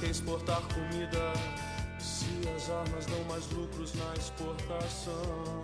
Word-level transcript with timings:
que 0.00 0.06
exportar 0.06 0.62
comida 0.62 1.32
se 1.98 2.48
as 2.56 2.70
armas 2.70 3.04
dão 3.04 3.22
mais 3.24 3.46
lucros 3.50 3.92
na 3.94 4.14
exportação? 4.14 5.62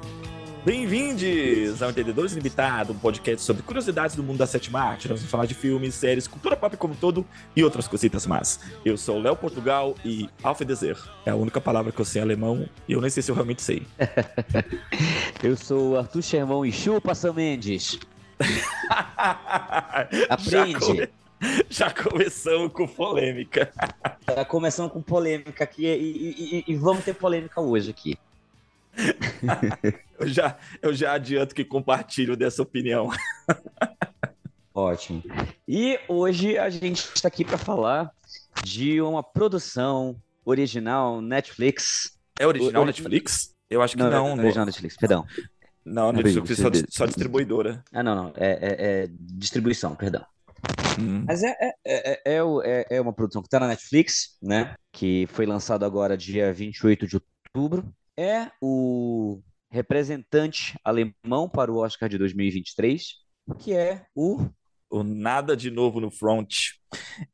Bem-vindos 0.63 1.83
ao 1.83 1.89
Entendedores 1.89 2.35
Limitado, 2.35 2.93
um 2.93 2.99
podcast 2.99 3.47
sobre 3.47 3.63
curiosidades 3.63 4.15
do 4.15 4.23
mundo 4.23 4.37
da 4.37 4.47
sétima 4.47 4.81
arte. 4.81 5.09
Nós 5.09 5.21
vamos 5.21 5.31
falar 5.31 5.47
de 5.47 5.55
filmes, 5.55 5.95
séries, 5.95 6.29
cultura 6.29 6.55
pop 6.55 6.77
como 6.77 6.93
um 6.93 6.97
todo 6.97 7.25
e 7.55 7.65
outras 7.65 7.89
cositas 7.89 8.27
más. 8.27 8.61
Eu 8.85 8.99
sou 8.99 9.17
o 9.17 9.23
Léo 9.23 9.37
Portugal 9.37 9.95
e 10.05 10.29
Wiedersehen 10.45 10.97
é 11.25 11.31
a 11.31 11.37
única 11.37 11.59
palavra 11.59 11.91
que 11.91 12.01
eu 12.01 12.05
sei 12.05 12.21
em 12.21 12.25
alemão 12.25 12.69
e 12.87 12.93
eu 12.93 13.01
nem 13.01 13.09
sei 13.09 13.23
se 13.23 13.31
eu 13.31 13.35
realmente 13.35 13.63
sei. 13.63 13.87
Eu 15.43 15.57
sou 15.57 15.93
o 15.93 15.99
Arthur 15.99 16.23
Sherman 16.23 16.69
e 16.69 16.73
chupa 16.73 17.15
Sam 17.15 17.35
Mendes. 17.35 17.99
Já, 20.41 20.63
Aprende. 20.63 21.09
Já 21.69 21.91
começamos 21.93 22.73
com 22.73 22.87
polêmica. 22.87 23.71
Tá 24.27 24.45
começando 24.45 24.91
com 24.91 25.01
polêmica 25.01 25.63
aqui 25.63 25.87
e, 25.87 26.59
e- 26.59 26.65
e- 26.67 26.75
vamos 26.75 27.05
ter 27.05 27.15
polêmica 27.15 27.61
hoje 27.61 27.91
aqui. 27.91 28.19
Eu 30.19 30.27
já, 30.27 30.57
eu 30.81 30.95
já 30.95 31.13
adianto 31.13 31.55
que 31.55 31.63
compartilho 31.63 32.35
dessa 32.37 32.63
opinião. 32.63 33.11
Ótimo. 34.75 35.23
E 35.69 36.01
hoje 36.09 36.57
a 36.59 36.69
gente 36.71 37.01
está 37.15 37.29
aqui 37.29 37.45
para 37.45 37.59
falar 37.59 38.11
de 38.65 39.01
uma 39.03 39.23
produção 39.23 40.17
original 40.45 41.21
Netflix. 41.21 42.17
É 42.41 42.47
original 42.47 42.83
Ori- 42.83 42.87
Netflix? 42.87 43.55
Eu 43.69 43.83
acho 43.83 43.95
que 43.95 44.03
Não, 44.03 44.11
não. 44.11 44.27
é 44.33 44.35
não. 44.37 44.43
original 44.45 44.67
Netflix, 44.67 44.97
perdão. 44.97 45.27
Não, 45.85 46.13
Netflix 46.13 46.49
você 46.49 46.63
só, 46.63 46.71
só 46.89 47.07
distribuidora. 47.07 47.85
Ah, 47.93 48.03
não, 48.03 48.15
não. 48.15 48.33
É, 48.37 48.51
é- 48.51 49.03
é 49.05 49.09
distribuição, 49.11 49.95
perdão. 49.95 50.25
Hum. 50.99 51.25
Mas 51.27 51.43
é, 51.43 51.55
é, 51.61 51.75
é, 51.85 52.21
é, 52.25 52.41
é- 52.65 52.97
é 52.97 53.01
uma 53.01 53.13
produção 53.13 53.43
que 53.43 53.47
está 53.49 53.61
na 53.61 53.69
Netflix, 53.69 54.39
né? 54.43 54.75
Que 54.93 55.27
foi 55.29 55.47
lançado 55.47 55.85
agora 55.85 56.17
dia 56.17 56.53
28 56.53 57.07
de 57.07 57.17
outubro. 57.17 57.85
É 58.17 58.51
o 58.61 59.43
representante 59.71 60.79
alemão 60.83 61.49
para 61.49 61.71
o 61.71 61.77
Oscar 61.77 62.09
de 62.09 62.17
2023, 62.17 63.17
que 63.59 63.75
é 63.75 64.07
o 64.15 64.49
O 65.01 65.05
Nada 65.05 65.57
de 65.57 65.71
Novo 65.71 66.01
no 66.01 66.11
Front. 66.11 66.55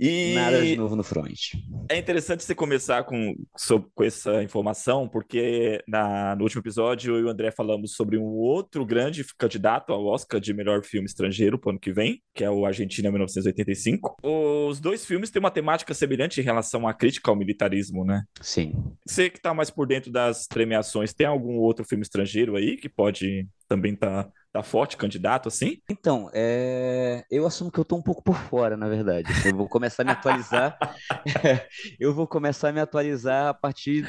E 0.00 0.32
Nada 0.34 0.62
de 0.62 0.76
Novo 0.76 0.96
no 0.96 1.02
Front. 1.04 1.54
é 1.88 1.98
interessante 1.98 2.42
você 2.42 2.54
começar 2.54 3.04
com, 3.04 3.34
sob- 3.56 3.86
com 3.94 4.02
essa 4.02 4.42
informação, 4.42 5.06
porque 5.08 5.82
na- 5.86 6.34
no 6.34 6.42
último 6.44 6.60
episódio 6.62 7.14
eu 7.16 7.20
e 7.20 7.24
o 7.24 7.28
André 7.28 7.50
falamos 7.50 7.94
sobre 7.94 8.16
um 8.16 8.24
outro 8.24 8.84
grande 8.84 9.24
candidato 9.38 9.92
ao 9.92 10.04
Oscar 10.06 10.40
de 10.40 10.54
melhor 10.54 10.82
filme 10.82 11.06
estrangeiro 11.06 11.58
para 11.58 11.68
o 11.68 11.70
ano 11.72 11.78
que 11.80 11.92
vem, 11.92 12.20
que 12.34 12.42
é 12.42 12.50
o 12.50 12.64
Argentina 12.64 13.10
1985. 13.10 14.16
Os 14.22 14.80
dois 14.80 15.04
filmes 15.04 15.30
têm 15.30 15.40
uma 15.40 15.50
temática 15.50 15.92
semelhante 15.94 16.40
em 16.40 16.44
relação 16.44 16.88
à 16.88 16.94
crítica 16.94 17.30
ao 17.30 17.36
militarismo, 17.36 18.04
né? 18.04 18.22
Sim. 18.40 18.72
Você 19.06 19.28
que 19.30 19.36
está 19.38 19.52
mais 19.52 19.70
por 19.70 19.86
dentro 19.86 20.10
das 20.10 20.46
premiações, 20.46 21.12
tem 21.12 21.26
algum 21.26 21.56
outro 21.58 21.84
filme 21.84 22.02
estrangeiro 22.02 22.56
aí 22.56 22.76
que 22.76 22.88
pode 22.88 23.46
também 23.68 23.94
estar 23.94 24.24
tá, 24.24 24.32
forte 24.60 24.96
candidato 24.96 25.48
assim? 25.48 25.78
Então, 25.88 26.28
é, 26.34 27.24
eu 27.30 27.46
assumo 27.46 27.70
que 27.70 27.78
eu 27.78 27.84
tô 27.84 27.96
um 27.96 28.02
pouco 28.02 28.22
por 28.22 28.36
fora, 28.36 28.76
na 28.76 28.88
verdade. 28.88 29.30
Eu 29.46 29.56
vou 29.56 29.68
começar 29.68 30.02
a 30.02 30.04
me 30.06 30.12
atualizar. 30.12 30.76
Eu 31.98 32.14
vou 32.14 32.26
começar 32.26 32.68
a 32.68 32.72
me 32.72 32.80
atualizar 32.80 33.48
a 33.48 33.54
partir 33.54 34.06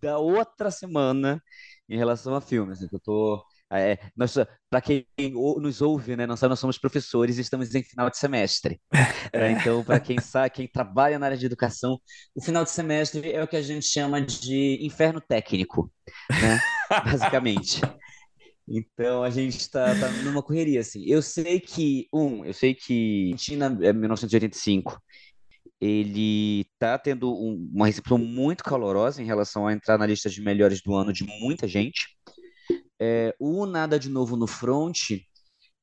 da 0.00 0.18
outra 0.18 0.70
semana 0.70 1.42
em 1.88 1.96
relação 1.96 2.34
a 2.34 2.40
filmes. 2.40 2.80
né, 2.80 2.88
Eu 2.92 3.00
tô. 3.00 3.44
É, 3.72 3.98
nós, 4.14 4.34
para 4.68 4.82
quem 4.82 5.06
nos 5.58 5.80
ouve, 5.80 6.14
né, 6.14 6.26
sabe, 6.36 6.50
nós 6.50 6.60
somos 6.60 6.76
professores 6.78 7.38
e 7.38 7.40
estamos 7.40 7.74
em 7.74 7.82
final 7.82 8.10
de 8.10 8.18
semestre. 8.18 8.78
É, 9.32 9.50
então, 9.50 9.82
para 9.82 9.98
quem 9.98 10.20
sabe, 10.20 10.50
quem 10.50 10.68
trabalha 10.68 11.18
na 11.18 11.24
área 11.26 11.38
de 11.38 11.46
educação, 11.46 11.98
o 12.34 12.42
final 12.44 12.64
de 12.64 12.70
semestre 12.70 13.32
é 13.32 13.42
o 13.42 13.48
que 13.48 13.56
a 13.56 13.62
gente 13.62 13.86
chama 13.86 14.20
de 14.20 14.78
inferno 14.82 15.22
técnico, 15.22 15.90
né? 16.30 16.60
Basicamente. 17.04 17.80
Então 18.74 19.22
a 19.22 19.28
gente 19.30 19.58
está 19.58 19.94
tá 19.94 20.10
numa 20.12 20.42
correria 20.42 20.80
assim. 20.80 21.04
Eu 21.06 21.20
sei 21.22 21.60
que 21.60 22.08
um, 22.12 22.44
eu 22.44 22.54
sei 22.54 22.74
que 22.74 23.32
Argentina 23.32 23.66
é 23.82 23.92
1985 23.92 24.98
ele 25.80 26.66
tá 26.78 26.98
tendo 26.98 27.32
um- 27.32 27.70
uma 27.74 27.86
recepção 27.86 28.18
muito 28.18 28.64
calorosa 28.64 29.22
em 29.22 29.26
relação 29.26 29.66
a 29.66 29.72
entrar 29.72 29.98
na 29.98 30.06
lista 30.06 30.30
de 30.30 30.40
melhores 30.42 30.82
do 30.82 30.94
ano 30.96 31.12
de 31.12 31.24
muita 31.24 31.68
gente. 31.68 32.16
É, 33.00 33.34
o 33.38 33.66
Nada 33.66 33.98
de 33.98 34.08
Novo 34.08 34.36
no 34.36 34.46
Front, 34.46 35.10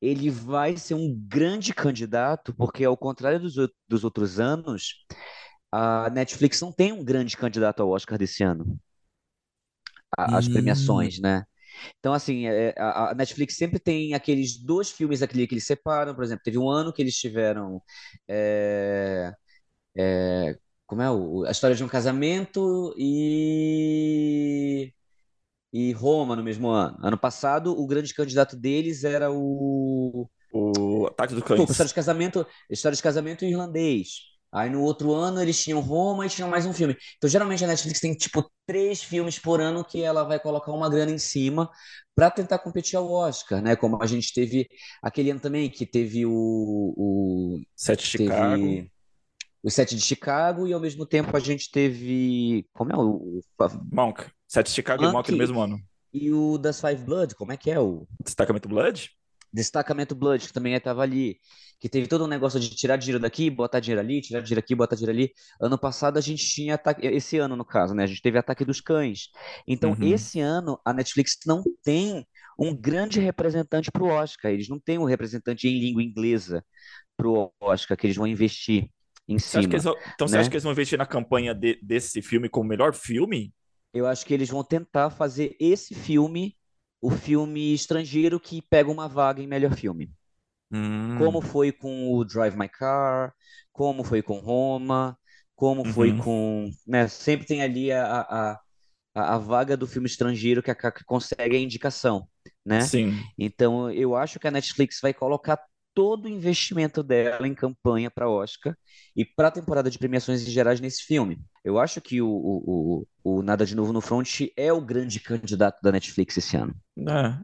ele 0.01 0.29
vai 0.29 0.77
ser 0.77 0.95
um 0.95 1.15
grande 1.27 1.73
candidato, 1.73 2.53
porque 2.55 2.85
ao 2.85 2.97
contrário 2.97 3.39
dos, 3.39 3.55
dos 3.87 4.03
outros 4.05 4.39
anos, 4.39 5.05
a 5.71 6.09
Netflix 6.11 6.61
não 6.61 6.71
tem 6.73 6.91
um 6.93 7.03
grande 7.03 7.37
candidato 7.37 7.81
ao 7.83 7.89
Oscar 7.91 8.17
desse 8.17 8.43
ano. 8.43 8.79
A- 10.17 10.37
As 10.37 10.47
Hum. 10.47 10.53
premiações, 10.53 11.19
né? 11.19 11.43
Então, 11.99 12.13
assim, 12.13 12.47
é, 12.47 12.73
a, 12.77 13.11
a 13.11 13.15
Netflix 13.15 13.55
sempre 13.55 13.79
tem 13.79 14.13
aqueles 14.13 14.57
dois 14.57 14.89
filmes 14.91 15.21
aquele 15.21 15.47
que 15.47 15.53
eles 15.55 15.65
separam. 15.65 16.15
Por 16.15 16.23
exemplo, 16.23 16.43
teve 16.43 16.57
um 16.57 16.69
ano 16.69 16.93
que 16.93 17.01
eles 17.01 17.15
tiveram. 17.17 17.81
é, 18.27 19.33
é, 19.97 20.57
como 20.85 21.01
é? 21.01 21.11
O, 21.11 21.45
a 21.45 21.51
história 21.51 21.75
de 21.75 21.83
um 21.83 21.87
casamento 21.87 22.93
e. 22.97 24.93
E 25.73 25.91
Roma 25.93 26.35
no 26.35 26.43
mesmo 26.43 26.69
ano. 26.69 26.97
Ano 27.03 27.17
passado, 27.17 27.71
o 27.79 27.87
grande 27.87 28.13
candidato 28.13 28.55
deles 28.57 29.03
era 29.03 29.31
o. 29.31 30.29
O 30.51 31.07
Ataque 31.07 31.33
dos 31.33 31.43
Desculpa, 31.45 31.71
Cães. 31.71 31.71
história 31.71 31.87
de 31.89 31.93
casamento, 31.95 32.47
história 32.69 32.95
de 32.95 33.03
casamento 33.03 33.45
irlandês. 33.45 34.28
Aí 34.51 34.69
no 34.69 34.81
outro 34.81 35.13
ano 35.13 35.41
eles 35.41 35.61
tinham 35.61 35.79
Roma 35.79 36.25
e 36.25 36.29
tinham 36.29 36.49
mais 36.49 36.65
um 36.65 36.73
filme. 36.73 36.97
Então 37.17 37.29
geralmente 37.29 37.63
a 37.63 37.67
Netflix 37.67 37.99
tem 37.99 38.13
tipo 38.15 38.49
três 38.65 39.01
filmes 39.03 39.37
por 39.37 39.61
ano 39.61 39.83
que 39.83 40.01
ela 40.01 40.23
vai 40.23 40.39
colocar 40.39 40.71
uma 40.71 40.89
grana 40.89 41.11
em 41.11 41.19
cima 41.19 41.69
para 42.15 42.31
tentar 42.31 42.59
competir 42.59 42.97
ao 42.97 43.09
Oscar, 43.11 43.61
né? 43.61 43.75
Como 43.75 44.01
a 44.01 44.07
gente 44.07 44.33
teve 44.33 44.67
aquele 45.01 45.31
ano 45.31 45.39
também 45.39 45.69
que 45.69 45.85
teve 45.85 46.25
o, 46.25 46.31
o 46.31 47.61
Sete 47.75 48.03
de 48.03 48.07
Chicago. 48.07 48.87
o 49.63 49.69
Sete 49.69 49.95
de 49.95 50.01
Chicago 50.01 50.67
e 50.67 50.73
ao 50.73 50.79
mesmo 50.79 51.05
tempo 51.05 51.35
a 51.37 51.39
gente 51.39 51.69
teve 51.71 52.67
como 52.73 52.91
é 52.91 52.97
o, 52.97 53.41
Monk. 53.91 54.25
Sete 54.47 54.67
de 54.67 54.73
Chicago 54.73 55.03
e 55.03 55.05
Monk. 55.05 55.15
Monk 55.15 55.31
no 55.31 55.37
mesmo 55.37 55.61
ano. 55.61 55.79
e 56.11 56.31
o 56.31 56.57
das 56.57 56.81
Five 56.81 57.03
Blood, 57.03 57.35
como 57.35 57.51
é 57.51 57.57
que 57.57 57.69
é 57.69 57.79
o 57.79 58.07
Destacamento 58.23 58.67
Blood? 58.67 59.11
Destacamento 59.53 60.15
Blood, 60.15 60.47
que 60.47 60.53
também 60.53 60.73
estava 60.73 61.01
ali, 61.01 61.39
que 61.79 61.89
teve 61.89 62.07
todo 62.07 62.23
um 62.25 62.27
negócio 62.27 62.59
de 62.59 62.69
tirar 62.75 62.97
dinheiro 62.97 63.19
daqui, 63.19 63.49
botar 63.49 63.79
dinheiro 63.79 64.01
ali, 64.01 64.21
tirar 64.21 64.41
dinheiro 64.41 64.59
aqui, 64.59 64.75
botar 64.75 64.95
dinheiro 64.95 65.17
ali. 65.17 65.31
Ano 65.61 65.77
passado 65.77 66.17
a 66.17 66.21
gente 66.21 66.45
tinha 66.47 66.75
ataque, 66.75 67.05
esse 67.07 67.37
ano 67.37 67.55
no 67.55 67.65
caso, 67.65 67.93
né? 67.93 68.03
A 68.03 68.07
gente 68.07 68.21
teve 68.21 68.37
Ataque 68.37 68.65
dos 68.65 68.81
Cães. 68.81 69.29
Então, 69.67 69.95
Uhum. 69.95 70.01
esse 70.01 70.39
ano 70.39 70.79
a 70.85 70.93
Netflix 70.93 71.37
não 71.45 71.63
tem 71.83 72.25
um 72.57 72.75
grande 72.75 73.19
representante 73.19 73.91
para 73.91 74.03
o 74.03 74.07
Oscar. 74.07 74.51
Eles 74.51 74.67
não 74.69 74.79
têm 74.79 74.97
um 74.99 75.05
representante 75.05 75.67
em 75.67 75.79
língua 75.79 76.03
inglesa 76.03 76.63
para 77.17 77.27
o 77.29 77.51
Oscar 77.61 77.97
que 77.97 78.07
eles 78.07 78.17
vão 78.17 78.27
investir 78.27 78.89
em 79.27 79.39
Você 79.51 79.59
cima. 79.67 79.79
vão- 79.79 79.95
então 80.13 80.27
você 80.27 80.37
né? 80.37 80.39
acha 80.39 80.49
que 80.49 80.55
eles 80.55 80.63
vão 80.63 80.71
investir 80.73 80.97
na 80.97 81.05
campanha 81.05 81.53
de- 81.53 81.79
desse 81.81 82.21
filme 82.21 82.49
como 82.49 82.69
melhor 82.69 82.93
filme? 82.93 83.53
Eu 83.93 84.05
acho 84.07 84.25
que 84.25 84.33
eles 84.33 84.49
vão 84.49 84.63
tentar 84.63 85.09
fazer 85.09 85.55
esse 85.59 85.93
filme 85.95 86.55
o 87.01 87.09
filme 87.11 87.73
estrangeiro 87.73 88.39
que 88.39 88.61
pega 88.61 88.91
uma 88.91 89.07
vaga 89.07 89.41
em 89.41 89.47
melhor 89.47 89.73
filme. 89.75 90.11
Hum. 90.71 91.09
Como 91.13 91.41
foi 91.41 91.71
com 91.71 92.13
o 92.13 92.23
Drive 92.23 92.55
My 92.55 92.69
Car, 92.69 93.33
como 93.71 94.03
foi 94.03 94.21
com 94.21 94.39
Roma, 94.39 95.17
como 95.55 95.83
foi 95.83 96.09
Uhum. 96.09 96.19
com. 96.23 96.69
Né, 96.87 97.07
sempre 97.07 97.45
tem 97.45 97.61
ali 97.61 97.91
a, 97.91 98.21
a, 98.21 98.53
a, 99.15 99.35
a 99.35 99.37
vaga 99.37 99.77
do 99.77 99.87
filme 99.87 100.07
estrangeiro 100.07 100.63
que, 100.63 100.71
a, 100.71 100.75
que 100.75 101.03
consegue 101.05 101.55
a 101.57 101.59
indicação, 101.59 102.27
né? 102.65 102.91
Sim. 102.91 103.29
Então 103.37 103.91
eu 103.91 104.15
acho 104.15 104.39
que 104.39 104.47
a 104.47 104.51
Netflix 104.51 104.99
vai 105.01 105.13
colocar 105.13 105.59
todo 105.99 106.25
o 106.25 106.29
investimento 106.29 107.03
dela 107.03 107.47
em 107.47 107.53
campanha 107.55 108.09
para 108.11 108.29
Oscar 108.29 108.77
e 109.15 109.25
para 109.25 109.49
a 109.49 109.51
temporada 109.51 109.89
de 109.91 109.99
premiações 109.99 110.41
em 110.47 110.51
gerais 110.51 110.79
nesse 110.79 111.03
filme. 111.03 111.37
Eu 111.63 111.77
acho 111.79 111.99
que 112.01 112.21
o, 112.21 112.27
o, 112.29 113.05
o, 113.23 113.37
o 113.39 113.41
Nada 113.43 113.65
de 113.65 113.75
Novo 113.75 113.91
no 113.93 114.01
Front 114.01 114.41
é 114.55 114.71
o 114.71 114.81
grande 114.81 115.19
candidato 115.19 115.81
da 115.81 115.91
Netflix 115.91 116.37
esse 116.37 116.55
ano. 116.57 116.73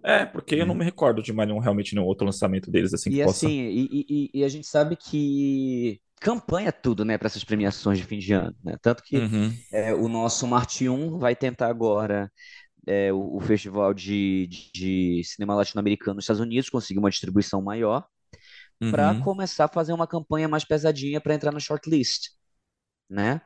É, 0.03 0.21
é, 0.21 0.25
porque 0.25 0.55
eu 0.55 0.65
não 0.65 0.75
me 0.75 0.83
recordo 0.83 1.21
de 1.23 1.31
mais 1.33 1.47
nenhum, 1.47 1.59
realmente 1.59 1.95
nenhum 1.95 2.05
outro 2.07 2.25
lançamento 2.25 2.69
deles 2.69 2.93
assim 2.93 3.11
E 3.11 3.21
possa. 3.21 3.49
assim, 3.49 3.49
e, 3.69 4.05
e- 4.09 4.31
e 4.39 4.43
a 4.43 4.47
gente 4.49 4.65
sabe 4.67 4.95
que 4.95 6.01
campanha 6.19 6.71
tudo, 6.71 7.05
né, 7.05 7.17
para 7.17 7.27
essas 7.27 7.43
premiações 7.43 7.99
de 7.99 8.03
fim 8.05 8.17
de 8.17 8.33
ano, 8.33 8.55
né? 8.63 8.75
Tanto 8.81 9.03
que 9.03 9.23
Uhum. 9.23 9.65
é, 9.71 9.93
o 9.93 10.07
nosso 10.07 10.47
Marte 10.47 10.89
1 10.89 11.17
vai 11.19 11.35
tentar 11.35 11.67
agora 11.67 12.31
é, 12.87 13.13
o, 13.13 13.37
o 13.37 13.41
Festival 13.41 13.93
de, 13.93 14.47
de, 14.47 14.71
de 15.19 15.23
Cinema 15.25 15.55
Latino-Americano 15.55 16.15
nos 16.15 16.25
Estados 16.25 16.41
Unidos 16.41 16.69
conseguir 16.69 16.99
uma 16.99 17.09
distribuição 17.11 17.61
maior 17.61 18.05
para 18.89 19.13
Uhum. 19.13 19.15
começar 19.15 19.65
a 19.65 19.67
fazer 19.67 19.93
uma 19.93 20.07
campanha 20.07 20.47
mais 20.47 20.65
pesadinha 20.65 21.21
para 21.21 21.33
entrar 21.35 21.51
no 21.51 21.59
shortlist, 21.61 22.29
né? 23.09 23.41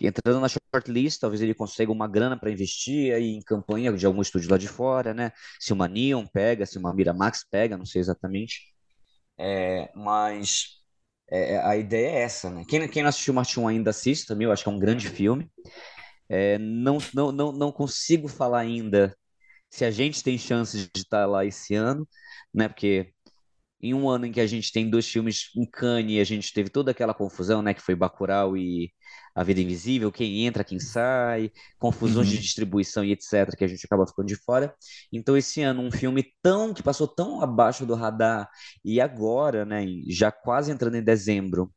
Entrando 0.00 0.40
na 0.40 0.48
shortlist, 0.48 1.20
talvez 1.20 1.42
ele 1.42 1.54
consiga 1.54 1.92
uma 1.92 2.08
grana 2.08 2.38
para 2.38 2.50
investir 2.50 3.14
aí 3.14 3.28
em 3.36 3.42
campanha 3.42 3.92
de 3.92 4.06
algum 4.06 4.22
estúdio 4.22 4.50
lá 4.50 4.58
de 4.58 4.68
fora, 4.68 5.14
né? 5.14 5.32
Se 5.60 5.72
uma 5.72 5.88
Neon 5.88 6.26
pega, 6.26 6.66
se 6.66 6.78
uma 6.78 6.94
Miramax 6.94 7.44
pega, 7.50 7.76
não 7.78 7.86
sei 7.86 8.00
exatamente. 8.00 8.74
É, 9.38 9.90
mas 9.94 10.80
é, 11.30 11.58
a 11.58 11.76
ideia 11.76 12.08
é 12.10 12.22
essa, 12.22 12.50
né? 12.50 12.64
Quem, 12.68 12.88
quem 12.88 13.02
não 13.02 13.08
assistiu 13.10 13.34
Marte 13.34 13.58
1 13.60 13.68
ainda 13.68 13.90
assiste 13.90 14.26
também, 14.26 14.46
eu 14.46 14.52
acho 14.52 14.62
que 14.64 14.68
é 14.68 14.72
um 14.72 14.78
grande 14.78 15.08
filme. 15.08 15.50
É, 16.28 16.58
não, 16.58 16.98
não, 17.14 17.32
não, 17.32 17.52
não 17.52 17.72
consigo 17.72 18.28
falar 18.28 18.60
ainda 18.60 19.16
se 19.70 19.84
a 19.84 19.90
gente 19.90 20.22
tem 20.24 20.38
chances 20.38 20.88
de 20.94 21.02
estar 21.02 21.26
lá 21.26 21.44
esse 21.46 21.74
ano, 21.74 22.08
né? 22.54 22.68
Porque 22.68 23.12
em 23.84 23.94
um 23.94 24.08
ano 24.08 24.26
em 24.26 24.32
que 24.32 24.40
a 24.40 24.46
gente 24.46 24.72
tem 24.72 24.88
dois 24.90 25.06
filmes 25.08 25.50
em 25.56 25.66
Cannes 25.70 26.16
e 26.16 26.20
a 26.20 26.24
gente 26.24 26.52
teve 26.52 26.70
toda 26.70 26.90
aquela 26.90 27.14
confusão, 27.14 27.62
né? 27.62 27.74
Que 27.74 27.82
foi 27.82 27.94
Bacurau 27.94 28.56
e 28.56 28.92
A 29.34 29.42
Vida 29.44 29.60
Invisível, 29.60 30.10
quem 30.12 30.46
entra, 30.46 30.64
quem 30.64 30.80
sai, 30.80 31.50
confusões 31.78 32.28
de 32.28 32.36
Uhum. 32.36 32.40
distribuição 32.40 33.04
e 33.04 33.12
etc, 33.12 33.56
que 33.56 33.64
a 33.64 33.68
gente 33.68 33.84
acaba 33.86 34.06
ficando 34.06 34.26
de 34.28 34.36
fora. 34.36 34.74
Então 35.12 35.36
esse 35.36 35.62
ano 35.62 35.82
um 35.82 35.90
filme 35.92 36.24
tão 36.42 36.72
que 36.74 36.82
passou 36.82 37.06
tão 37.08 37.40
abaixo 37.42 37.84
do 37.86 37.94
radar 37.94 38.48
e 38.84 39.00
agora, 39.00 39.64
né? 39.64 39.84
Já 40.08 40.30
quase 40.32 40.72
entrando 40.72 40.96
em 40.96 41.02
dezembro, 41.04 41.72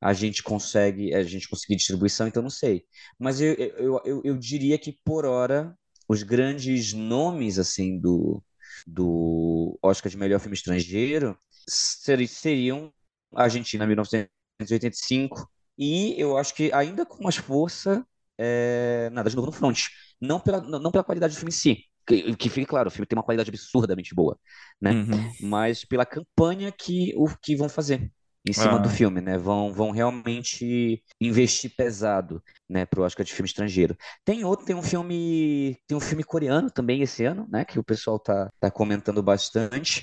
a 0.00 0.12
gente 0.12 0.42
consegue, 0.42 1.14
a 1.14 1.22
gente 1.22 1.48
conseguir 1.48 1.76
distribuição, 1.76 2.26
então 2.26 2.42
não 2.42 2.50
sei. 2.50 2.84
Mas 3.18 3.40
eu, 3.40 3.54
eu, 3.54 4.00
eu, 4.04 4.22
eu 4.24 4.38
diria 4.38 4.78
que 4.78 4.98
por 5.04 5.24
hora 5.24 5.76
os 6.08 6.22
grandes 6.22 6.92
nomes 6.92 7.58
assim 7.58 7.98
do 8.00 8.42
do 8.86 9.78
Oscar 9.82 10.10
de 10.10 10.16
melhor 10.16 10.40
filme 10.40 10.54
estrangeiro 10.56 11.38
seri- 11.68 12.28
seriam 12.28 12.92
Argentina 13.34 13.86
1985 13.86 15.48
e 15.78 16.14
eu 16.20 16.36
acho 16.36 16.54
que 16.54 16.72
ainda 16.72 17.06
com 17.06 17.22
mais 17.24 17.36
força 17.36 18.06
é, 18.38 19.10
nada 19.12 19.30
de 19.30 19.36
novo 19.36 19.46
no 19.46 19.52
front. 19.52 19.78
Não 20.20 20.40
pela 20.40 20.60
não 20.60 20.78
não 20.78 20.90
pela 20.92 21.04
qualidade 21.04 21.34
do 21.34 21.38
filme 21.38 21.50
em 21.50 21.52
si 21.56 21.84
que, 22.06 22.36
que 22.36 22.48
fique 22.50 22.66
claro 22.66 22.88
o 22.88 22.90
filme 22.90 23.06
tem 23.06 23.16
uma 23.16 23.22
qualidade 23.24 23.50
absurdamente 23.50 24.14
boa 24.14 24.38
né? 24.80 24.98
Uhum. 25.04 25.32
mas 25.38 25.84
pela 25.84 26.04
campanha 26.06 26.72
que 26.72 27.12
o 27.16 27.28
que 27.38 27.56
vão 27.56 27.68
fazer 27.68 28.10
em 28.44 28.52
cima 28.52 28.78
do 28.78 28.88
Ah. 28.88 28.90
filme, 28.90 29.20
né? 29.20 29.38
Vão, 29.38 29.72
vão 29.72 29.90
realmente 29.90 31.02
investir 31.20 31.74
pesado, 31.76 32.42
né, 32.68 32.84
pro 32.86 33.02
Oscar 33.02 33.24
de 33.24 33.32
filme 33.32 33.46
estrangeiro. 33.48 33.96
Tem 34.24 34.44
outro, 34.44 34.66
tem 34.66 34.74
um 34.76 34.82
filme, 34.82 35.76
tem 35.86 35.96
um 35.96 36.00
filme 36.00 36.24
coreano 36.24 36.70
também 36.70 37.02
esse 37.02 37.24
ano, 37.24 37.46
né, 37.50 37.64
que 37.64 37.78
o 37.78 37.84
pessoal 37.84 38.18
tá, 38.18 38.50
tá 38.60 38.70
comentando 38.70 39.22
bastante, 39.22 40.02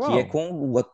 que 0.00 0.16
é 0.18 0.24
com 0.24 0.50
o, 0.52 0.84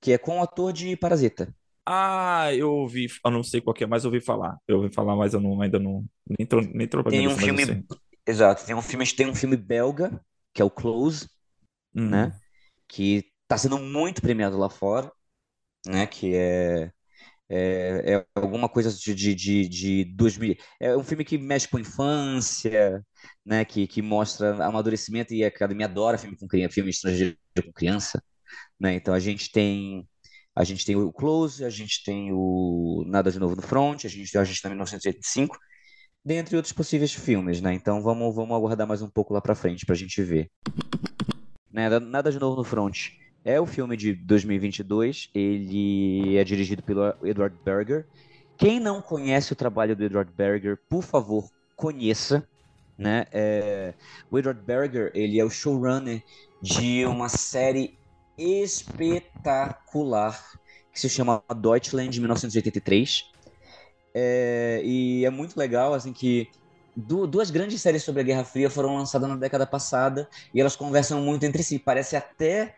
que 0.00 0.12
é 0.12 0.18
com 0.18 0.38
o 0.40 0.42
ator 0.42 0.72
de 0.72 0.96
Parasita. 0.96 1.54
Ah, 1.86 2.54
eu 2.54 2.70
ouvi, 2.72 3.06
eu 3.24 3.30
não 3.30 3.42
sei 3.42 3.60
qual 3.60 3.74
é, 3.80 3.86
mas 3.86 4.04
eu 4.04 4.10
ouvi 4.10 4.20
falar. 4.24 4.56
Eu 4.68 4.76
ouvi 4.78 4.94
falar, 4.94 5.16
mas 5.16 5.34
eu 5.34 5.40
não, 5.40 5.60
ainda 5.60 5.78
não, 5.78 6.04
nem 6.38 6.46
tô, 6.46 6.60
nem 6.60 6.86
tô 6.88 7.02
Tem 7.08 7.26
um 7.28 7.36
filme, 7.36 7.66
sei. 7.66 7.84
exato, 8.26 8.64
tem 8.64 8.74
um 8.74 8.82
filme, 8.82 9.06
tem 9.14 9.26
um 9.28 9.34
filme 9.34 9.56
belga, 9.56 10.20
que 10.52 10.62
é 10.62 10.64
o 10.64 10.70
Close, 10.70 11.28
Hum. 11.94 12.10
né, 12.10 12.38
que 12.88 13.24
tá 13.48 13.58
sendo 13.58 13.78
muito 13.78 14.22
premiado 14.22 14.58
lá 14.58 14.70
fora, 14.70 15.12
né, 15.86 16.06
que 16.06 16.34
é 16.34 16.90
É, 17.50 18.14
é 18.16 18.26
alguma 18.34 18.68
coisa 18.68 18.90
de, 18.92 19.14
de, 19.14 19.34
de, 19.34 19.68
de 19.68 20.04
2000. 20.16 20.56
É 20.80 20.96
um 20.96 21.04
filme 21.04 21.24
que 21.24 21.38
mexe 21.38 21.68
com 21.68 21.78
a 21.78 21.80
infância, 21.80 23.04
né? 23.44 23.64
Que, 23.64 23.86
que 23.86 24.02
mostra 24.02 24.64
amadurecimento 24.66 25.34
e 25.34 25.44
a 25.44 25.48
academia 25.48 25.86
adora 25.86 26.18
filme 26.18 26.36
com 26.38 26.48
criança, 26.48 26.74
filme 26.74 26.90
estrangeiro 26.90 27.36
com 27.64 27.72
criança, 27.72 28.22
né? 28.80 28.94
Então 28.94 29.14
a 29.14 29.20
gente 29.20 29.50
tem 29.52 30.08
a 30.56 30.64
gente 30.64 30.84
tem 30.86 30.96
o 30.96 31.12
Close, 31.12 31.64
a 31.64 31.70
gente 31.70 32.02
tem 32.04 32.30
o 32.32 33.04
Nada 33.06 33.30
de 33.32 33.38
Novo 33.40 33.56
no 33.56 33.62
Front, 33.62 34.04
a 34.04 34.08
gente 34.08 34.30
tem 34.32 34.40
a 34.40 34.44
gente 34.44 34.62
tem 34.62 34.70
1985, 34.70 35.58
dentre 36.24 36.56
outros 36.56 36.72
possíveis 36.74 37.12
filmes, 37.14 37.60
né? 37.60 37.74
Então 37.74 38.02
vamos 38.02 38.34
vamos 38.34 38.56
aguardar 38.56 38.86
mais 38.88 39.02
um 39.02 39.10
pouco 39.10 39.34
lá 39.34 39.40
pra 39.42 39.54
frente 39.54 39.86
pra 39.86 39.96
gente 39.96 40.22
ver. 40.22 40.50
Nada, 41.72 41.98
Nada 42.00 42.30
de 42.30 42.38
Novo 42.38 42.56
no 42.56 42.64
Front. 42.64 43.10
É 43.44 43.60
o 43.60 43.66
filme 43.66 43.96
de 43.96 44.14
2022. 44.14 45.30
Ele 45.34 46.36
é 46.36 46.44
dirigido 46.44 46.82
pelo 46.82 47.14
Edward 47.24 47.56
Berger. 47.64 48.06
Quem 48.56 48.78
não 48.78 49.00
conhece 49.00 49.52
o 49.52 49.56
trabalho 49.56 49.96
do 49.96 50.04
Edward 50.04 50.30
Berger, 50.32 50.78
por 50.88 51.02
favor, 51.02 51.50
conheça. 51.74 52.46
Né? 52.98 53.24
É, 53.32 53.94
o 54.30 54.38
Edward 54.38 54.60
Berger 54.60 55.10
ele 55.14 55.40
é 55.40 55.44
o 55.44 55.48
showrunner 55.48 56.22
de 56.60 57.06
uma 57.06 57.30
série 57.30 57.98
espetacular 58.36 60.38
que 60.92 61.00
se 61.00 61.08
chama 61.08 61.42
Deutschland 61.56 62.10
de 62.10 62.20
1983. 62.20 63.30
É, 64.12 64.82
e 64.84 65.24
é 65.24 65.30
muito 65.30 65.56
legal 65.56 65.94
assim 65.94 66.12
que 66.12 66.48
du 66.94 67.26
duas 67.26 67.50
grandes 67.50 67.80
séries 67.80 68.02
sobre 68.02 68.20
a 68.20 68.24
Guerra 68.24 68.44
Fria 68.44 68.68
foram 68.68 68.96
lançadas 68.96 69.28
na 69.28 69.36
década 69.36 69.66
passada 69.66 70.28
e 70.52 70.60
elas 70.60 70.76
conversam 70.76 71.22
muito 71.22 71.44
entre 71.44 71.62
si. 71.62 71.78
Parece 71.78 72.16
até 72.16 72.76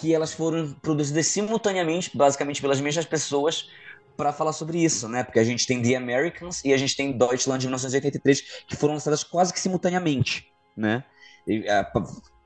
que 0.00 0.14
elas 0.14 0.32
foram 0.32 0.72
produzidas 0.72 1.26
simultaneamente, 1.26 2.16
basicamente 2.16 2.60
pelas 2.60 2.80
mesmas 2.80 3.04
pessoas, 3.04 3.68
para 4.16 4.32
falar 4.32 4.52
sobre 4.52 4.82
isso, 4.82 5.08
né? 5.08 5.22
Porque 5.24 5.38
a 5.38 5.44
gente 5.44 5.66
tem 5.66 5.80
The 5.82 5.94
Americans 5.94 6.62
e 6.64 6.72
a 6.72 6.76
gente 6.76 6.96
tem 6.96 7.12
Deutschland 7.12 7.60
de 7.60 7.66
1983, 7.66 8.64
que 8.66 8.76
foram 8.76 8.94
lançadas 8.94 9.22
quase 9.24 9.52
que 9.52 9.60
simultaneamente, 9.60 10.52
né? 10.76 11.04
E, 11.46 11.68
a, 11.68 11.90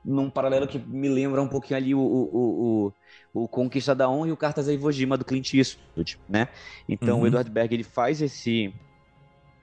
num 0.03 0.29
paralelo 0.29 0.67
que 0.67 0.77
me 0.79 1.09
lembra 1.09 1.41
um 1.41 1.47
pouquinho 1.47 1.77
ali 1.77 1.95
o, 1.95 1.99
o, 1.99 2.93
o, 3.33 3.43
o 3.43 3.47
Conquista 3.47 3.95
da 3.95 4.09
Honra 4.09 4.29
e 4.29 4.31
o 4.31 4.37
Cartas 4.37 4.67
a 4.67 4.73
Iwo 4.73 4.91
Jima 4.91 5.17
do 5.17 5.25
Clint 5.25 5.53
Eastwood, 5.53 6.19
né? 6.29 6.47
Então 6.87 7.17
Uhum. 7.17 7.23
o 7.23 7.27
Edward 7.27 7.49
Berg 7.49 7.73
ele 7.73 7.83
faz 7.83 8.21
esse 8.21 8.73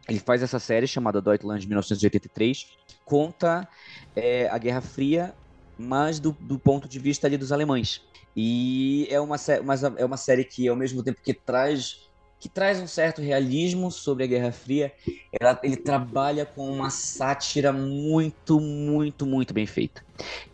ele 0.09 0.19
faz 0.19 0.43
essa 0.43 0.59
série 0.59 0.87
chamada 0.87 1.23
Deutschland 1.23 1.61
de 1.61 1.69
1983, 1.69 2.67
conta 3.05 3.69
é, 4.17 4.49
a 4.49 4.59
Guerra 4.59 4.81
Fria 4.81 5.35
mas 5.83 6.21
do, 6.21 6.33
do 6.41 6.59
ponto 6.61 6.89
de 6.89 6.99
vista 6.99 7.27
ali 7.27 7.37
dos 7.39 7.53
alemães. 7.53 8.01
E 8.37 9.07
é 9.11 9.21
uma, 9.21 9.37
mas 9.65 9.83
é 9.85 10.05
uma 10.05 10.17
série 10.17 10.45
que, 10.45 10.69
ao 10.69 10.77
mesmo 10.77 11.03
tempo 11.03 11.21
que 11.23 11.35
traz, 11.35 11.93
que 12.41 12.49
traz 12.49 12.81
um 12.81 12.87
certo 12.87 13.21
realismo 13.23 13.91
sobre 13.91 14.25
a 14.25 14.27
Guerra 14.27 14.53
Fria, 14.53 14.93
ela- 15.41 15.61
ele 15.62 15.77
trabalha 15.77 16.47
com 16.47 16.71
uma 16.71 16.91
sátira 16.91 17.73
muito, 17.73 18.61
muito, 18.61 19.27
muito 19.27 19.55
bem 19.55 19.67
feita. 19.67 20.03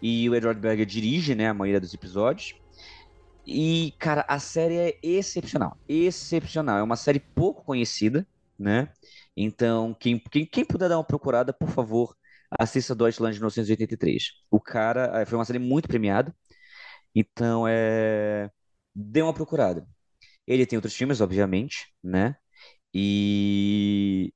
E 0.02 0.28
o 0.28 0.34
Edward 0.34 0.60
Berger 0.60 0.86
dirige 0.86 1.34
né, 1.34 1.48
a 1.48 1.54
maioria 1.54 1.80
dos 1.80 1.94
episódios. 1.94 2.54
E, 3.46 3.94
cara, 3.98 4.24
a 4.28 4.38
série 4.38 4.76
é 4.76 4.98
excepcional. 5.02 5.78
Excepcional. 5.88 6.78
É 6.78 6.82
uma 6.82 6.96
série 6.96 7.20
pouco 7.34 7.64
conhecida, 7.64 8.26
né? 8.58 8.92
Então, 9.36 9.94
quem, 9.94 10.18
quem, 10.30 10.46
quem 10.46 10.64
puder 10.64 10.88
dar 10.88 10.98
uma 10.98 11.04
procurada, 11.04 11.52
por 11.52 11.68
favor, 11.70 12.14
assista 12.50 12.94
Deutschland 12.94 13.34
de 13.34 13.40
1983. 13.40 14.32
O 14.50 14.60
cara 14.60 15.20
eh, 15.20 15.26
foi 15.26 15.38
uma 15.38 15.44
série 15.44 15.58
muito 15.58 15.88
premiada, 15.88 16.34
então 17.14 17.66
é 17.68 18.50
dê 18.94 19.22
uma 19.22 19.34
procurada. 19.34 19.86
Ele 20.46 20.66
tem 20.66 20.76
outros 20.76 20.94
filmes, 20.94 21.20
obviamente, 21.20 21.92
né? 22.02 22.36
E 22.92 24.32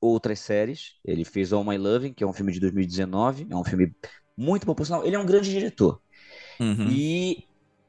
outras 0.00 0.40
séries. 0.40 0.94
Ele 1.04 1.24
fez 1.24 1.52
All 1.52 1.64
My 1.64 1.78
Loving, 1.78 2.12
que 2.12 2.24
é 2.24 2.26
um 2.26 2.32
filme 2.32 2.52
de 2.52 2.60
2019, 2.60 3.46
é 3.48 3.56
um 3.56 3.64
filme 3.64 3.94
muito 4.36 4.66
bom, 4.66 4.74
por 4.74 4.84
sinal. 4.84 5.04
Ele 5.04 5.16
é 5.16 5.18
um 5.18 5.26
grande 5.26 5.50
diretor. 5.50 6.00
Uhum. 6.60 6.88
E 6.90 7.44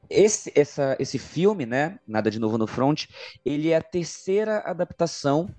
esse, 0.08 0.52
essa, 0.54 0.96
esse 0.98 1.18
filme, 1.18 1.66
né? 1.66 1.98
Nada 2.06 2.30
de 2.30 2.38
Novo 2.38 2.56
no 2.56 2.66
Front, 2.66 3.06
ele 3.44 3.70
é 3.70 3.76
a 3.76 3.82
terceira 3.82 4.60
adaptação 4.60 5.54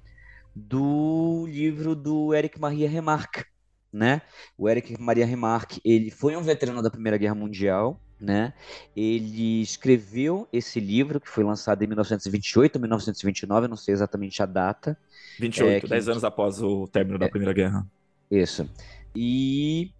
do 0.55 1.45
livro 1.47 1.95
do 1.95 2.33
Eric 2.33 2.59
Maria 2.59 2.89
Remarque, 2.89 3.45
né? 3.91 4.21
O 4.57 4.69
Eric 4.69 4.99
Maria 5.01 5.25
Remarque, 5.25 5.81
ele 5.83 6.11
foi 6.11 6.35
um 6.35 6.41
veterano 6.41 6.81
da 6.81 6.89
Primeira 6.89 7.17
Guerra 7.17 7.35
Mundial, 7.35 7.99
né? 8.19 8.53
Ele 8.95 9.61
escreveu 9.61 10.47
esse 10.51 10.79
livro 10.79 11.19
que 11.19 11.29
foi 11.29 11.43
lançado 11.43 11.83
em 11.83 11.87
1928, 11.87 12.79
1929, 12.79 13.67
não 13.67 13.77
sei 13.77 13.93
exatamente 13.93 14.41
a 14.43 14.45
data. 14.45 14.97
28, 15.39 15.69
É, 15.69 15.79
que- 15.79 15.87
10 15.87 16.09
anos 16.09 16.23
após 16.23 16.61
o 16.61 16.87
término 16.87 17.17
da 17.17 17.29
Primeira 17.29 17.53
Guerra. 17.53 17.87
Isso. 18.29 18.69
E 19.15 19.91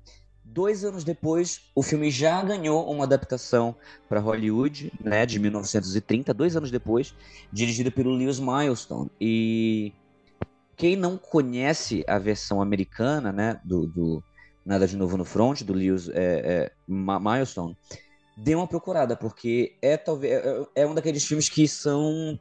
dois 0.44 0.84
anos 0.84 1.04
depois, 1.04 1.62
o 1.74 1.82
filme 1.82 2.12
já 2.12 2.44
ganhou 2.44 2.92
uma 2.92 3.06
adaptação 3.06 3.76
para 4.08 4.20
Hollywood, 4.20 4.92
né, 5.00 5.26
de 5.26 5.40
1930, 5.40 6.34
dois 6.34 6.56
anos 6.56 6.70
depois, 6.72 7.16
dirigido 7.52 7.92
pelo 7.92 8.12
Lewis 8.12 8.40
Milestone. 8.40 9.10
E 9.20 9.94
quem 10.80 10.96
não 10.96 11.18
conhece 11.18 12.06
a 12.08 12.18
versão 12.18 12.62
americana, 12.62 13.34
né, 13.34 13.60
do, 13.66 13.86
do 13.86 14.24
Nada 14.66 14.88
de 14.88 14.96
Novo 14.96 15.18
no 15.18 15.26
Front, 15.26 15.62
do 15.64 15.74
Lewis 15.74 16.08
é, 16.08 16.14
é, 16.16 16.72
Milestone, 16.88 17.78
dê 18.38 18.56
uma 18.56 18.66
procurada, 18.66 19.14
porque 19.14 19.76
é 19.82 19.98
talvez 19.98 20.32
é, 20.32 20.68
é 20.76 20.88
um 20.88 20.96
daqueles 20.96 21.26
filmes 21.26 21.50
que 21.50 21.68
são 21.68 22.40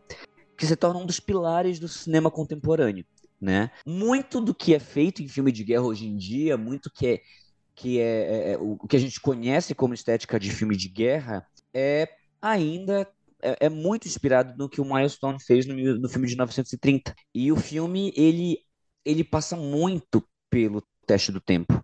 que 0.56 0.64
se 0.64 0.76
torna 0.76 1.00
um 1.00 1.06
dos 1.06 1.18
pilares 1.18 1.80
do 1.80 1.88
cinema 1.88 2.30
contemporâneo, 2.30 3.04
né? 3.40 3.72
Muito 3.84 4.40
do 4.40 4.54
que 4.54 4.72
é 4.72 4.78
feito 4.78 5.20
em 5.20 5.26
filme 5.26 5.50
de 5.50 5.64
guerra 5.64 5.82
hoje 5.82 6.06
em 6.06 6.16
dia, 6.16 6.56
muito 6.56 6.92
que 6.92 7.06
é 7.08 7.20
que 7.74 7.98
é, 7.98 8.04
é, 8.04 8.52
é 8.52 8.58
o 8.58 8.76
que 8.88 8.96
a 8.96 9.00
gente 9.00 9.20
conhece 9.20 9.74
como 9.74 9.94
estética 9.94 10.38
de 10.38 10.50
filme 10.52 10.76
de 10.76 10.88
guerra 10.88 11.44
é 11.74 12.08
ainda 12.40 13.08
é, 13.42 13.66
é, 13.66 13.68
muito 13.68 14.06
inspirado 14.06 14.56
no 14.56 14.68
que 14.68 14.80
o 14.80 14.84
Milestone 14.84 15.42
fez 15.42 15.66
no, 15.66 15.74
no 15.74 16.08
filme 16.08 16.26
de 16.26 16.34
1930. 16.34 17.14
E 17.34 17.52
o 17.52 17.56
filme 17.56 18.12
ele 18.16 18.58
ele 19.04 19.24
passa 19.24 19.56
muito 19.56 20.26
pelo 20.50 20.82
teste 21.06 21.32
do 21.32 21.40
tempo, 21.40 21.82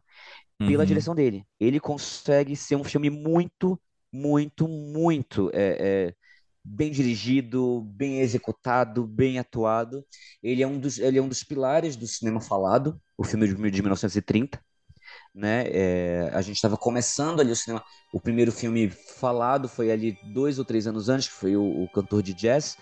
pela 0.59 0.83
uhum. 0.83 0.87
direção 0.87 1.15
dele. 1.15 1.45
Ele 1.59 1.81
consegue 1.81 2.55
ser 2.55 2.77
um 2.77 2.85
filme 2.85 3.09
muito, 3.09 3.81
muito, 4.13 4.69
muito 4.69 5.51
é, 5.55 6.09
é, 6.09 6.15
bem 6.63 6.91
dirigido, 6.91 7.83
bem 7.83 8.21
executado, 8.21 9.07
bem 9.07 9.39
atuado. 9.39 10.05
Ele 10.43 10.63
é 10.63 10.67
um 10.67 10.79
dos, 10.79 10.99
ele 10.99 11.19
é 11.19 11.23
um 11.23 11.29
dos 11.29 11.43
pilares 11.43 11.97
do 11.97 12.07
cinema 12.07 12.41
falado, 12.41 13.01
o 13.17 13.25
filme 13.25 13.49
de, 13.49 13.55
de 13.71 13.83
1930 13.83 14.63
né? 15.35 15.65
É, 15.67 16.31
a 16.33 16.41
gente 16.41 16.57
estava 16.57 16.77
começando 16.77 17.41
ali 17.41 17.51
o 17.51 17.57
cinema. 17.57 17.83
O 18.13 18.21
primeiro 18.21 18.53
filme 18.53 18.89
falado 18.89 19.69
foi 19.69 19.91
ali 19.91 20.17
dois 20.33 20.59
ou 20.61 20.65
três 20.65 20.87
anos 20.87 21.09
antes, 21.09 21.27
que 21.27 21.35
foi 21.35 21.57
o, 21.57 21.83
o 21.83 21.89
cantor 21.91 22.23
de 22.23 22.33
jazz. 22.33 22.77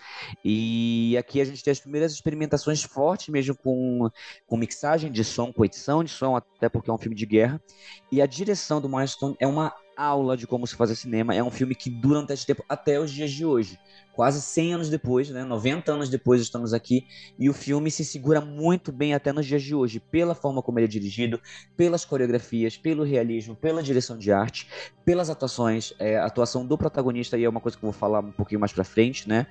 E 0.45 1.17
aqui 1.17 1.41
a 1.41 1.45
gente 1.45 1.65
tem 1.65 1.71
as 1.71 1.81
primeiras 1.81 2.13
experimentações 2.13 2.83
fortes 2.83 3.29
mesmo 3.29 3.57
com, 3.57 4.11
com 4.47 4.57
mixagem 4.59 5.11
de 5.11 5.25
som, 5.25 5.51
com 5.51 5.65
edição 5.65 6.05
de 6.05 6.11
som, 6.11 6.37
até 6.37 6.69
porque 6.69 6.91
é 6.91 6.93
um 6.93 6.99
filme 6.99 7.17
de 7.17 7.25
guerra. 7.25 7.63
E 8.11 8.21
a 8.21 8.27
direção 8.27 8.81
do 8.81 8.89
Milestone 8.89 9.35
é 9.41 9.47
uma 9.47 9.75
aula 10.03 10.37
de 10.37 10.47
como 10.47 10.67
se 10.67 10.75
fazer 10.75 10.97
cinema. 10.97 11.35
É 11.35 11.43
um 11.43 11.51
filme 11.51 11.75
que 11.75 11.89
dura 11.89 12.19
um 12.19 12.27
teste 12.27 12.43
de 12.45 12.55
tempo 12.55 12.65
até 12.69 12.99
os 12.99 13.11
dias 13.11 13.31
de 13.31 13.45
hoje. 13.45 13.79
Quase 14.13 14.43
100 14.43 14.75
anos 14.75 14.91
depois, 14.91 15.31
né? 15.31 15.43
90 15.43 15.91
anos 15.91 16.11
depois 16.11 16.43
estamos 16.43 16.75
aqui 16.75 17.07
e 17.39 17.49
o 17.49 17.55
filme 17.55 17.91
se 17.91 18.05
segura 18.05 18.41
muito 18.41 18.93
bem 18.93 19.15
até 19.15 19.33
nos 19.33 19.47
dias 19.47 19.63
de 19.63 19.75
hoje, 19.75 20.01
pela 20.01 20.35
forma 20.35 20.61
como 20.61 20.79
ele 20.79 20.85
é 20.85 20.89
dirigido, 20.89 21.41
pelas 21.77 22.05
coreografias, 22.05 22.77
pelo 22.77 23.05
realismo, 23.05 23.57
pela 23.57 23.83
direção 23.83 24.19
de 24.19 24.31
arte, 24.31 24.69
pelas 25.03 25.31
atuações, 25.31 25.95
é, 25.99 26.19
a 26.19 26.27
atuação 26.27 26.67
do 26.67 26.77
protagonista 26.77 27.39
e 27.39 27.45
é 27.45 27.49
uma 27.49 27.61
coisa 27.61 27.79
que 27.79 27.85
eu 27.85 27.91
vou 27.91 27.99
falar 27.99 28.21
um 28.21 28.33
pouquinho 28.33 28.61
mais 28.61 28.73
para 28.73 28.85
frente, 28.85 29.27
né? 29.27 29.47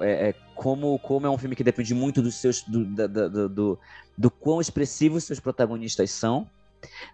é, 0.00 0.28
é, 0.28 0.34
como, 0.54 0.98
como 1.00 1.26
é 1.26 1.30
um 1.30 1.36
filme 1.36 1.54
que 1.54 1.64
depende 1.64 1.94
muito 1.94 2.22
dos 2.22 2.36
seus 2.36 2.62
do, 2.62 2.84
do, 2.84 3.08
do, 3.08 3.48
do, 3.48 3.78
do 4.16 4.30
quão 4.30 4.62
expressivos 4.62 5.24
seus 5.24 5.40
protagonistas 5.40 6.10
são, 6.10 6.48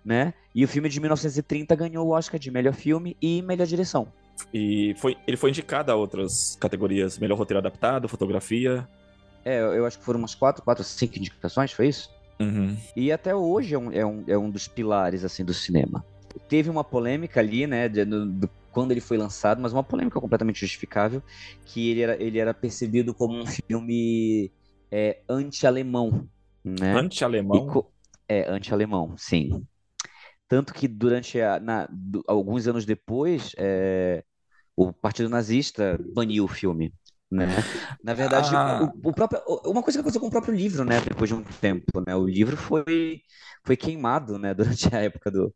né? 0.04 0.34
E 0.54 0.64
o 0.64 0.68
filme 0.68 0.88
de 0.88 1.00
1930 1.00 1.74
ganhou 1.74 2.06
o 2.06 2.10
Oscar 2.10 2.38
de 2.38 2.50
melhor 2.50 2.74
filme 2.74 3.16
e 3.20 3.42
melhor 3.42 3.66
direção. 3.66 4.12
E 4.52 4.94
foi, 4.98 5.16
ele 5.26 5.36
foi 5.36 5.50
indicado 5.50 5.90
a 5.90 5.94
outras 5.94 6.56
categorias, 6.60 7.18
melhor 7.18 7.38
roteiro 7.38 7.58
adaptado, 7.58 8.08
fotografia. 8.08 8.86
É, 9.44 9.60
eu 9.60 9.86
acho 9.86 9.98
que 9.98 10.04
foram 10.04 10.18
umas 10.18 10.34
quatro, 10.34 10.62
quatro, 10.62 10.84
cinco 10.84 11.18
indicações, 11.18 11.72
foi 11.72 11.88
isso? 11.88 12.10
Uhum. 12.40 12.76
E 12.94 13.10
até 13.10 13.34
hoje 13.34 13.74
é 13.74 13.78
um, 13.78 13.92
é, 13.92 14.04
um, 14.04 14.24
é 14.26 14.36
um 14.36 14.50
dos 14.50 14.68
pilares, 14.68 15.24
assim, 15.24 15.44
do 15.44 15.54
cinema. 15.54 16.04
Teve 16.48 16.68
uma 16.68 16.84
polêmica 16.84 17.40
ali, 17.40 17.66
né, 17.66 17.88
de, 17.88 18.04
de, 18.04 18.48
quando 18.72 18.90
ele 18.90 19.00
foi 19.00 19.16
lançado, 19.16 19.60
mas 19.60 19.72
uma 19.72 19.82
polêmica 19.82 20.20
completamente 20.20 20.60
justificável, 20.60 21.22
que 21.64 21.90
ele 21.90 22.02
era, 22.02 22.22
ele 22.22 22.38
era 22.38 22.52
percebido 22.52 23.14
como 23.14 23.38
um 23.40 23.46
filme 23.46 24.50
é, 24.90 25.20
anti-alemão, 25.28 26.28
né? 26.62 26.92
Anti-alemão? 26.92 27.86
É, 28.28 28.48
anti-alemão, 28.50 29.16
sim. 29.16 29.64
Tanto 30.48 30.72
que 30.72 30.86
durante 30.86 31.40
a, 31.40 31.58
na, 31.58 31.88
do, 31.90 32.22
alguns 32.26 32.66
anos 32.66 32.84
depois, 32.84 33.52
é, 33.58 34.22
o 34.76 34.92
Partido 34.92 35.28
Nazista 35.28 35.98
baniu 36.14 36.44
o 36.44 36.48
filme. 36.48 36.92
Né? 37.30 37.48
Na 38.02 38.14
verdade, 38.14 38.54
ah. 38.54 38.88
o, 39.02 39.08
o, 39.08 39.12
próprio, 39.12 39.40
uma 39.64 39.82
coisa 39.82 39.98
que 39.98 40.00
aconteceu 40.00 40.20
com 40.20 40.28
o 40.28 40.30
próprio 40.30 40.54
livro, 40.54 40.84
né? 40.84 41.00
Depois 41.00 41.28
de 41.28 41.34
um 41.34 41.42
tempo, 41.42 42.00
né? 42.06 42.14
O 42.14 42.24
livro 42.24 42.56
foi, 42.56 43.22
foi 43.64 43.76
queimado, 43.76 44.38
né? 44.38 44.54
Durante 44.54 44.94
a 44.94 45.00
época 45.00 45.30
do, 45.30 45.52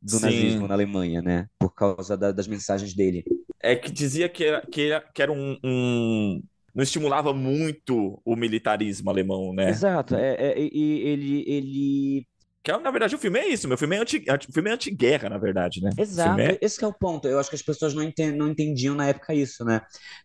do 0.00 0.20
nazismo 0.20 0.66
na 0.66 0.74
Alemanha, 0.74 1.20
né? 1.20 1.46
Por 1.58 1.74
causa 1.74 2.16
da, 2.16 2.32
das 2.32 2.46
mensagens 2.46 2.94
dele. 2.94 3.22
É 3.60 3.76
que 3.76 3.90
dizia 3.90 4.28
que 4.28 4.44
era, 4.44 4.66
que 4.66 4.82
era, 4.82 5.00
que 5.00 5.22
era 5.22 5.32
um, 5.32 5.58
um 5.62 6.42
não 6.74 6.82
estimulava 6.82 7.32
muito 7.32 8.20
o 8.24 8.34
militarismo 8.34 9.08
alemão, 9.08 9.52
né? 9.54 9.70
Exato, 9.70 10.16
é, 10.16 10.34
é, 10.34 10.58
ele, 10.58 11.44
ele... 11.46 12.26
Que, 12.62 12.70
é, 12.70 12.78
na 12.78 12.90
verdade, 12.90 13.14
o 13.14 13.18
filme 13.18 13.38
é 13.38 13.48
isso, 13.48 13.68
meu 13.68 13.78
filme 13.78 13.94
é 13.94 14.00
anti, 14.00 14.24
anti, 14.28 14.48
filme 14.52 14.70
é 14.70 14.72
anti-guerra, 14.72 15.28
na 15.28 15.38
verdade, 15.38 15.82
né? 15.82 15.90
Exato, 15.96 16.40
é... 16.40 16.58
esse 16.60 16.82
é 16.82 16.86
o 16.86 16.92
ponto. 16.92 17.28
Eu 17.28 17.38
acho 17.38 17.50
que 17.50 17.56
as 17.56 17.62
pessoas 17.62 17.94
não, 17.94 18.02
entend, 18.02 18.36
não 18.36 18.48
entendiam 18.48 18.94
na 18.94 19.06
época 19.06 19.34
isso, 19.34 19.64
né? 19.64 19.82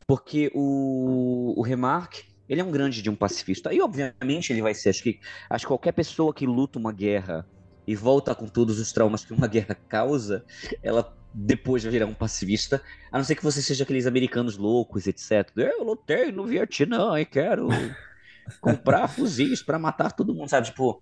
Porque 0.07 0.49
o, 0.55 1.53
o 1.57 1.61
Remarque, 1.61 2.23
ele 2.47 2.61
é 2.61 2.63
um 2.63 2.71
grande 2.71 3.01
de 3.01 3.09
um 3.09 3.15
pacifista. 3.15 3.73
E, 3.73 3.81
obviamente, 3.81 4.51
ele 4.51 4.61
vai 4.61 4.73
ser, 4.73 4.89
acho 4.89 5.03
que, 5.03 5.19
acho 5.49 5.65
que 5.65 5.67
qualquer 5.67 5.91
pessoa 5.91 6.33
que 6.33 6.47
luta 6.47 6.79
uma 6.79 6.93
guerra 6.93 7.45
e 7.89 7.95
volta 7.95 8.35
com 8.35 8.45
todos 8.45 8.79
os 8.79 8.91
traumas 8.91 9.25
que 9.25 9.33
uma 9.33 9.47
guerra 9.47 9.73
causa, 9.73 10.45
ela 10.83 11.11
depois 11.33 11.81
vai 11.81 11.91
virar 11.91 12.05
um 12.05 12.13
pacifista, 12.13 12.79
a 13.11 13.17
não 13.17 13.25
ser 13.25 13.33
que 13.33 13.43
você 13.43 13.63
seja 13.63 13.83
aqueles 13.83 14.05
americanos 14.05 14.57
loucos, 14.57 15.07
etc. 15.07 15.49
Eu 15.55 15.83
lutei 15.83 16.31
no 16.31 16.45
Vietnã 16.45 17.19
e 17.19 17.25
quero 17.25 17.67
comprar 18.61 19.07
fuzis 19.07 19.63
para 19.63 19.79
matar 19.79 20.11
todo 20.11 20.35
mundo, 20.35 20.47
sabe? 20.47 20.67
Tipo. 20.67 21.01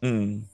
Hum. 0.00 0.44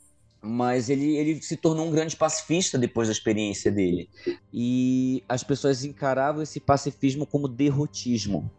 Mas 0.40 0.88
ele, 0.88 1.16
ele 1.18 1.42
se 1.42 1.56
tornou 1.56 1.86
um 1.86 1.90
grande 1.90 2.16
pacifista 2.16 2.78
depois 2.78 3.08
da 3.08 3.12
experiência 3.12 3.70
dele. 3.70 4.08
E 4.50 5.22
as 5.28 5.44
pessoas 5.44 5.84
encaravam 5.84 6.42
esse 6.42 6.60
pacifismo 6.60 7.26
como 7.26 7.46
derrotismo. 7.46 8.50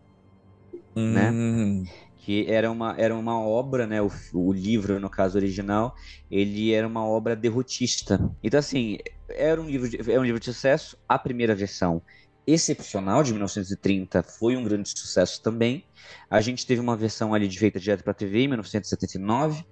Né? 0.96 1.32
Hum. 1.32 1.82
Né? 1.82 1.90
Que 2.26 2.52
era 2.52 2.72
uma, 2.72 2.96
era 2.98 3.16
uma 3.16 3.40
obra, 3.40 3.86
né, 3.86 4.02
o, 4.02 4.10
o, 4.34 4.52
livro, 4.52 5.00
no 5.00 5.12
caso 5.12 5.38
original, 5.38 5.94
ele 6.30 6.74
era 6.74 6.88
uma 6.88 7.06
obra 7.06 7.36
derrotista. 7.36 8.20
Então, 8.44 8.60
assim, 8.60 8.98
era 9.30 9.62
um 9.62 9.70
livro 9.70 9.88
de, 9.88 10.12
é 10.12 10.20
um 10.20 10.24
livro 10.24 10.40
de 10.40 10.46
sucesso, 10.46 10.98
a 11.08 11.20
primeira 11.20 11.54
versão 11.54 12.02
excepcional, 12.48 13.22
de 13.22 13.32
1930, 13.32 14.24
foi 14.24 14.58
um 14.58 14.64
grande 14.64 14.90
sucesso 14.90 15.40
também. 15.44 15.86
A 16.28 16.42
gente 16.42 16.66
teve 16.66 16.82
uma 16.82 16.98
versão 16.98 17.32
ali 17.32 17.48
de 17.48 17.60
feita 17.60 17.80
direto 17.80 18.04
para 18.04 18.14
TV 18.14 18.40
em 18.40 18.48
1979, 18.48 19.64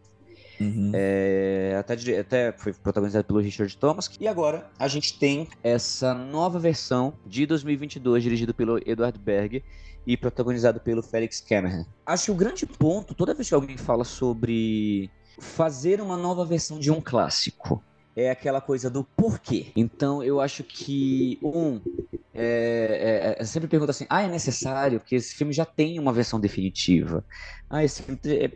Uhum. 0.59 0.91
É, 0.93 1.75
até, 1.79 2.19
até 2.19 2.51
foi 2.51 2.73
protagonizado 2.73 3.25
pelo 3.25 3.39
Richard 3.39 3.75
Thomas. 3.75 4.09
E 4.19 4.27
agora 4.27 4.69
a 4.77 4.87
gente 4.87 5.17
tem 5.17 5.47
essa 5.63 6.13
nova 6.13 6.59
versão 6.59 7.15
de 7.25 7.47
2022, 7.47 8.21
dirigido 8.21 8.53
pelo 8.53 8.77
Edward 8.87 9.17
Berg 9.17 9.63
e 10.05 10.17
protagonizado 10.17 10.79
pelo 10.79 11.01
Felix 11.01 11.39
Cameron. 11.39 11.85
Acho 12.05 12.25
que 12.25 12.31
o 12.31 12.35
grande 12.35 12.65
ponto, 12.65 13.13
toda 13.13 13.33
vez 13.33 13.47
que 13.47 13.55
alguém 13.55 13.77
fala 13.77 14.03
sobre 14.03 15.09
fazer 15.39 16.01
uma 16.01 16.17
nova 16.17 16.45
versão 16.45 16.79
de 16.79 16.91
um 16.91 17.01
clássico, 17.01 17.83
é 18.15 18.29
aquela 18.29 18.61
coisa 18.61 18.89
do 18.89 19.03
porquê. 19.03 19.71
Então 19.75 20.23
eu 20.23 20.39
acho 20.39 20.63
que, 20.63 21.39
um, 21.41 21.81
é, 22.33 23.35
é, 23.37 23.41
é, 23.41 23.45
sempre 23.45 23.67
pergunta 23.67 23.91
assim: 23.91 24.05
ah, 24.09 24.21
é 24.21 24.27
necessário? 24.27 24.99
Porque 24.99 25.15
esse 25.15 25.33
filme 25.33 25.53
já 25.53 25.65
tem 25.65 25.99
uma 25.99 26.13
versão 26.13 26.39
definitiva. 26.39 27.25
Ah, 27.69 27.83
esse 27.83 28.03
filme. 28.03 28.19
É, 28.25 28.51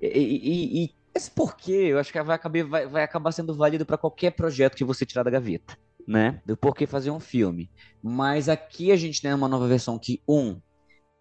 e, 0.00 0.08
e, 0.08 0.84
e, 0.84 0.94
esse 1.12 1.30
porquê, 1.30 1.72
eu 1.72 1.98
acho 1.98 2.12
que 2.12 2.22
vai 2.22 2.36
acabar, 2.36 2.64
vai, 2.64 2.86
vai 2.86 3.02
acabar 3.02 3.32
sendo 3.32 3.54
válido 3.54 3.84
para 3.84 3.98
qualquer 3.98 4.30
projeto 4.30 4.76
que 4.76 4.84
você 4.84 5.04
tirar 5.04 5.24
da 5.24 5.30
gaveta, 5.30 5.76
né? 6.06 6.40
Do 6.46 6.56
porquê 6.56 6.86
fazer 6.86 7.10
um 7.10 7.18
filme. 7.18 7.68
Mas 8.00 8.48
aqui 8.48 8.92
a 8.92 8.96
gente 8.96 9.20
tem 9.20 9.34
uma 9.34 9.48
nova 9.48 9.66
versão 9.66 9.98
que, 9.98 10.22
um, 10.28 10.60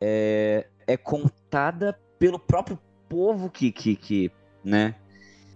é, 0.02 0.68
é 0.88 0.98
contada 0.98 2.00
pelo 2.18 2.40
próprio 2.40 2.80
povo 3.08 3.50
que, 3.50 3.72
que, 3.72 3.96
que 3.96 4.32
né? 4.64 4.96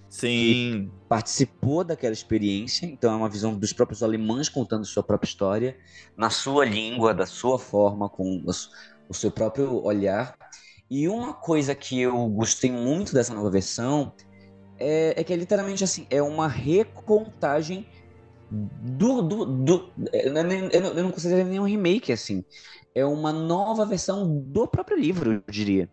Sim. 0.09 0.29
Que 0.29 0.91
participou 1.09 1.83
daquela 1.83 2.13
experiência, 2.13 2.85
então 2.85 3.11
é 3.11 3.15
uma 3.15 3.29
visão 3.29 3.57
dos 3.57 3.73
próprios 3.73 4.03
alemães 4.03 4.47
contando 4.47 4.85
sua 4.85 5.01
própria 5.01 5.27
história, 5.27 5.77
na 6.15 6.29
sua 6.29 6.65
língua, 6.65 7.13
da 7.13 7.25
sua 7.25 7.57
forma, 7.57 8.07
com 8.07 8.43
o 9.09 9.13
seu 9.13 9.31
próprio 9.31 9.83
olhar. 9.83 10.37
E 10.89 11.07
uma 11.07 11.33
coisa 11.33 11.73
que 11.73 11.99
eu 11.99 12.27
gostei 12.27 12.71
muito 12.71 13.13
dessa 13.13 13.33
nova 13.33 13.49
versão 13.49 14.13
é, 14.77 15.19
é 15.19 15.23
que 15.23 15.33
é 15.33 15.35
literalmente 15.35 15.83
assim, 15.83 16.05
é 16.09 16.21
uma 16.21 16.47
recontagem 16.47 17.87
do. 18.53 19.21
do, 19.21 19.45
do 19.45 19.93
eu, 20.13 20.31
não, 20.33 20.41
eu 20.51 21.03
não 21.03 21.11
considero 21.11 21.47
nem 21.47 21.59
um 21.59 21.65
remake, 21.65 22.11
assim. 22.11 22.43
É 22.93 23.03
uma 23.03 23.33
nova 23.33 23.85
versão 23.85 24.39
do 24.39 24.67
próprio 24.67 24.97
livro, 24.97 25.33
eu 25.33 25.43
diria. 25.51 25.89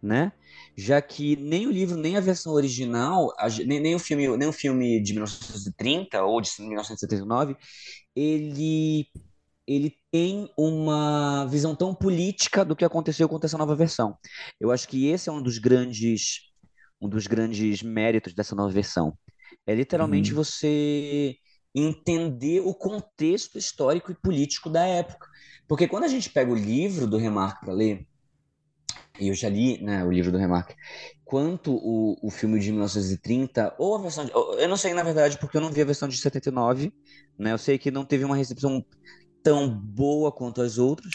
Né? 0.00 0.32
Já 0.76 1.02
que 1.02 1.34
nem 1.34 1.66
o 1.66 1.72
livro, 1.72 1.96
nem 1.96 2.16
a 2.16 2.20
versão 2.20 2.52
original, 2.52 3.34
nem, 3.66 3.80
nem, 3.80 3.94
o, 3.96 3.98
filme, 3.98 4.36
nem 4.36 4.48
o 4.48 4.52
filme 4.52 5.02
de 5.02 5.12
1930 5.12 6.22
ou 6.22 6.40
de 6.40 6.50
1979, 6.60 7.56
ele 8.14 9.06
ele 9.66 9.94
tem 10.10 10.48
uma 10.56 11.44
visão 11.44 11.76
tão 11.76 11.94
política 11.94 12.64
do 12.64 12.74
que 12.74 12.86
aconteceu 12.86 13.28
com 13.28 13.38
essa 13.42 13.58
nova 13.58 13.76
versão. 13.76 14.16
Eu 14.58 14.70
acho 14.70 14.88
que 14.88 15.08
esse 15.08 15.28
é 15.28 15.32
um 15.32 15.42
dos 15.42 15.58
grandes 15.58 16.48
um 17.00 17.08
dos 17.08 17.26
grandes 17.26 17.82
méritos 17.82 18.32
dessa 18.32 18.54
nova 18.54 18.72
versão. 18.72 19.16
É 19.66 19.74
literalmente 19.74 20.30
uhum. 20.30 20.36
você 20.36 21.36
entender 21.74 22.60
o 22.60 22.74
contexto 22.74 23.58
histórico 23.58 24.10
e 24.10 24.14
político 24.14 24.70
da 24.70 24.84
época. 24.86 25.28
Porque 25.66 25.86
quando 25.86 26.04
a 26.04 26.08
gente 26.08 26.30
pega 26.30 26.50
o 26.50 26.56
livro 26.56 27.06
do 27.06 27.18
Remarque 27.18 27.60
para 27.60 27.74
ler, 27.74 28.06
e 29.20 29.28
eu 29.28 29.34
já 29.34 29.48
li 29.48 29.82
né, 29.82 30.04
o 30.04 30.10
livro 30.10 30.30
do 30.30 30.38
Remarque, 30.38 30.74
quanto 31.24 31.74
o, 31.74 32.16
o 32.22 32.30
filme 32.30 32.58
de 32.58 32.70
1930, 32.70 33.74
ou 33.78 33.96
a 33.96 34.00
versão. 34.00 34.24
De, 34.24 34.32
eu 34.32 34.68
não 34.68 34.76
sei, 34.76 34.94
na 34.94 35.02
verdade, 35.02 35.38
porque 35.38 35.56
eu 35.56 35.60
não 35.60 35.70
vi 35.70 35.82
a 35.82 35.84
versão 35.84 36.08
de 36.08 36.16
79, 36.16 36.92
né? 37.38 37.52
Eu 37.52 37.58
sei 37.58 37.78
que 37.78 37.90
não 37.90 38.04
teve 38.04 38.24
uma 38.24 38.36
recepção 38.36 38.84
tão 39.42 39.68
boa 39.68 40.32
quanto 40.32 40.62
as 40.62 40.78
outras. 40.78 41.12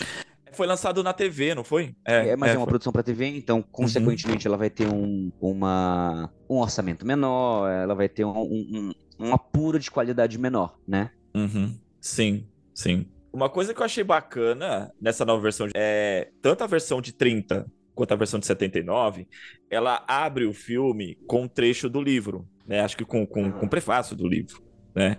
Foi 0.51 0.67
lançado 0.67 1.01
na 1.01 1.13
TV, 1.13 1.55
não 1.55 1.63
foi? 1.63 1.95
É, 2.05 2.29
é 2.29 2.36
mas 2.36 2.51
é, 2.51 2.53
é 2.53 2.57
uma 2.57 2.65
foi. 2.65 2.72
produção 2.72 2.93
para 2.93 3.01
TV, 3.01 3.25
então, 3.25 3.57
uhum. 3.57 3.63
consequentemente, 3.72 4.48
uhum. 4.48 4.51
ela 4.51 4.57
vai 4.57 4.69
ter 4.69 4.88
um, 4.88 5.31
uma, 5.41 6.31
um 6.48 6.57
orçamento 6.57 7.05
menor, 7.05 7.69
ela 7.72 7.95
vai 7.95 8.07
ter 8.07 8.24
um, 8.24 8.39
um, 8.39 8.93
um 9.20 9.34
apuro 9.34 9.79
de 9.79 9.91
qualidade 9.91 10.38
menor, 10.38 10.77
né? 10.88 11.12
Uhum. 11.36 11.77
Sim, 12.00 12.48
sim. 12.74 13.05
Uma 13.32 13.50
coisa 13.50 13.74
que 13.74 13.82
eu 13.82 13.86
achei 13.86 14.03
bacana 14.03 14.93
nessa 15.01 15.25
nova 15.25 15.41
versão 15.41 15.67
é 15.74 16.29
tanto 16.41 16.63
a 16.63 16.67
versão 16.67 17.01
de 17.01 17.13
30 17.13 17.65
quanto 17.96 18.12
a 18.12 18.17
versão 18.17 18.39
de 18.39 18.46
79, 18.46 19.27
ela 19.70 20.03
abre 20.08 20.46
o 20.46 20.53
filme 20.53 21.15
com 21.27 21.43
um 21.43 21.48
trecho 21.48 21.89
do 21.89 22.01
livro, 22.01 22.48
né? 22.65 22.82
Acho 22.82 22.98
que 22.98 23.05
com, 23.05 23.25
com, 23.25 23.51
com 23.51 23.67
prefácio 23.67 24.15
do 24.15 24.27
livro 24.27 24.62
né? 24.95 25.17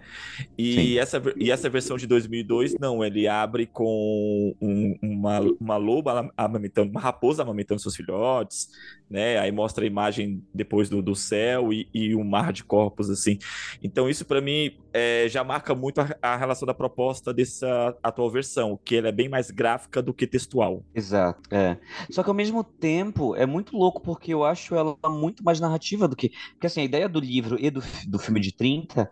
E 0.57 0.99
essa, 0.99 1.21
e 1.37 1.51
essa 1.51 1.69
versão 1.69 1.97
de 1.97 2.07
2002, 2.07 2.75
não, 2.79 3.05
ele 3.05 3.27
abre 3.27 3.67
com 3.67 4.55
um, 4.61 4.97
uma, 5.03 5.41
uma 5.61 5.77
loba 5.77 6.31
amamentando, 6.37 6.91
uma 6.91 7.01
raposa 7.01 7.43
amamentando 7.43 7.81
seus 7.81 7.97
filhotes, 7.97 8.69
né? 9.11 9.39
Aí 9.39 9.51
mostra 9.51 9.85
a 9.85 9.87
imagem 9.87 10.43
depois 10.53 10.89
do, 10.89 11.03
do 11.03 11.15
céu 11.15 11.73
e, 11.73 11.89
e 11.93 12.15
um 12.15 12.25
mar 12.25 12.53
de 12.53 12.65
corpos, 12.65 13.11
assim. 13.11 13.39
Então 13.83 14.09
isso 14.09 14.25
para 14.25 14.41
mim 14.41 14.77
é, 14.93 15.27
já 15.29 15.43
marca 15.43 15.75
muito 15.75 16.01
a, 16.01 16.17
a, 16.23 16.37
relação 16.37 16.67
da 16.67 16.75
proposta 16.75 17.35
dessa 17.35 17.97
atual 18.03 18.31
versão, 18.31 18.79
que 18.85 18.97
ela 18.97 19.09
é 19.09 19.13
bem 19.13 19.29
mais 19.29 19.51
gráfica 19.51 20.01
do 20.01 20.15
que 20.15 20.27
textual. 20.27 20.85
Exato, 20.95 21.43
é. 21.53 21.77
Só 22.11 22.23
que 22.23 22.29
ao 22.29 22.35
mesmo 22.35 22.63
tempo 22.63 23.35
é 23.35 23.45
muito 23.45 23.77
louco 23.77 24.01
porque 24.01 24.33
eu 24.33 24.45
acho 24.45 24.75
ela 24.75 24.97
muito 25.09 25.43
mais 25.43 25.59
narrativa 25.59 26.07
do 26.07 26.15
que... 26.15 26.31
Porque 26.53 26.69
assim, 26.69 26.81
a 26.81 26.85
ideia 26.85 27.09
do 27.09 27.19
livro 27.19 27.57
e 27.59 27.71
do, 27.71 27.83
do 28.07 28.19
filme 28.19 28.41
de 28.41 28.53
30 28.53 29.11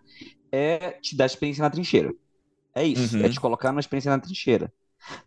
é 0.52 0.92
te 1.00 1.16
dar 1.16 1.26
experiência 1.26 1.62
na 1.62 1.70
trincheira. 1.70 2.14
É 2.74 2.84
isso, 2.84 3.16
é 3.16 3.20
uhum. 3.20 3.26
é 3.26 3.28
te 3.28 3.40
colocar 3.40 3.72
numa 3.72 3.80
experiência 3.80 4.10
na 4.10 4.18
trincheira. 4.18 4.72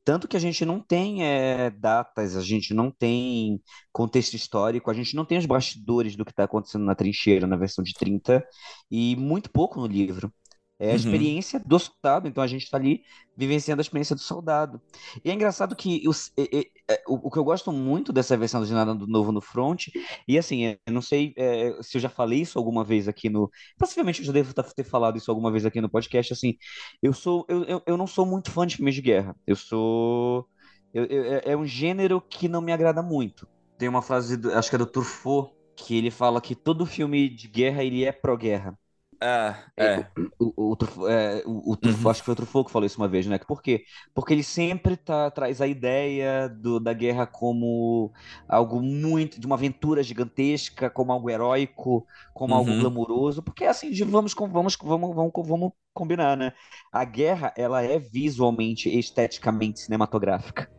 Tanto 0.03 0.27
que 0.27 0.37
a 0.37 0.39
gente 0.39 0.63
não 0.65 0.79
tem 0.79 1.25
é, 1.25 1.69
datas, 1.69 2.37
a 2.37 2.41
gente 2.41 2.73
não 2.73 2.89
tem 2.89 3.61
contexto 3.91 4.33
histórico, 4.33 4.89
a 4.89 4.93
gente 4.93 5.15
não 5.15 5.25
tem 5.25 5.37
os 5.37 5.45
bastidores 5.45 6.15
do 6.15 6.23
que 6.23 6.31
está 6.31 6.45
acontecendo 6.45 6.85
na 6.85 6.95
trincheira 6.95 7.45
na 7.45 7.57
versão 7.57 7.83
de 7.83 7.93
30 7.93 8.45
e 8.89 9.15
muito 9.17 9.49
pouco 9.49 9.79
no 9.79 9.87
livro. 9.87 10.33
É 10.77 10.87
a 10.87 10.89
uhum. 10.89 10.95
experiência 10.95 11.57
do 11.65 11.79
soldado, 11.79 12.27
então 12.27 12.43
a 12.43 12.47
gente 12.47 12.63
está 12.63 12.77
ali 12.77 13.01
vivenciando 13.35 13.79
a 13.79 13.83
experiência 13.83 14.13
do 14.13 14.21
soldado. 14.21 14.81
E 15.23 15.31
é 15.31 15.33
engraçado 15.33 15.73
que 15.73 16.03
é, 16.37 16.67
é, 16.89 17.03
o, 17.07 17.27
o, 17.27 17.31
que 17.31 17.39
eu 17.39 17.45
gosto 17.45 17.71
muito 17.71 18.11
dessa 18.11 18.35
versão 18.35 18.59
do 18.59 18.65
Jornada 18.67 18.93
do 18.93 19.07
Novo 19.07 19.31
no 19.31 19.39
Front, 19.39 19.87
e 20.27 20.37
assim, 20.37 20.77
eu 20.85 20.93
não 20.93 21.01
sei 21.01 21.33
é, 21.37 21.77
se 21.81 21.95
eu 21.95 22.01
já 22.01 22.09
falei 22.09 22.41
isso 22.41 22.59
alguma 22.59 22.83
vez 22.83 23.07
aqui 23.07 23.29
no. 23.29 23.49
Possivelmente 23.77 24.19
eu 24.19 24.25
já 24.25 24.33
devo 24.33 24.53
ter 24.53 24.83
falado 24.83 25.17
isso 25.17 25.31
alguma 25.31 25.49
vez 25.49 25.65
aqui 25.65 25.79
no 25.79 25.89
podcast. 25.89 26.33
Assim, 26.33 26.57
eu 27.01 27.13
sou. 27.13 27.45
Eu, 27.47 27.63
eu, 27.63 27.81
eu 27.85 27.97
não 27.97 28.07
sou 28.07 28.25
muito 28.25 28.51
fã 28.51 28.67
de 28.67 28.75
filmes 28.75 28.95
de 28.95 29.01
guerra. 29.01 29.33
Eu 29.47 29.55
sou. 29.55 30.45
Eu, 30.93 31.05
eu, 31.05 31.23
é, 31.35 31.41
é 31.45 31.57
um 31.57 31.65
gênero 31.65 32.19
que 32.19 32.49
não 32.49 32.61
me 32.61 32.73
agrada 32.73 33.01
muito. 33.01 33.47
Tem 33.77 33.87
uma 33.87 34.01
frase, 34.01 34.35
do, 34.35 34.51
acho 34.53 34.69
que 34.69 34.75
é 34.75 34.79
do 34.79 34.85
Truffaut, 34.85 35.53
que 35.75 35.97
ele 35.97 36.11
fala 36.11 36.41
que 36.41 36.55
todo 36.55 36.85
filme 36.85 37.29
de 37.29 37.47
guerra 37.47 37.83
ele 37.83 38.03
é 38.03 38.11
pró-guerra. 38.11 38.77
É, 39.21 39.55
é. 39.77 40.07
O, 40.39 40.53
o, 40.55 40.73
o, 40.73 41.07
é, 41.07 41.43
o, 41.45 41.71
o 41.71 41.77
uhum. 41.83 42.09
acho 42.09 42.21
que 42.21 42.25
foi 42.25 42.33
o 42.33 42.35
Truffaut 42.35 42.65
que 42.67 42.71
falou 42.71 42.85
isso 42.85 42.97
uma 42.97 43.07
vez, 43.07 43.25
né? 43.25 43.37
Por 43.39 43.61
quê? 43.61 43.83
Porque 44.13 44.33
ele 44.33 44.43
sempre 44.43 44.97
tá, 44.97 45.31
traz 45.31 45.61
a 45.61 45.67
ideia 45.67 46.49
do, 46.49 46.79
da 46.79 46.93
guerra 46.93 47.25
como 47.25 48.11
algo 48.47 48.81
muito, 48.81 49.39
de 49.39 49.45
uma 49.45 49.55
aventura 49.55 50.03
gigantesca, 50.03 50.89
como 50.89 51.11
algo 51.11 51.29
heróico, 51.29 52.05
como 52.33 52.53
uhum. 52.53 52.59
algo 52.59 52.79
glamouroso, 52.79 53.41
porque 53.41 53.65
assim, 53.65 53.93
vamos, 54.05 54.33
vamos, 54.33 54.77
vamos, 54.81 55.15
vamos, 55.15 55.31
vamos 55.47 55.71
combinar, 55.93 56.35
né? 56.35 56.53
A 56.91 57.05
guerra, 57.05 57.53
ela 57.57 57.81
é 57.81 57.97
visualmente, 57.97 58.89
esteticamente 58.89 59.79
cinematográfica. 59.79 60.69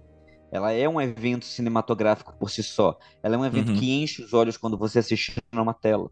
Ela 0.53 0.73
é 0.73 0.89
um 0.89 1.01
evento 1.01 1.45
cinematográfico 1.45 2.35
por 2.39 2.51
si 2.51 2.63
só. 2.63 2.97
Ela 3.23 3.35
é 3.35 3.39
um 3.39 3.45
evento 3.45 3.71
uhum. 3.71 3.77
que 3.77 3.91
enche 4.03 4.23
os 4.23 4.33
olhos 4.33 4.57
quando 4.57 4.79
você 4.79 5.01
assiste 5.01 5.35
numa 5.53 5.75
tela. 5.75 6.11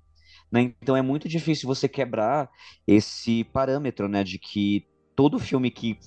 Né? 0.54 0.72
Então 0.80 0.96
é 0.96 1.02
muito 1.02 1.28
difícil 1.28 1.66
você 1.66 1.88
quebrar 1.88 2.48
esse 2.86 3.42
parâmetro, 3.42 4.08
né, 4.08 4.22
de 4.22 4.38
que 4.38 4.86
todo 5.16 5.40
filme 5.40 5.68
que 5.68 5.98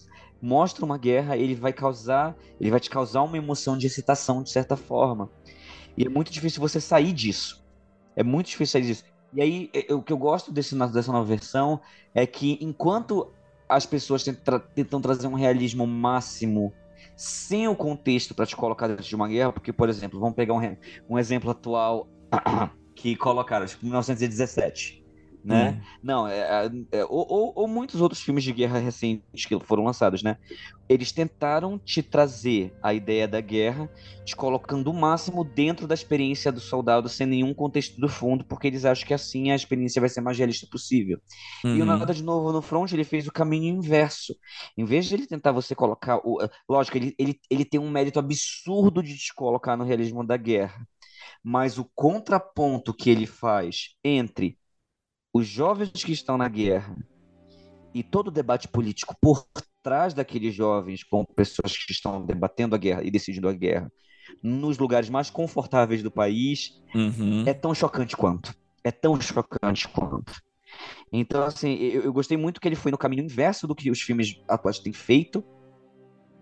mostra 0.42 0.86
uma 0.86 0.98
guerra, 0.98 1.36
ele 1.36 1.54
vai 1.54 1.74
causar, 1.74 2.34
ele 2.58 2.72
vai 2.72 2.80
te 2.80 2.90
causar 2.90 3.24
uma 3.24 3.36
emoção 3.36 3.78
de 3.78 3.88
excitação 3.88 4.42
de 4.42 4.50
certa 4.50 4.78
forma. 4.78 5.30
E 5.98 6.06
é 6.06 6.10
muito 6.10 6.32
difícil 6.32 6.62
você 6.62 6.80
sair 6.80 7.12
disso. 7.12 7.62
É 8.16 8.24
muito 8.24 8.48
difícil 8.48 8.80
sair 8.80 8.88
disso. 8.88 9.04
E 9.34 9.42
aí, 9.42 9.70
é, 9.74 9.92
é, 9.92 9.94
o 9.94 10.02
que 10.02 10.14
eu 10.14 10.18
gosto 10.18 10.50
desse, 10.50 10.74
dessa 10.94 11.12
nova 11.12 11.26
versão 11.26 11.82
é 12.16 12.26
que 12.26 12.58
enquanto 12.62 13.34
as 13.68 13.86
pessoas 13.86 14.24
tentam, 14.24 14.60
tentam 14.74 15.02
trazer 15.02 15.28
um 15.28 15.34
realismo 15.34 15.86
máximo 15.86 16.72
sem 17.18 17.68
o 17.68 17.76
contexto 17.76 18.34
para 18.34 18.46
te 18.46 18.56
colocar 18.56 18.88
dentro 18.88 19.04
de 19.04 19.16
uma 19.16 19.28
guerra, 19.28 19.52
porque, 19.52 19.74
por 19.74 19.90
exemplo, 19.90 20.18
vamos 20.22 20.36
pegar 20.36 20.54
um, 20.54 20.78
um 21.10 21.20
exemplo 21.20 21.52
atual 21.52 22.08
que 22.98 23.16
colocaram, 23.16 23.66
tipo, 23.66 23.86
1917. 23.86 25.06
Né? 25.46 25.80
Hum. 25.80 25.98
Não, 26.04 26.28
é, 26.28 26.40
é, 26.40 27.00
é 27.00 27.06
ou, 27.06 27.54
ou, 27.56 27.68
muitos 27.70 28.02
outros 28.02 28.22
filmes 28.22 28.44
de 28.44 28.52
guerra 28.52 28.80
recentes 28.80 29.46
que 29.46 29.58
foram 29.62 29.86
lançados, 29.86 30.22
né? 30.22 30.36
Eles 30.90 31.14
tentaram 31.14 31.80
te 31.80 32.04
trazer 32.04 32.74
a 32.84 32.94
ideia 32.94 33.26
da 33.26 33.40
guerra, 33.40 33.90
te 34.26 34.36
colocando 34.36 34.92
o 34.92 34.94
máximo 34.94 35.46
dentro 35.46 35.88
da 35.88 35.94
experiência 35.94 36.52
do 36.52 36.60
soldado, 36.60 37.08
sem 37.08 37.26
nenhum 37.26 37.54
contexto 37.54 37.98
do 37.98 38.10
fundo, 38.10 38.44
porque 38.44 38.68
eles 38.68 38.84
acham 38.84 39.08
que 39.08 39.14
assim 39.14 39.50
a 39.50 39.56
experiência 39.56 40.02
vai 40.02 40.10
ser 40.10 40.20
mais 40.20 40.38
realista 40.38 40.68
possível. 40.70 41.18
E 41.64 41.68
o 41.68 41.80
uhum. 41.80 41.86
Nada 41.86 42.14
de 42.14 42.24
Novo 42.24 42.52
no 42.52 42.62
Front, 42.62 42.92
ele 42.92 43.06
fez 43.06 43.26
o 43.26 43.32
caminho 43.32 43.74
inverso. 43.74 44.36
Em 44.78 44.84
vez 44.84 45.06
de 45.06 45.14
ele 45.14 45.28
tentar 45.28 45.54
você 45.54 45.74
colocar. 45.74 46.18
O, 46.26 46.40
lógico, 46.68 46.98
ele, 46.98 47.16
ele, 47.18 47.40
ele 47.50 47.64
tem 47.64 47.80
um 47.80 47.90
mérito 47.90 48.20
absurdo 48.20 49.02
de 49.02 49.16
te 49.16 49.34
colocar 49.34 49.78
no 49.78 49.86
realismo 49.86 50.26
da 50.26 50.36
guerra 50.36 50.86
mas 51.50 51.78
o 51.78 51.86
contraponto 51.96 52.94
que 52.94 53.10
ele 53.10 53.26
faz 53.26 53.96
entre 54.04 54.60
os 55.34 55.48
jovens 55.48 55.92
que 56.04 56.12
estão 56.12 56.38
na 56.38 56.50
guerra 56.50 56.94
e 57.94 58.04
todo 58.04 58.28
o 58.28 58.32
debate 58.32 58.68
político 58.68 59.16
por 59.22 59.48
trás 59.82 60.14
daqueles 60.14 60.54
jovens 60.54 61.06
com 61.06 61.24
pessoas 61.24 61.78
que 61.78 61.94
estão 61.94 62.26
debatendo 62.26 62.76
a 62.76 62.78
guerra 62.78 63.02
e 63.02 63.10
decidindo 63.10 63.48
a 63.48 63.54
guerra 63.54 63.90
nos 64.44 64.78
lugares 64.78 65.10
mais 65.10 65.30
confortáveis 65.30 66.04
do 66.04 66.12
país 66.12 66.82
uhum. 66.94 67.46
é 67.48 67.54
tão 67.54 67.74
chocante 67.74 68.18
quanto. 68.18 68.54
É 68.84 68.92
tão 68.92 69.18
chocante 69.22 69.88
quanto. 69.88 70.42
Então, 71.14 71.44
assim, 71.44 71.76
eu, 71.76 72.02
eu 72.02 72.12
gostei 72.12 72.36
muito 72.36 72.60
que 72.60 72.68
ele 72.68 72.76
foi 72.76 72.92
no 72.92 72.98
caminho 72.98 73.24
inverso 73.24 73.66
do 73.66 73.74
que 73.74 73.90
os 73.90 74.02
filmes 74.02 74.38
atuais 74.50 74.80
têm 74.80 74.92
feito 74.92 75.42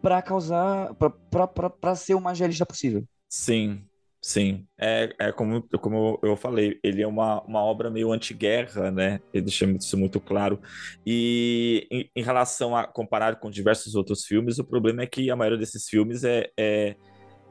para 0.02 0.20
causar, 0.24 0.96
para 0.96 1.96
ser 1.96 2.15
o 2.15 2.20
mais 2.20 2.39
realista 2.39 2.65
possível. 2.65 3.08
Sim, 3.30 3.86
Sim, 4.25 4.65
é, 4.75 5.13
é 5.19 5.31
como, 5.31 5.61
como 5.79 6.19
eu 6.23 6.35
falei, 6.35 6.79
ele 6.83 6.99
é 6.99 7.07
uma, 7.07 7.43
uma 7.43 7.63
obra 7.63 7.91
meio 7.91 8.11
anti-guerra, 8.11 8.89
né? 8.89 9.19
Ele 9.31 9.43
deixa 9.43 9.67
isso 9.67 9.95
muito 9.95 10.19
claro. 10.19 10.59
E 11.05 11.88
em, 11.91 12.09
em, 12.15 12.23
relação 12.23 12.75
a 12.75 12.88
comparar 12.88 13.35
com 13.35 13.51
diversos 13.51 13.93
outros 13.93 14.25
filmes, 14.25 14.57
o 14.57 14.63
problema 14.63 15.03
é 15.03 15.05
que 15.05 15.29
a 15.29 15.35
maioria 15.35 15.59
desses 15.59 15.88
filmes 15.88 16.23
é, 16.23 16.49
é, 16.57 16.95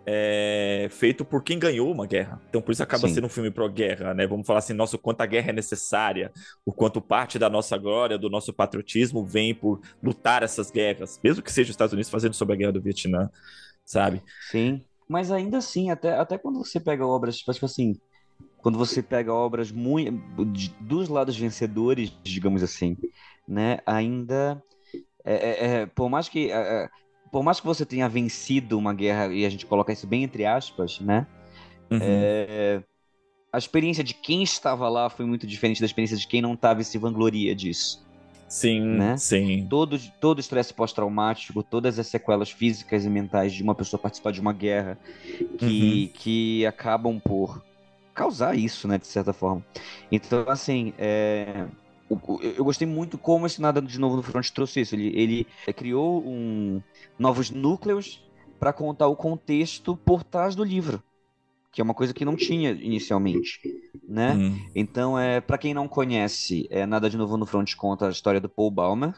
é 0.05 0.89
feito 0.91 1.25
por 1.25 1.45
quem 1.45 1.61
ganhou 1.61 1.93
uma 1.93 2.09
guerra. 2.09 2.43
Então, 2.49 2.61
por 2.61 2.73
isso 2.73 2.83
acaba 2.83 3.07
Sim. 3.07 3.15
sendo 3.15 3.27
um 3.29 3.31
filme 3.31 3.53
pró-guerra, 3.53 4.13
né? 4.13 4.27
Vamos 4.27 4.45
falar 4.45 4.59
assim, 4.59 4.75
nossa, 4.75 4.97
o 4.97 4.99
quanto 4.99 5.21
a 5.21 5.27
guerra 5.27 5.51
é 5.51 5.53
necessária, 5.53 6.33
o 6.67 6.73
quanto 6.73 7.01
parte 7.01 7.39
da 7.39 7.49
nossa 7.49 7.79
glória, 7.79 8.19
do 8.19 8.29
nosso 8.29 8.53
patriotismo 8.53 9.25
vem 9.25 9.55
por 9.55 9.81
lutar 10.03 10.43
essas 10.43 10.73
guerras, 10.73 11.21
mesmo 11.23 11.41
que 11.41 11.53
seja 11.53 11.69
os 11.69 11.75
Estados 11.75 11.93
Unidos 11.93 12.11
fazendo 12.11 12.35
sobre 12.35 12.55
a 12.55 12.59
guerra 12.59 12.73
do 12.73 12.83
Vietnã, 12.83 13.31
sabe? 13.85 14.21
Sim. 14.51 14.85
Mas 15.09 15.31
ainda 15.31 15.59
assim, 15.59 15.91
até, 15.91 16.15
até 16.19 16.39
quando 16.39 16.59
você 16.59 16.81
pega 16.81 17.07
obras, 17.07 17.37
tipo, 17.37 17.53
tipo 17.53 17.67
assim, 17.67 17.95
quando 18.59 18.79
você 18.79 19.03
pega 19.03 19.33
obras 19.33 19.71
muito 19.71 20.13
dos 20.81 21.09
lados 21.09 21.37
vencedores, 21.37 22.17
digamos 22.23 22.63
assim, 22.63 22.97
né, 23.47 23.79
ainda 23.85 24.63
é, 25.25 25.35
é, 25.35 25.67
é, 25.67 25.87
por 25.87 26.09
mais 26.09 26.29
que 26.29 26.51
é, 26.51 26.85
é, 26.85 26.89
por 27.31 27.43
mais 27.43 27.61
que 27.61 27.67
você 27.67 27.85
tenha 27.85 28.09
vencido 28.09 28.79
uma 28.79 28.95
guerra 28.95 29.27
e 29.27 29.45
a 29.45 29.51
gente 29.51 29.67
coloca 29.67 29.93
isso 29.93 30.07
bem 30.07 30.23
entre 30.23 30.47
aspas, 30.47 30.99
né, 31.01 31.27
uhum. 31.91 31.99
É, 32.01 32.83
a 33.53 33.59
experiência 33.59 34.03
de 34.03 34.15
quem 34.15 34.43
estava 34.43 34.89
lá 34.89 35.09
foi 35.09 35.25
muito 35.25 35.47
diferente 35.47 35.81
da 35.81 35.87
experiência 35.87 36.17
de 36.17 36.27
quem 36.27 36.43
não 36.43 36.55
estava 36.55 36.81
e 36.81 36.85
se 36.85 36.99
vangloria 36.99 37.55
disso. 37.55 38.04
Sim, 38.49 38.81
né? 38.81 39.17
sim. 39.17 39.67
Todo, 39.69 39.99
todo 40.21 40.41
estresse 40.41 40.73
pós-traumático, 40.73 41.63
todas 41.63 41.99
as 41.99 42.07
sequelas 42.07 42.51
físicas 42.51 43.05
e 43.05 43.11
mentais 43.11 43.53
de 43.53 43.63
uma 43.63 43.75
pessoa 43.75 44.01
participar 44.01 44.33
de 44.33 44.41
uma 44.41 44.53
guerra 44.53 44.99
que, 45.59 46.13
uhum. 46.13 46.21
que 46.21 46.67
acabam 46.67 47.21
por 47.21 47.63
causar 48.15 48.57
isso, 48.57 48.87
né, 48.87 48.97
de 48.97 49.07
certa 49.07 49.33
forma. 49.33 49.65
Então, 50.11 50.49
assim, 50.49 50.95
é... 50.97 51.67
eu 52.57 52.65
gostei 52.65 52.87
muito 52.87 53.19
como 53.19 53.47
esse 53.47 53.61
Nada 53.61 53.83
de 53.83 53.99
Novo 53.99 54.17
no 54.17 54.23
Front 54.23 54.51
trouxe 54.51 54.81
isso. 54.81 54.95
Ele, 54.95 55.13
ele 55.19 55.47
criou 55.75 56.23
um... 56.25 56.81
novos 57.19 57.51
núcleos 57.51 58.23
para 58.59 58.73
contar 58.73 59.09
o 59.09 59.17
contexto 59.17 59.97
por 59.97 60.23
trás 60.23 60.55
do 60.55 60.63
livro. 60.63 61.03
Que 61.75 61.81
é 61.81 61.85
uma 61.85 61.93
coisa 61.93 62.15
que 62.15 62.25
não 62.25 62.37
tinha 62.37 62.71
inicialmente, 62.71 63.61
né? 64.09 64.33
Hum. 64.35 64.67
Então, 64.77 65.19
é, 65.19 65.41
para 65.41 65.59
quem 65.59 65.75
não 65.75 65.89
conhece, 65.89 66.69
é 66.71 66.87
Nada 66.87 67.11
de 67.11 67.17
Novo 67.17 67.37
no 67.37 67.45
Front 67.45 67.75
conta 67.75 68.07
a 68.07 68.11
história 68.11 68.41
do 68.41 68.49
Paul 68.49 68.71
Baumer, 68.71 69.13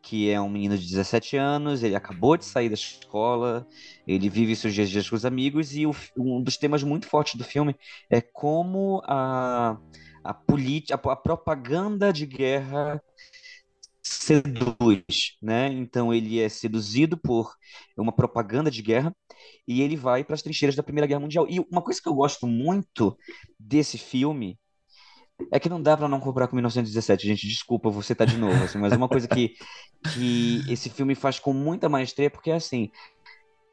que 0.00 0.30
é 0.30 0.40
um 0.40 0.48
menino 0.48 0.78
de 0.78 0.86
17 0.88 1.36
anos, 1.36 1.82
ele 1.82 1.96
acabou 1.96 2.36
de 2.36 2.44
sair 2.44 2.68
da 2.68 2.74
escola, 2.74 3.66
ele 4.06 4.28
vive 4.28 4.54
seus 4.54 4.72
dias, 4.72 4.88
dias 4.88 5.10
com 5.10 5.16
os 5.16 5.24
amigos, 5.24 5.74
e 5.74 5.86
o, 5.86 5.94
um 6.16 6.40
dos 6.40 6.56
temas 6.56 6.84
muito 6.84 7.08
fortes 7.08 7.34
do 7.34 7.42
filme 7.42 7.74
é 8.08 8.20
como 8.20 9.02
a, 9.04 9.76
a, 10.22 10.32
política, 10.32 10.94
a, 10.94 11.12
a 11.12 11.16
propaganda 11.16 12.12
de 12.12 12.26
guerra 12.26 13.02
seduz, 14.00 15.36
né? 15.42 15.66
Então 15.66 16.14
ele 16.14 16.40
é 16.40 16.48
seduzido 16.48 17.16
por 17.16 17.52
uma 17.96 18.12
propaganda 18.12 18.70
de 18.70 18.82
guerra 18.82 19.14
e 19.68 19.82
ele 19.82 19.96
vai 19.96 20.24
para 20.24 20.34
as 20.34 20.40
trincheiras 20.40 20.74
da 20.74 20.82
Primeira 20.82 21.06
Guerra 21.06 21.20
Mundial. 21.20 21.46
E 21.46 21.60
uma 21.70 21.82
coisa 21.82 22.00
que 22.00 22.08
eu 22.08 22.14
gosto 22.14 22.46
muito 22.46 23.14
desse 23.60 23.98
filme 23.98 24.58
é 25.52 25.60
que 25.60 25.68
não 25.68 25.80
dá 25.80 25.94
para 25.94 26.08
não 26.08 26.18
comprar 26.18 26.48
com 26.48 26.56
1917, 26.56 27.26
gente. 27.26 27.46
Desculpa, 27.46 27.90
você 27.90 28.14
tá 28.14 28.24
de 28.24 28.38
novo, 28.38 28.64
assim, 28.64 28.78
mas 28.78 28.94
uma 28.94 29.08
coisa 29.08 29.28
que, 29.28 29.52
que 30.14 30.62
esse 30.68 30.88
filme 30.88 31.14
faz 31.14 31.38
com 31.38 31.52
muita 31.52 31.86
maestria, 31.86 32.30
porque 32.30 32.50
assim, 32.50 32.90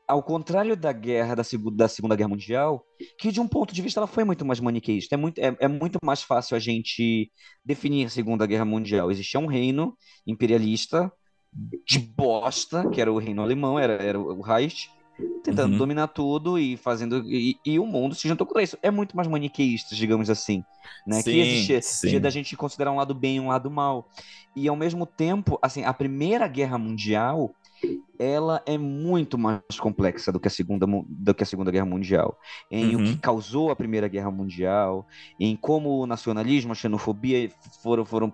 ao 0.06 0.22
contrário 0.22 0.76
da 0.76 0.92
guerra 0.92 1.34
da, 1.34 1.44
da 1.74 1.88
Segunda 1.88 2.16
Guerra 2.16 2.30
Mundial, 2.30 2.86
que 3.18 3.32
de 3.32 3.40
um 3.40 3.48
ponto 3.48 3.74
de 3.74 3.82
vista 3.82 4.02
ela 4.02 4.06
foi 4.06 4.26
muito 4.26 4.44
mais 4.44 4.60
maniqueísta, 4.60 5.16
é 5.16 5.18
muito, 5.18 5.40
é, 5.40 5.56
é 5.62 5.68
muito 5.70 5.98
mais 6.04 6.22
fácil 6.22 6.58
a 6.58 6.60
gente 6.60 7.32
definir 7.64 8.06
a 8.06 8.10
Segunda 8.10 8.46
Guerra 8.46 8.66
Mundial. 8.66 9.10
Existia 9.10 9.40
um 9.40 9.48
reino 9.48 9.98
imperialista 10.28 11.10
de 11.88 12.00
bosta, 12.00 12.90
que 12.90 13.00
era 13.00 13.12
o 13.12 13.18
reino 13.18 13.42
alemão, 13.42 13.80
era, 13.80 13.94
era 13.94 14.20
o 14.20 14.42
Reich, 14.42 14.90
tentando 15.44 15.74
uhum. 15.74 15.78
dominar 15.78 16.08
tudo 16.08 16.58
e 16.60 16.76
fazendo. 16.78 17.24
E, 17.26 17.58
e, 17.66 17.80
o 17.80 17.86
mundo 17.86 18.16
se 18.16 18.28
juntou 18.28 18.46
contra 18.46 18.64
isso. 18.64 18.78
É 18.82 18.92
muito 18.92 19.16
mais 19.16 19.28
maniqueísta, 19.28 19.96
digamos 19.96 20.30
assim. 20.30 20.64
Né? 21.06 21.22
Sim, 21.22 21.32
que 21.32 21.40
existe 21.74 22.20
da 22.20 22.30
gente 22.30 22.56
considerar 22.56 22.92
um 22.92 22.98
lado 22.98 23.14
bem 23.14 23.38
e 23.38 23.40
um 23.40 23.48
lado 23.48 23.70
mal. 23.70 24.10
E 24.56 24.68
ao 24.68 24.76
mesmo 24.76 25.06
tempo, 25.06 25.60
assim, 25.62 25.84
a 25.84 25.94
Primeira 25.94 26.48
Guerra 26.48 26.78
Mundial 26.78 27.54
ela 28.18 28.64
é 28.66 28.78
muito 28.78 29.38
mais 29.38 29.62
complexa 29.80 30.32
do 30.32 30.40
que 30.40 30.48
a 30.48 30.52
segunda, 30.52 30.86
do 31.08 31.34
que 31.34 31.44
a 31.44 31.46
segunda 31.46 31.70
guerra 31.70 31.86
mundial 31.86 32.38
em 32.72 32.96
uhum. 32.96 33.02
o 33.02 33.06
que 33.06 33.18
causou 33.18 33.70
a 33.70 33.76
primeira 33.76 34.08
guerra 34.08 34.32
mundial 34.32 35.06
em 35.40 35.56
como 35.56 36.00
o 36.00 36.08
nacionalismo 36.08 36.72
a 36.72 36.76
xenofobia 36.76 37.52
foram 37.84 38.06
foram 38.06 38.34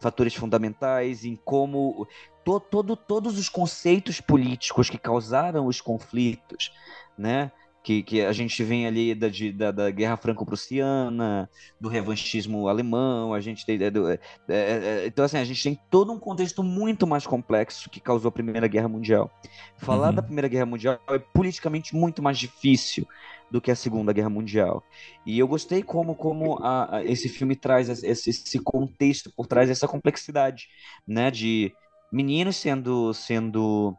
fatores 0.00 0.34
fundamentais 0.34 1.24
em 1.24 1.36
como 1.36 2.06
to, 2.44 2.60
todo, 2.60 2.96
todos 2.96 3.38
os 3.38 3.48
conceitos 3.48 4.20
políticos 4.20 4.88
que 4.88 4.98
causaram 4.98 5.66
os 5.66 5.80
conflitos, 5.80 6.72
né? 7.16 7.50
Que, 7.82 8.02
que 8.02 8.22
a 8.22 8.32
gente 8.32 8.62
vem 8.64 8.86
ali 8.86 9.14
da, 9.14 9.28
de, 9.28 9.50
da, 9.50 9.70
da 9.70 9.90
Guerra 9.90 10.16
Franco-Prussiana, 10.16 11.48
do 11.80 11.88
revanchismo 11.88 12.68
alemão, 12.68 13.32
a 13.32 13.40
gente 13.40 13.64
tem. 13.64 13.82
É, 13.82 13.90
do, 13.90 14.10
é, 14.10 14.18
é, 14.46 14.58
é, 14.58 15.06
então, 15.06 15.24
assim, 15.24 15.38
a 15.38 15.44
gente 15.44 15.62
tem 15.62 15.78
todo 15.88 16.12
um 16.12 16.18
contexto 16.18 16.62
muito 16.62 17.06
mais 17.06 17.26
complexo 17.26 17.88
que 17.88 18.00
causou 18.00 18.28
a 18.28 18.32
Primeira 18.32 18.66
Guerra 18.66 18.88
Mundial. 18.88 19.30
Falar 19.78 20.08
uhum. 20.08 20.14
da 20.16 20.22
Primeira 20.22 20.48
Guerra 20.48 20.66
Mundial 20.66 21.00
é 21.08 21.18
politicamente 21.18 21.94
muito 21.94 22.22
mais 22.22 22.36
difícil 22.36 23.06
do 23.50 23.60
que 23.60 23.70
a 23.70 23.76
Segunda 23.76 24.12
Guerra 24.12 24.30
Mundial. 24.30 24.82
E 25.24 25.38
eu 25.38 25.48
gostei 25.48 25.82
como, 25.82 26.14
como 26.14 26.58
a, 26.62 26.96
a, 26.96 27.04
esse 27.04 27.28
filme 27.28 27.56
traz 27.56 27.88
esse, 27.88 28.30
esse 28.30 28.58
contexto 28.58 29.32
por 29.34 29.46
trás 29.46 29.68
dessa 29.68 29.88
complexidade, 29.88 30.68
né? 31.06 31.30
De 31.30 31.72
meninos 32.12 32.56
sendo, 32.56 33.12
sendo 33.14 33.96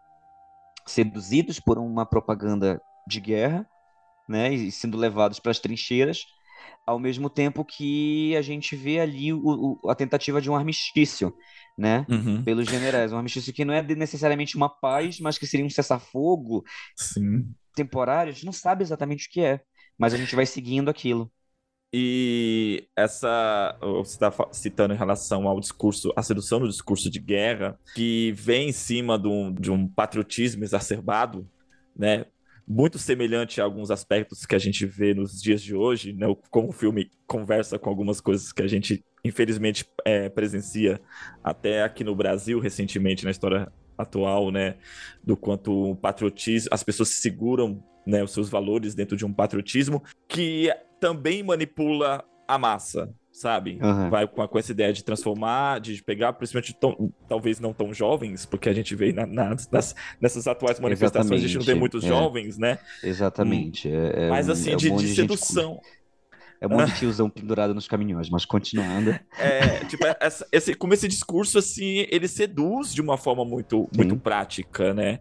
seduzidos 0.85 1.59
por 1.59 1.77
uma 1.77 2.05
propaganda 2.05 2.81
de 3.07 3.19
guerra, 3.19 3.67
né? 4.27 4.53
E 4.53 4.71
sendo 4.71 4.97
levados 4.97 5.39
para 5.39 5.51
as 5.51 5.59
trincheiras, 5.59 6.25
ao 6.85 6.99
mesmo 6.99 7.29
tempo 7.29 7.63
que 7.63 8.35
a 8.35 8.41
gente 8.41 8.75
vê 8.75 8.99
ali 8.99 9.31
o, 9.33 9.79
o, 9.83 9.89
a 9.89 9.95
tentativa 9.95 10.41
de 10.41 10.49
um 10.49 10.55
armistício, 10.55 11.33
né? 11.77 12.05
Uhum. 12.09 12.43
Pelos 12.43 12.67
generais. 12.67 13.13
Um 13.13 13.17
armistício 13.17 13.53
que 13.53 13.65
não 13.65 13.73
é 13.73 13.81
necessariamente 13.81 14.57
uma 14.57 14.69
paz, 14.69 15.19
mas 15.19 15.37
que 15.37 15.47
seria 15.47 15.65
um 15.65 15.69
cessar-fogo 15.69 16.63
temporário. 17.75 18.31
A 18.31 18.33
gente 18.33 18.45
não 18.45 18.53
sabe 18.53 18.83
exatamente 18.83 19.27
o 19.27 19.31
que 19.31 19.41
é, 19.41 19.61
mas 19.97 20.13
a 20.13 20.17
gente 20.17 20.35
vai 20.35 20.45
seguindo 20.45 20.89
aquilo. 20.89 21.31
E 21.91 22.87
essa, 22.95 23.75
você 23.81 24.13
está 24.13 24.31
citando 24.51 24.93
em 24.93 24.97
relação 24.97 25.47
ao 25.47 25.59
discurso, 25.59 26.13
a 26.15 26.21
sedução 26.21 26.59
do 26.59 26.67
discurso 26.67 27.09
de 27.09 27.19
guerra, 27.19 27.79
que 27.95 28.31
vem 28.33 28.69
em 28.69 28.71
cima 28.71 29.17
de 29.17 29.27
um, 29.27 29.51
de 29.51 29.71
um 29.71 29.87
patriotismo 29.87 30.63
exacerbado, 30.63 31.49
né? 31.95 32.25
Muito 32.71 32.99
semelhante 32.99 33.59
a 33.59 33.63
alguns 33.63 33.89
aspectos 33.89 34.45
que 34.45 34.53
a 34.53 34.59
gente 34.59 34.85
vê 34.85 35.11
nos 35.11 35.41
dias 35.41 35.59
de 35.59 35.73
hoje, 35.73 36.13
né? 36.13 36.27
Como 36.51 36.69
o 36.69 36.71
filme 36.71 37.09
conversa 37.25 37.79
com 37.79 37.89
algumas 37.89 38.21
coisas 38.21 38.53
que 38.53 38.61
a 38.61 38.67
gente, 38.67 39.03
infelizmente, 39.25 39.83
é, 40.05 40.29
presencia 40.29 41.01
até 41.43 41.81
aqui 41.81 42.03
no 42.03 42.15
Brasil, 42.15 42.59
recentemente, 42.59 43.25
na 43.25 43.31
história 43.31 43.71
atual, 43.97 44.51
né? 44.51 44.75
Do 45.23 45.35
quanto 45.35 45.91
o 45.91 45.95
patriotismo, 45.95 46.69
as 46.71 46.83
pessoas 46.83 47.09
seguram 47.09 47.83
né, 48.05 48.23
os 48.23 48.31
seus 48.31 48.49
valores 48.49 48.93
dentro 48.93 49.17
de 49.17 49.25
um 49.25 49.33
patriotismo 49.33 50.03
que 50.27 50.71
também 50.99 51.41
manipula 51.41 52.23
a 52.47 52.57
massa, 52.59 53.11
sabe? 53.39 53.79
Uhum. 53.81 54.09
Vai 54.09 54.27
com, 54.27 54.45
com, 54.45 54.59
essa 54.59 54.71
ideia 54.73 54.91
de 54.91 55.01
transformar, 55.01 55.79
de 55.79 56.03
pegar, 56.03 56.33
principalmente 56.33 56.73
tão, 56.73 57.09
talvez 57.27 57.57
não 57.57 57.73
tão 57.73 57.93
jovens, 57.93 58.45
porque 58.45 58.67
a 58.67 58.73
gente 58.73 58.93
vê 58.95 59.13
na, 59.13 59.25
na, 59.25 59.55
nas, 59.71 59.95
nessas 60.19 60.45
atuais 60.45 60.77
manifestações, 60.77 61.41
Exatamente. 61.41 61.45
a 61.45 61.47
gente 61.47 61.57
não 61.57 61.65
vê 61.65 61.73
muitos 61.73 62.03
é. 62.03 62.07
jovens, 62.07 62.57
né? 62.57 62.79
Exatamente. 63.01 63.89
É, 63.89 64.25
é 64.25 64.29
Mas 64.29 64.49
assim, 64.49 64.71
é 64.71 64.73
um 64.73 64.77
de, 64.77 64.91
de 64.91 65.15
sedução. 65.15 65.75
Gente... 65.75 65.98
É 66.61 66.67
um 66.67 66.71
monte 66.71 66.91
de 66.91 66.99
tiozão 66.99 67.29
pendurado 67.29 67.73
nos 67.73 67.87
caminhões, 67.87 68.29
mas 68.29 68.45
continuando. 68.45 69.17
É, 69.37 69.85
tipo, 69.85 70.05
essa, 70.19 70.45
esse, 70.51 70.75
como 70.75 70.93
esse 70.93 71.07
discurso, 71.07 71.57
assim, 71.57 72.05
ele 72.09 72.27
seduz 72.27 72.93
de 72.93 73.01
uma 73.01 73.17
forma 73.17 73.45
muito, 73.45 73.89
muito 73.95 74.17
prática, 74.17 74.93
né? 74.93 75.19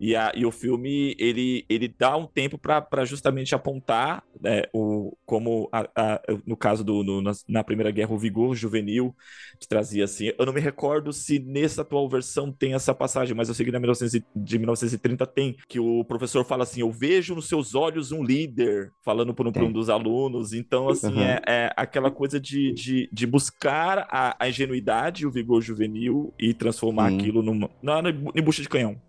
E, 0.00 0.16
a, 0.16 0.32
e 0.34 0.46
o 0.46 0.50
filme, 0.50 1.14
ele, 1.18 1.64
ele 1.68 1.86
dá 1.86 2.16
um 2.16 2.26
tempo 2.26 2.56
para 2.58 3.04
justamente 3.04 3.54
apontar 3.54 4.24
né, 4.40 4.62
o, 4.72 5.14
como, 5.26 5.68
a, 5.70 5.86
a, 5.94 6.20
no 6.46 6.56
caso 6.56 6.82
do 6.82 7.02
no, 7.02 7.20
na, 7.20 7.32
na, 7.46 7.62
Primeira 7.62 7.90
Guerra, 7.90 8.14
o 8.14 8.18
vigor 8.18 8.54
juvenil 8.54 9.14
que 9.58 9.68
trazia 9.68 10.04
assim. 10.04 10.32
Eu 10.38 10.46
não 10.46 10.54
me 10.54 10.60
recordo 10.60 11.12
se 11.12 11.38
nessa 11.38 11.82
atual 11.82 12.08
versão 12.08 12.50
tem 12.50 12.72
essa 12.72 12.94
passagem, 12.94 13.34
mas 13.36 13.48
eu 13.48 13.54
sei 13.54 13.66
que 13.66 13.72
na 13.72 13.78
1900, 13.78 14.26
de 14.34 14.58
1930 14.58 15.26
tem, 15.26 15.56
que 15.68 15.78
o 15.78 16.02
professor 16.04 16.44
fala 16.46 16.62
assim: 16.62 16.80
Eu 16.80 16.90
vejo 16.90 17.34
nos 17.34 17.46
seus 17.46 17.74
olhos 17.74 18.10
um 18.10 18.22
líder, 18.22 18.90
falando 19.04 19.34
por 19.34 19.46
um, 19.46 19.52
por 19.52 19.62
um 19.62 19.72
dos 19.72 19.90
alunos. 19.90 20.54
Então, 20.54 20.79
assim, 20.88 21.12
uhum. 21.12 21.20
é, 21.20 21.42
é, 21.46 21.72
aquela 21.76 22.10
coisa 22.10 22.40
de, 22.40 22.72
de, 22.72 23.08
de 23.12 23.26
buscar 23.26 24.06
a, 24.10 24.36
a 24.38 24.48
ingenuidade 24.48 25.22
e 25.22 25.26
o 25.26 25.30
vigor 25.30 25.60
juvenil 25.60 26.32
e 26.38 26.54
transformar 26.54 27.10
Sim. 27.10 27.18
aquilo 27.18 27.42
numa. 27.42 27.70
Não, 27.82 28.00
em 28.08 28.42
bucha 28.42 28.62
de 28.62 28.68
canhão. 28.68 29.00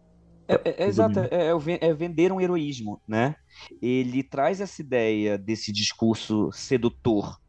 É, 0.47 0.69
é, 0.69 0.83
é 0.83 0.87
exato, 0.87 1.19
é, 1.19 1.27
é, 1.31 1.87
é, 1.87 1.93
vender 1.93 2.31
um 2.31 2.41
heroísmo, 2.41 3.01
né? 3.07 3.35
Ele 3.81 4.21
traz 4.21 4.59
essa 4.59 4.81
ideia 4.81 5.37
desse 5.37 5.71
discurso 5.71 6.51
sedutor 6.51 7.39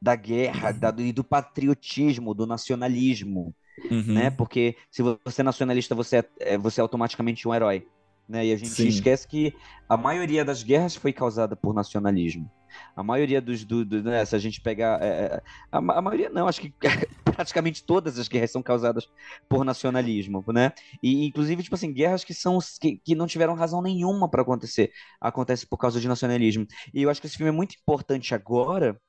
da 0.00 0.16
guerra 0.16 0.72
da, 0.72 0.94
e 0.98 1.12
do 1.12 1.22
patriotismo, 1.22 2.34
do 2.34 2.46
nacionalismo, 2.46 3.54
uhum. 3.90 4.14
né? 4.14 4.30
Porque 4.30 4.76
se 4.90 5.02
você 5.02 5.42
é 5.42 5.44
nacionalista, 5.44 5.94
você 5.94 6.18
é, 6.18 6.24
é, 6.40 6.58
você 6.58 6.80
é 6.80 6.82
automaticamente 6.82 7.46
um 7.46 7.54
herói, 7.54 7.86
né? 8.28 8.46
E 8.46 8.52
a 8.52 8.56
gente 8.56 8.70
Sim. 8.70 8.88
esquece 8.88 9.28
que 9.28 9.54
a 9.88 9.96
maioria 9.96 10.44
das 10.44 10.62
guerras 10.62 10.96
foi 10.96 11.12
causada 11.12 11.54
por 11.54 11.74
nacionalismo. 11.74 12.50
A 12.94 13.02
maioria 13.02 13.40
dos. 13.40 13.64
Do, 13.64 13.84
do 13.84 14.02
né, 14.02 14.24
se 14.24 14.34
a 14.34 14.38
gente 14.38 14.60
pegar. 14.60 15.02
É, 15.02 15.06
é 15.06 15.42
a, 15.70 15.78
a, 15.78 16.02
maioria 16.02 16.30
não, 16.30 16.48
acho 16.48 16.60
que 16.60 16.72
praticamente 17.24 17.84
todas 17.84 18.18
as 18.18 18.28
guerras 18.28 18.50
são 18.50 18.62
causadas 18.62 19.08
por 19.48 19.64
nacionalismo, 19.64 20.44
né? 20.48 20.72
E 21.02 21.26
inclusive, 21.26 21.62
tipo 21.62 21.74
assim, 21.74 21.92
guerras 21.92 22.24
que 22.24 22.34
são 22.34 22.58
que, 22.80 22.96
que 22.98 23.14
não 23.14 23.26
tiveram 23.26 23.54
razão 23.54 23.82
nenhuma 23.82 24.28
para 24.28 24.42
acontecer, 24.42 24.92
acontece 25.20 25.66
por 25.66 25.78
causa 25.78 26.00
de 26.00 26.08
nacionalismo. 26.08 26.66
E 26.92 27.02
eu 27.02 27.10
acho 27.10 27.20
que 27.20 27.26
esse 27.26 27.36
filme 27.36 27.50
é 27.50 27.52
muito 27.52 27.76
importante 27.80 28.34
agora, 28.34 29.00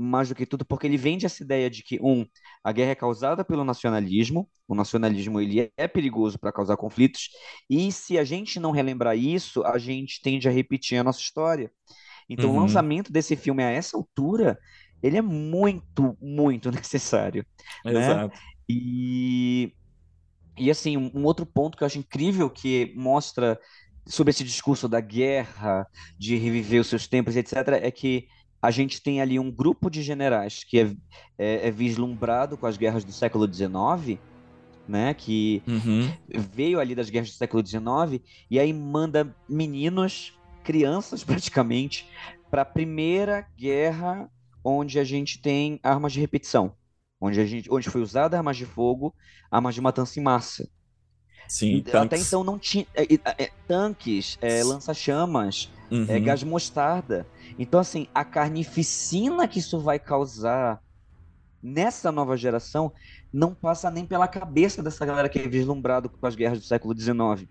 mais 0.00 0.28
do 0.28 0.34
que 0.34 0.46
tudo, 0.46 0.64
porque 0.64 0.86
ele 0.86 0.96
vende 0.96 1.26
essa 1.26 1.42
ideia 1.42 1.68
de 1.68 1.82
que, 1.82 1.98
um, 2.02 2.26
a 2.64 2.72
guerra 2.72 2.92
é 2.92 2.94
causada 2.94 3.44
pelo 3.44 3.64
nacionalismo, 3.64 4.48
o 4.66 4.74
nacionalismo 4.74 5.40
ele 5.40 5.70
é 5.76 5.86
perigoso 5.86 6.38
para 6.38 6.52
causar 6.52 6.76
conflitos, 6.76 7.28
e 7.68 7.92
se 7.92 8.18
a 8.18 8.24
gente 8.24 8.58
não 8.58 8.70
relembrar 8.70 9.16
isso, 9.16 9.62
a 9.64 9.76
gente 9.78 10.22
tende 10.22 10.48
a 10.48 10.50
repetir 10.50 10.98
a 10.98 11.04
nossa 11.04 11.20
história. 11.20 11.70
Então, 12.30 12.50
uhum. 12.50 12.56
o 12.56 12.60
lançamento 12.60 13.12
desse 13.12 13.34
filme 13.34 13.62
a 13.62 13.70
essa 13.70 13.96
altura, 13.96 14.56
ele 15.02 15.18
é 15.18 15.22
muito, 15.22 16.16
muito 16.22 16.70
necessário. 16.72 17.44
Né? 17.84 17.92
Exato. 17.92 18.34
Né? 18.34 18.40
E, 18.68 19.72
e 20.56 20.70
assim, 20.70 20.96
um 20.96 21.24
outro 21.24 21.44
ponto 21.44 21.76
que 21.76 21.82
eu 21.82 21.86
acho 21.86 21.98
incrível 21.98 22.48
que 22.48 22.94
mostra 22.96 23.58
sobre 24.06 24.30
esse 24.30 24.44
discurso 24.44 24.88
da 24.88 25.00
guerra, 25.00 25.86
de 26.16 26.36
reviver 26.36 26.80
os 26.80 26.86
seus 26.86 27.08
tempos, 27.08 27.36
etc., 27.36 27.80
é 27.82 27.90
que 27.90 28.28
a 28.62 28.70
gente 28.70 29.02
tem 29.02 29.20
ali 29.20 29.38
um 29.38 29.50
grupo 29.50 29.90
de 29.90 30.02
generais 30.02 30.64
que 30.64 30.78
é, 30.78 30.90
é, 31.38 31.68
é 31.68 31.70
vislumbrado 31.70 32.56
com 32.56 32.66
as 32.66 32.76
guerras 32.76 33.04
do 33.04 33.12
século 33.12 33.52
XIX, 33.52 34.18
né, 34.86 35.14
que 35.14 35.62
uhum. 35.66 36.12
veio 36.28 36.80
ali 36.80 36.94
das 36.94 37.08
guerras 37.10 37.30
do 37.30 37.36
século 37.36 37.64
XIX, 37.66 38.22
e 38.50 38.58
aí 38.58 38.72
manda 38.72 39.34
meninos 39.48 40.34
crianças 40.62 41.22
praticamente 41.24 42.08
para 42.50 42.62
a 42.62 42.66
primeira 42.66 43.46
guerra 43.56 44.30
onde 44.64 44.98
a 44.98 45.04
gente 45.04 45.40
tem 45.40 45.80
armas 45.82 46.12
de 46.12 46.20
repetição, 46.20 46.74
onde 47.20 47.40
a 47.40 47.46
gente, 47.46 47.72
onde 47.72 47.88
foi 47.88 48.02
usada 48.02 48.36
armas 48.36 48.56
de 48.56 48.66
fogo, 48.66 49.14
armas 49.50 49.74
de 49.74 49.80
matança 49.80 50.18
em 50.18 50.22
massa. 50.22 50.68
Sim, 51.48 51.80
Até 51.80 51.90
tanques. 51.92 52.26
então 52.26 52.44
não 52.44 52.58
tinha 52.58 52.86
é, 52.94 53.02
é, 53.42 53.50
tanques, 53.66 54.38
é, 54.40 54.62
lança-chamas, 54.62 55.70
Uhum. 55.90 56.06
é, 56.08 56.20
gás 56.20 56.42
mostarda. 56.44 57.26
Então, 57.58 57.80
assim, 57.80 58.06
a 58.14 58.24
carnificina 58.24 59.48
que 59.48 59.58
isso 59.58 59.80
vai 59.80 59.98
causar 59.98 60.80
nessa 61.60 62.12
nova 62.12 62.36
geração 62.36 62.92
não 63.32 63.54
passa 63.54 63.90
nem 63.90 64.06
pela 64.06 64.28
cabeça 64.28 64.82
dessa 64.82 65.04
galera 65.04 65.28
que 65.28 65.38
é 65.38 65.48
vislumbrado 65.48 66.08
com 66.08 66.24
as 66.26 66.36
guerras 66.36 66.60
do 66.60 66.64
século 66.64 66.96
XIX, 66.96 67.48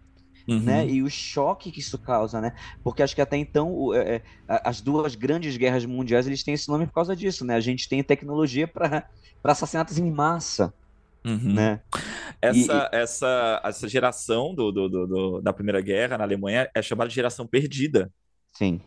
Uhum. 0.50 0.60
né? 0.64 0.88
E 0.88 1.04
o 1.04 1.10
choque 1.10 1.72
que 1.72 1.80
isso 1.80 1.98
causa, 1.98 2.42
né? 2.42 2.54
Porque 2.84 3.04
acho 3.04 3.16
que 3.16 3.22
até 3.22 3.38
então 3.38 3.72
o- 3.74 3.94
é, 3.94 4.16
é, 4.16 4.24
as 4.48 4.82
duas 4.82 5.16
grandes 5.16 5.58
guerras 5.58 5.86
mundiais 5.86 6.28
eles 6.28 6.44
têm 6.44 6.54
esse 6.54 6.68
nome 6.70 6.86
por 6.88 6.94
causa 6.94 7.16
disso, 7.16 7.46
né? 7.46 7.56
A 7.56 7.60
gente 7.60 7.88
tem 7.90 8.04
tecnologia 8.04 8.68
para 8.68 9.08
assassinatos 9.44 9.98
em 9.98 10.12
massa, 10.12 10.74
Uhum. 11.26 11.54
né? 11.54 11.82
Essa, 12.42 12.90
essa, 12.94 13.62
essa 13.64 13.88
geração 13.88 14.56
do, 14.56 14.72
do- 14.72 14.90
do- 14.90 15.08
do- 15.08 15.42
da 15.42 15.54
Primeira 15.54 15.82
Guerra 15.82 16.18
na 16.18 16.24
Alemanha 16.24 16.70
é 16.74 16.82
chamada 16.82 17.10
de 17.10 17.16
geração 17.16 17.46
perdida. 17.48 18.12
Sim. 18.54 18.82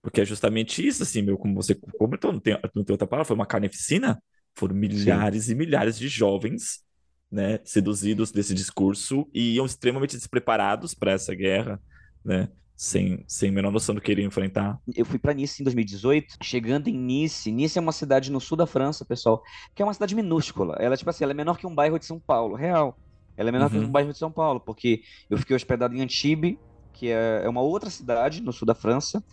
Porque 0.00 0.20
é 0.20 0.24
justamente 0.24 0.86
isso, 0.86 1.02
assim, 1.02 1.22
meu, 1.22 1.38
como 1.38 1.54
você 1.54 1.74
comentou, 1.74 2.32
não 2.32 2.40
tem, 2.40 2.54
não 2.74 2.82
tem 2.84 2.92
outra 2.92 3.06
palavra, 3.06 3.24
foi 3.26 3.36
uma 3.36 3.46
carneficina. 3.46 4.20
Foram 4.54 4.74
milhares 4.74 5.48
e 5.48 5.54
milhares 5.54 5.98
de 5.98 6.08
jovens, 6.08 6.84
né, 7.32 7.58
seduzidos 7.64 8.30
desse 8.30 8.54
discurso 8.54 9.26
e 9.32 9.54
iam 9.54 9.64
extremamente 9.64 10.16
despreparados 10.16 10.92
para 10.92 11.12
essa 11.12 11.34
guerra, 11.34 11.80
né, 12.22 12.50
sem, 12.76 13.24
sem 13.26 13.48
a 13.48 13.52
menor 13.52 13.70
noção 13.72 13.94
do 13.94 14.00
que 14.02 14.12
iriam 14.12 14.26
enfrentar. 14.28 14.78
Eu 14.94 15.06
fui 15.06 15.18
para 15.18 15.32
Nice 15.32 15.62
em 15.62 15.64
2018, 15.64 16.36
chegando 16.42 16.88
em 16.88 16.98
Nice. 16.98 17.50
Nice 17.50 17.78
é 17.78 17.80
uma 17.80 17.92
cidade 17.92 18.30
no 18.30 18.40
sul 18.40 18.56
da 18.56 18.66
França, 18.66 19.04
pessoal, 19.04 19.42
que 19.74 19.80
é 19.82 19.84
uma 19.86 19.94
cidade 19.94 20.14
minúscula. 20.14 20.76
Ela, 20.78 20.96
tipo 20.96 21.08
assim, 21.08 21.24
ela 21.24 21.32
é 21.32 21.34
menor 21.34 21.56
que 21.56 21.66
um 21.66 21.74
bairro 21.74 21.98
de 21.98 22.04
São 22.04 22.20
Paulo, 22.20 22.54
real. 22.54 22.98
Ela 23.36 23.48
é 23.48 23.52
menor 23.52 23.70
que 23.70 23.78
Uhum. 23.78 23.84
um 23.84 23.90
bairro 23.90 24.12
de 24.12 24.18
São 24.18 24.30
Paulo, 24.30 24.60
porque 24.60 25.02
eu 25.30 25.38
fiquei 25.38 25.56
hospedado 25.56 25.94
em 25.96 26.02
Antibes, 26.02 26.56
que 26.92 27.08
é 27.08 27.42
é 27.44 27.48
uma 27.48 27.62
outra 27.62 27.88
cidade 27.88 28.42
no 28.42 28.52
sul 28.52 28.66
da 28.66 28.74
França. 28.74 29.24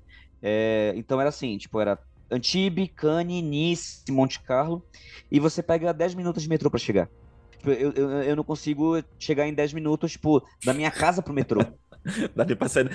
É, 0.41 0.93
então 0.95 1.19
era 1.19 1.29
assim, 1.29 1.57
tipo, 1.57 1.79
era 1.81 1.99
Antibes, 2.31 2.89
Cannes, 2.95 3.43
Nice, 3.43 4.03
Monte 4.09 4.39
Carlo, 4.41 4.85
e 5.29 5.39
você 5.39 5.61
pega 5.61 5.93
10 5.93 6.15
minutos 6.15 6.43
de 6.43 6.49
metrô 6.49 6.69
para 6.69 6.79
chegar. 6.79 7.09
Tipo, 7.59 7.71
Eu, 7.71 7.91
eu, 7.93 8.09
eu 8.23 8.35
não 8.35 8.43
consigo 8.43 9.03
chegar 9.19 9.47
em 9.47 9.53
10 9.53 9.73
minutos, 9.73 10.13
tipo, 10.13 10.41
da 10.65 10.73
minha 10.73 10.91
casa 10.91 11.21
pro 11.21 11.33
metrô. 11.33 11.61
Dá 12.35 12.45
nem 12.45 12.55
pra 12.55 12.69
sair, 12.69 12.89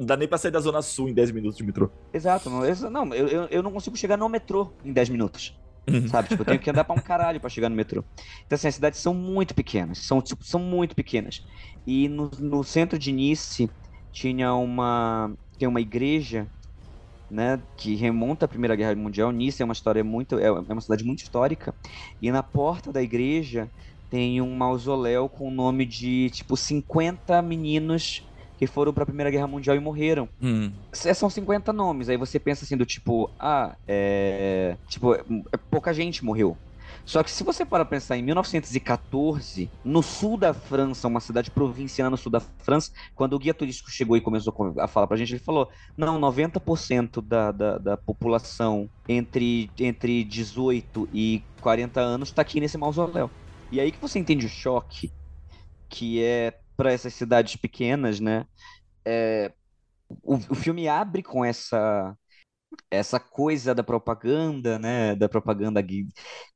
dá- 0.00 0.16
nem 0.16 0.26
pra 0.26 0.38
sair 0.38 0.50
da 0.50 0.60
Zona 0.60 0.80
Sul 0.82 1.08
em 1.10 1.14
10 1.14 1.30
minutos 1.30 1.58
de 1.58 1.64
metrô. 1.64 1.90
Exato, 2.12 2.48
não, 2.48 2.64
eu, 2.64 2.90
não 2.90 3.14
eu, 3.14 3.28
eu- 3.28 3.46
eu 3.48 3.62
não 3.62 3.70
consigo 3.70 3.96
chegar 3.96 4.16
no 4.16 4.28
metrô 4.28 4.74
em 4.84 4.92
10 4.92 5.08
minutos. 5.10 5.60
Uhum. 5.88 6.08
Sabe? 6.08 6.28
Tipo, 6.30 6.42
eu 6.42 6.46
tenho 6.46 6.58
que 6.60 6.70
andar 6.70 6.84
pra 6.84 6.96
um 6.96 6.98
caralho 7.02 7.40
pra 7.40 7.50
chegar 7.50 7.68
no 7.68 7.76
metrô. 7.76 8.02
Então, 8.46 8.56
assim, 8.56 8.66
as 8.68 8.74
cidades 8.74 8.98
são 8.98 9.14
muito 9.14 9.54
pequenas. 9.54 9.98
São, 10.06 10.20
tipo, 10.22 10.42
são 10.44 10.58
muito 10.58 10.96
pequenas. 10.96 11.40
E 11.86 12.08
no, 12.08 12.30
no 12.40 12.64
centro 12.64 12.98
de 12.98 13.12
Nice 13.12 13.70
tinha 14.10 14.52
uma. 14.54 15.32
Tem 15.58 15.68
uma 15.68 15.80
igreja, 15.80 16.50
né? 17.30 17.62
Que 17.76 17.94
remonta 17.94 18.44
à 18.46 18.48
Primeira 18.48 18.76
Guerra 18.76 18.94
Mundial. 18.96 19.30
Nice 19.30 19.60
é 19.62 19.64
uma 19.64 19.72
história 19.74 20.02
muito. 20.04 20.38
É 20.38 20.46
é 20.46 20.50
uma 20.50 20.80
cidade 20.80 21.04
muito 21.04 21.22
histórica. 21.22 21.74
E 22.20 22.30
na 22.30 22.42
porta 22.42 22.92
da 22.92 23.02
igreja 23.02 23.70
tem 24.16 24.40
um 24.40 24.56
mausoléu 24.56 25.28
com 25.28 25.46
o 25.46 25.50
nome 25.50 25.84
de, 25.84 26.30
tipo, 26.30 26.56
50 26.56 27.42
meninos 27.42 28.26
que 28.56 28.66
foram 28.66 28.90
pra 28.90 29.04
Primeira 29.04 29.30
Guerra 29.30 29.46
Mundial 29.46 29.76
e 29.76 29.80
morreram. 29.80 30.26
Hum. 30.40 30.72
É, 31.04 31.12
São 31.12 31.28
50 31.28 31.70
nomes, 31.70 32.08
aí 32.08 32.16
você 32.16 32.40
pensa 32.40 32.64
assim 32.64 32.78
do 32.78 32.86
tipo, 32.86 33.30
ah, 33.38 33.76
é. 33.86 34.74
Tipo, 34.88 35.12
é 35.12 35.58
pouca 35.70 35.92
gente 35.92 36.24
morreu. 36.24 36.56
Só 37.04 37.22
que 37.22 37.30
se 37.30 37.44
você 37.44 37.66
para 37.66 37.84
pensar 37.84 38.16
em 38.16 38.22
1914, 38.22 39.70
no 39.84 40.02
sul 40.02 40.38
da 40.38 40.54
França, 40.54 41.08
uma 41.08 41.20
cidade 41.20 41.50
provinciana 41.50 42.08
no 42.08 42.16
sul 42.16 42.32
da 42.32 42.40
França, 42.40 42.90
quando 43.14 43.34
o 43.34 43.38
guia 43.38 43.52
turístico 43.52 43.90
chegou 43.90 44.16
e 44.16 44.20
começou 44.22 44.54
a 44.78 44.88
falar 44.88 45.06
pra 45.06 45.18
gente, 45.18 45.34
ele 45.34 45.44
falou: 45.44 45.68
não, 45.94 46.18
90% 46.18 47.20
da, 47.20 47.52
da, 47.52 47.76
da 47.76 47.96
população 47.98 48.88
entre, 49.06 49.68
entre 49.78 50.24
18 50.24 51.06
e 51.12 51.42
40 51.60 52.00
anos 52.00 52.30
tá 52.30 52.40
aqui 52.40 52.60
nesse 52.60 52.78
mausoléu. 52.78 53.30
E 53.70 53.80
aí 53.80 53.92
que 53.92 54.00
você 54.00 54.18
entende 54.18 54.46
o 54.46 54.48
choque 54.48 55.12
que 55.90 56.22
é 56.22 56.58
para 56.76 56.92
essas 56.92 57.14
cidades 57.14 57.56
pequenas, 57.56 58.20
né? 58.20 58.46
É, 59.06 59.52
o, 60.22 60.36
o 60.36 60.54
filme 60.54 60.88
abre 60.88 61.22
com 61.22 61.44
essa 61.44 62.16
essa 62.90 63.20
coisa 63.20 63.74
da 63.74 63.82
propaganda, 63.84 64.78
né, 64.78 65.14
da 65.16 65.28
propaganda 65.28 65.82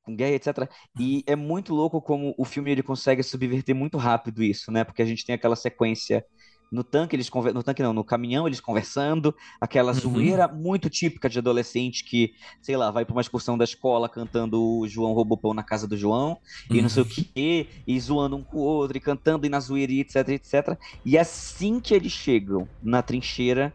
com 0.03 0.15
gay, 0.17 0.35
etc. 0.35 0.69
E 0.99 1.25
é 1.27 1.37
muito 1.37 1.75
louco 1.75 2.01
como 2.03 2.35
o 2.39 2.45
filme 2.45 2.71
ele 2.71 2.83
consegue 2.83 3.23
subverter 3.23 3.75
muito 3.75 3.99
rápido 3.99 4.43
isso, 4.43 4.71
né? 4.73 4.85
Porque 4.85 5.03
a 5.03 5.07
gente 5.07 5.25
tem 5.25 5.35
aquela 5.35 5.57
sequência 5.57 6.25
no 6.71 6.85
tanque 6.85 7.17
eles 7.17 7.29
conver... 7.31 7.53
no 7.55 7.63
tanque 7.63 7.83
não, 7.83 7.93
no 7.93 8.05
caminhão 8.05 8.47
eles 8.47 8.61
conversando, 8.61 9.35
aquela 9.61 9.93
Uhum. 9.93 10.01
zoeira 10.01 10.49
muito 10.49 10.89
típica 10.91 11.29
de 11.29 11.39
adolescente 11.39 12.05
que, 12.09 12.31
sei 12.63 12.77
lá, 12.77 12.91
vai 12.91 13.05
para 13.05 13.13
uma 13.15 13.21
excursão 13.21 13.57
da 13.59 13.65
escola 13.65 14.09
cantando 14.09 14.63
o 14.63 14.89
João 14.89 15.13
Robopão 15.13 15.55
na 15.55 15.63
casa 15.65 15.87
do 15.89 15.97
João 15.97 16.39
e 16.73 16.81
não 16.83 16.89
sei 16.89 17.03
o 17.03 17.07
quê, 17.07 17.71
e 17.87 17.99
zoando 18.01 18.37
um 18.37 18.45
com 18.45 18.59
o 18.59 18.61
outro, 18.61 18.97
e 18.97 19.01
cantando 19.01 19.47
e 19.47 19.49
na 19.49 19.61
zoeira, 19.61 19.93
etc, 19.93 20.29
etc. 20.31 20.79
E 21.05 21.19
assim 21.19 21.81
que 21.81 21.95
eles 21.95 22.13
chegam 22.13 22.71
na 22.81 23.03
trincheira, 23.03 23.75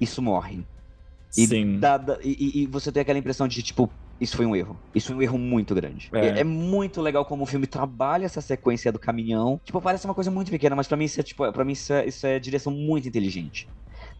isso 0.00 0.22
morre. 0.22 0.68
E, 1.36 1.44
Sim. 1.46 1.92
e- 2.24 2.60
e- 2.60 2.62
e 2.64 2.66
você 2.66 2.92
tem 2.92 3.02
aquela 3.02 3.18
impressão 3.18 3.48
de, 3.48 3.62
tipo, 3.62 3.96
isso 4.20 4.36
foi 4.36 4.46
um 4.46 4.54
erro. 4.56 4.76
Isso 4.94 5.08
foi 5.08 5.16
um 5.16 5.22
erro 5.22 5.38
muito 5.38 5.74
grande. 5.74 6.08
É. 6.12 6.26
É, 6.26 6.40
é 6.40 6.44
muito 6.44 7.00
legal 7.00 7.24
como 7.24 7.44
o 7.44 7.46
filme 7.46 7.66
trabalha 7.66 8.24
essa 8.26 8.40
sequência 8.40 8.90
do 8.92 8.98
caminhão. 8.98 9.60
Tipo, 9.64 9.80
parece 9.80 10.04
uma 10.06 10.14
coisa 10.14 10.30
muito 10.30 10.50
pequena, 10.50 10.74
mas 10.74 10.88
pra 10.88 10.96
mim 10.96 11.04
isso 11.04 11.20
é, 11.20 11.22
tipo, 11.22 11.50
pra 11.52 11.64
mim 11.64 11.72
isso 11.72 11.92
é, 11.92 12.06
isso 12.06 12.26
é 12.26 12.38
direção 12.38 12.72
muito 12.72 13.06
inteligente. 13.08 13.68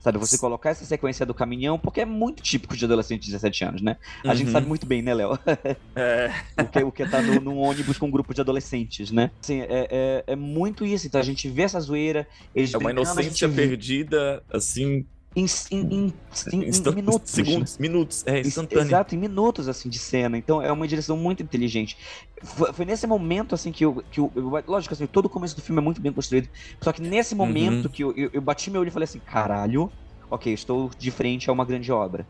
Sabe, 0.01 0.17
você 0.19 0.39
colocar 0.39 0.71
essa 0.71 0.85
sequência 0.85 1.27
do 1.27 1.35
caminhão, 1.35 1.77
porque 1.79 2.01
é 2.01 2.05
muito 2.05 2.41
típico 2.41 2.77
de 2.77 2.85
adolescente 2.85 3.23
de 3.25 3.33
17 3.33 3.65
anos, 3.65 3.83
né? 3.83 3.97
A 4.25 4.33
gente 4.35 4.47
Uhum. 4.47 4.53
sabe 4.53 4.67
muito 4.69 4.87
bem, 4.87 5.03
né, 5.03 5.13
Léo? 5.13 5.37
É. 5.97 6.31
o 6.63 6.67
que, 6.67 6.83
o 6.85 6.93
que 6.93 7.03
é 7.03 7.09
tá 7.09 7.21
no, 7.21 7.41
num 7.41 7.59
ônibus 7.59 7.99
com 7.99 8.07
um 8.07 8.11
grupo 8.11 8.33
de 8.33 8.41
adolescentes, 8.41 9.11
né? 9.11 9.33
Assim, 9.43 9.61
é, 9.63 9.89
é, 9.91 10.25
é 10.29 10.37
muito 10.37 10.85
isso. 10.85 11.07
Então 11.09 11.21
a 11.21 11.25
gente 11.25 11.49
vê 11.49 11.63
essa 11.63 11.81
zoeira, 11.81 12.27
eles 12.55 12.73
É 12.73 12.79
uma 12.79 12.93
brincando, 12.93 13.11
inocência 13.21 13.49
gente 13.49 13.57
perdida, 13.57 14.43
assim, 14.53 15.05
em, 15.37 15.47
em, 15.71 16.13
em, 16.53 16.63
em- 16.63 16.73
minutos. 16.95 17.31
segundos, 17.31 17.79
minutos, 17.79 18.27
é 18.27 18.41
instantâneo. 18.41 18.89
Exato, 18.89 19.15
em 19.15 19.19
minutos, 19.19 19.69
assim, 19.69 19.89
de 19.89 19.99
cena. 19.99 20.37
Então, 20.39 20.61
é 20.63 20.73
uma 20.73 20.87
direção 20.89 21.17
muito 21.17 21.43
inteligente. 21.43 21.97
Foi, 22.45 22.73
foi 22.73 22.85
nesse 22.85 23.07
momento, 23.07 23.55
assim, 23.55 23.71
que 23.73 23.85
eu, 23.85 23.97
que 24.11 24.21
eu, 24.21 24.33
eu- 24.35 24.51
Lógico, 24.67 24.95
assim, 24.95 25.07
todo 25.07 25.27
o 25.27 25.31
começo 25.31 25.55
do 25.55 25.63
filme 25.63 25.81
é 25.81 25.85
muito 25.85 26.01
bem 26.01 26.13
construído. 26.13 26.49
Só 26.83 26.93
que 26.93 27.03
nesse 27.03 27.35
Uhum. 27.35 27.39
momento 27.39 27.91
que 27.91 28.03
eu, 28.03 28.13
eu, 28.17 28.31
eu 28.33 28.41
bati 28.43 28.71
meu 28.71 28.81
olho 28.81 28.89
e 28.89 28.93
falei 28.93 29.05
assim, 29.05 29.21
caralho, 29.21 29.91
ok, 30.31 30.53
estou 30.53 30.91
de 30.99 31.11
frente 31.11 31.49
a 31.49 31.53
uma 31.53 31.65
grande 31.65 31.93
obra. 31.93 32.27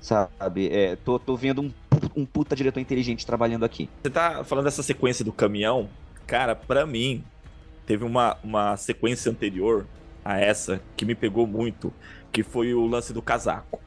Sabe? 0.00 0.68
É, 0.70 0.96
tô, 0.96 1.18
tô 1.18 1.36
vendo 1.36 1.60
um, 1.62 1.70
um 2.16 2.24
puta 2.26 2.56
diretor 2.56 2.80
inteligente 2.80 3.26
trabalhando 3.26 3.64
aqui. 3.64 3.88
Você 4.02 4.10
tá 4.10 4.42
falando 4.44 4.64
dessa 4.64 4.82
sequência 4.82 5.24
do 5.24 5.32
caminhão, 5.32 5.88
cara, 6.26 6.54
pra 6.54 6.86
mim, 6.86 7.22
teve 7.86 8.04
uma, 8.04 8.36
uma 8.42 8.76
sequência 8.76 9.30
anterior 9.30 9.86
a 10.24 10.38
essa 10.38 10.80
que 10.96 11.04
me 11.04 11.14
pegou 11.14 11.46
muito, 11.46 11.92
que 12.32 12.42
foi 12.42 12.74
o 12.74 12.86
lance 12.86 13.12
do 13.12 13.22
casaco. 13.22 13.80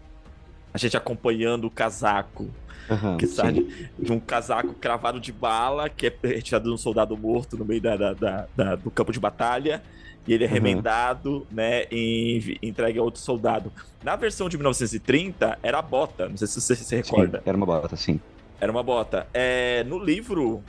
A 0.74 0.78
gente 0.78 0.98
acompanhando 0.98 1.66
o 1.66 1.72
casaco, 1.72 2.50
Aham, 2.90 3.18
que 3.18 3.28
sim. 3.28 3.36
sai 3.36 3.54
de, 4.00 4.12
um 4.12 4.20
casaco 4.20 4.74
cravado 4.74 5.20
de 5.20 5.32
bala, 5.32 5.88
que 5.90 6.08
é 6.08 6.28
retirado 6.28 6.66
de 6.68 6.74
um 6.74 6.78
soldado 6.78 7.16
morto 7.16 7.58
no 7.58 7.64
meio 7.66 7.82
da, 7.82 7.96
da- 7.96 8.14
da- 8.14 8.48
da- 8.56 8.76
do 8.76 8.90
campo 8.90 9.12
de 9.12 9.20
batalha, 9.20 9.82
e 10.28 10.34
ele 10.34 10.44
é 10.46 10.48
Uhum. 10.48 10.54
remendado, 10.54 11.46
né, 11.52 11.84
e 11.92 12.58
entregue 12.64 12.98
a 12.98 13.04
outro 13.04 13.22
soldado. 13.22 13.72
Na 14.04 14.16
versão 14.16 14.50
de 14.50 14.58
1930, 14.58 15.58
era 15.62 15.80
a 15.80 15.82
bota, 15.82 16.28
não 16.28 16.38
sei 16.38 16.48
se 16.48 16.60
você 16.62 16.76
se 16.76 16.84
Sim, 16.84 16.96
recorda. 16.96 17.44
era 17.46 17.56
uma 17.56 17.66
bota, 17.66 17.96
sim. 17.96 18.20
Era 18.60 18.72
uma 18.72 18.82
bota. 18.84 19.28
É, 19.34 19.84
no 19.84 20.00
livro, 20.00 20.64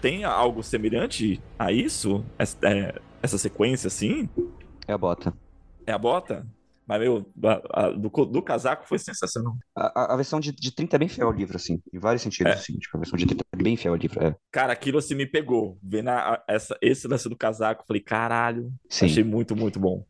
tem 0.00 0.24
algo 0.24 0.62
semelhante 0.62 1.40
a 1.58 1.70
isso? 1.72 2.24
Essa, 2.38 2.56
é, 2.64 2.94
essa 3.22 3.36
sequência, 3.36 3.88
assim? 3.88 4.28
É 4.90 4.92
a 4.92 4.98
bota. 4.98 5.32
É 5.86 5.92
a 5.92 5.98
bota? 5.98 6.46
Mas, 6.86 7.00
meu, 7.00 7.24
a- 7.44 7.62
a- 7.86 7.90
do, 7.90 8.08
do 8.26 8.42
casaco 8.42 8.84
foi 8.88 8.98
sensacional. 8.98 9.54
A, 9.76 10.12
a- 10.12 10.16
versão 10.16 10.40
de, 10.40 10.50
de 10.50 10.72
30 10.74 10.96
é 10.96 10.98
bem 10.98 11.08
fiel 11.08 11.28
ao 11.28 11.32
livro, 11.32 11.54
assim. 11.56 11.80
Em 11.92 11.98
vários 12.00 12.22
sentidos, 12.22 12.52
É. 12.52 12.56
assim. 12.56 12.76
Tipo, 12.76 12.96
a 12.96 13.00
versão 13.00 13.16
de 13.16 13.26
30 13.26 13.44
é 13.52 13.56
bem 13.62 13.76
fiel 13.76 13.92
ao 13.94 13.96
livro. 13.98 14.20
É. 14.24 14.34
Cara, 14.50 14.72
aquilo 14.72 14.98
assim 14.98 15.14
me 15.14 15.24
pegou. 15.26 15.78
Vendo 15.80 16.10
essa, 16.48 16.76
esse 16.82 17.06
lance 17.06 17.28
do 17.28 17.36
casaco, 17.36 17.84
falei, 17.86 18.02
caralho, 18.02 18.72
Sim. 18.88 19.04
achei 19.06 19.22
muito, 19.22 19.54
muito 19.54 19.78
bom. 19.78 20.04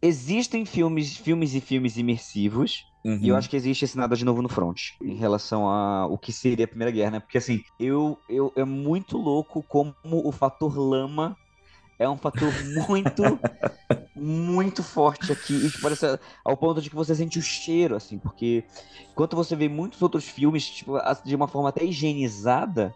Existem 0.00 0.64
filmes, 0.64 1.16
filmes 1.16 1.54
e 1.54 1.60
filmes 1.60 1.96
imersivos, 1.96 2.84
Uhum. 3.04 3.18
e 3.22 3.28
eu 3.28 3.36
acho 3.36 3.48
que 3.48 3.56
existe 3.56 3.84
esse 3.84 3.96
nada 3.96 4.14
de 4.14 4.24
novo 4.24 4.42
no 4.42 4.48
front, 4.48 4.78
em 5.02 5.14
relação 5.16 5.68
a 5.68 6.06
o 6.06 6.18
que 6.18 6.32
seria 6.32 6.64
a 6.66 6.68
Primeira 6.68 6.90
Guerra, 6.92 7.12
né? 7.12 7.20
Porque 7.20 7.38
assim, 7.38 7.62
eu, 7.80 8.18
eu 8.28 8.52
é 8.54 8.64
muito 8.64 9.16
louco 9.16 9.62
como 9.62 9.94
o 10.04 10.30
fator 10.30 10.76
lama 10.78 11.36
é 11.98 12.08
um 12.08 12.16
fator 12.16 12.52
muito, 12.64 13.22
muito 14.14 14.82
forte 14.82 15.32
aqui. 15.32 15.54
E 15.54 15.70
tipo, 15.70 15.82
parece 15.82 16.18
ao 16.44 16.56
ponto 16.56 16.80
de 16.80 16.88
que 16.88 16.96
você 16.96 17.14
sente 17.14 17.38
o 17.38 17.42
cheiro, 17.42 17.96
assim, 17.96 18.18
porque 18.18 18.64
enquanto 19.10 19.36
você 19.36 19.56
vê 19.56 19.68
muitos 19.68 20.00
outros 20.00 20.24
filmes, 20.24 20.68
tipo, 20.68 20.98
de 21.24 21.34
uma 21.34 21.48
forma 21.48 21.68
até 21.68 21.84
higienizada, 21.84 22.94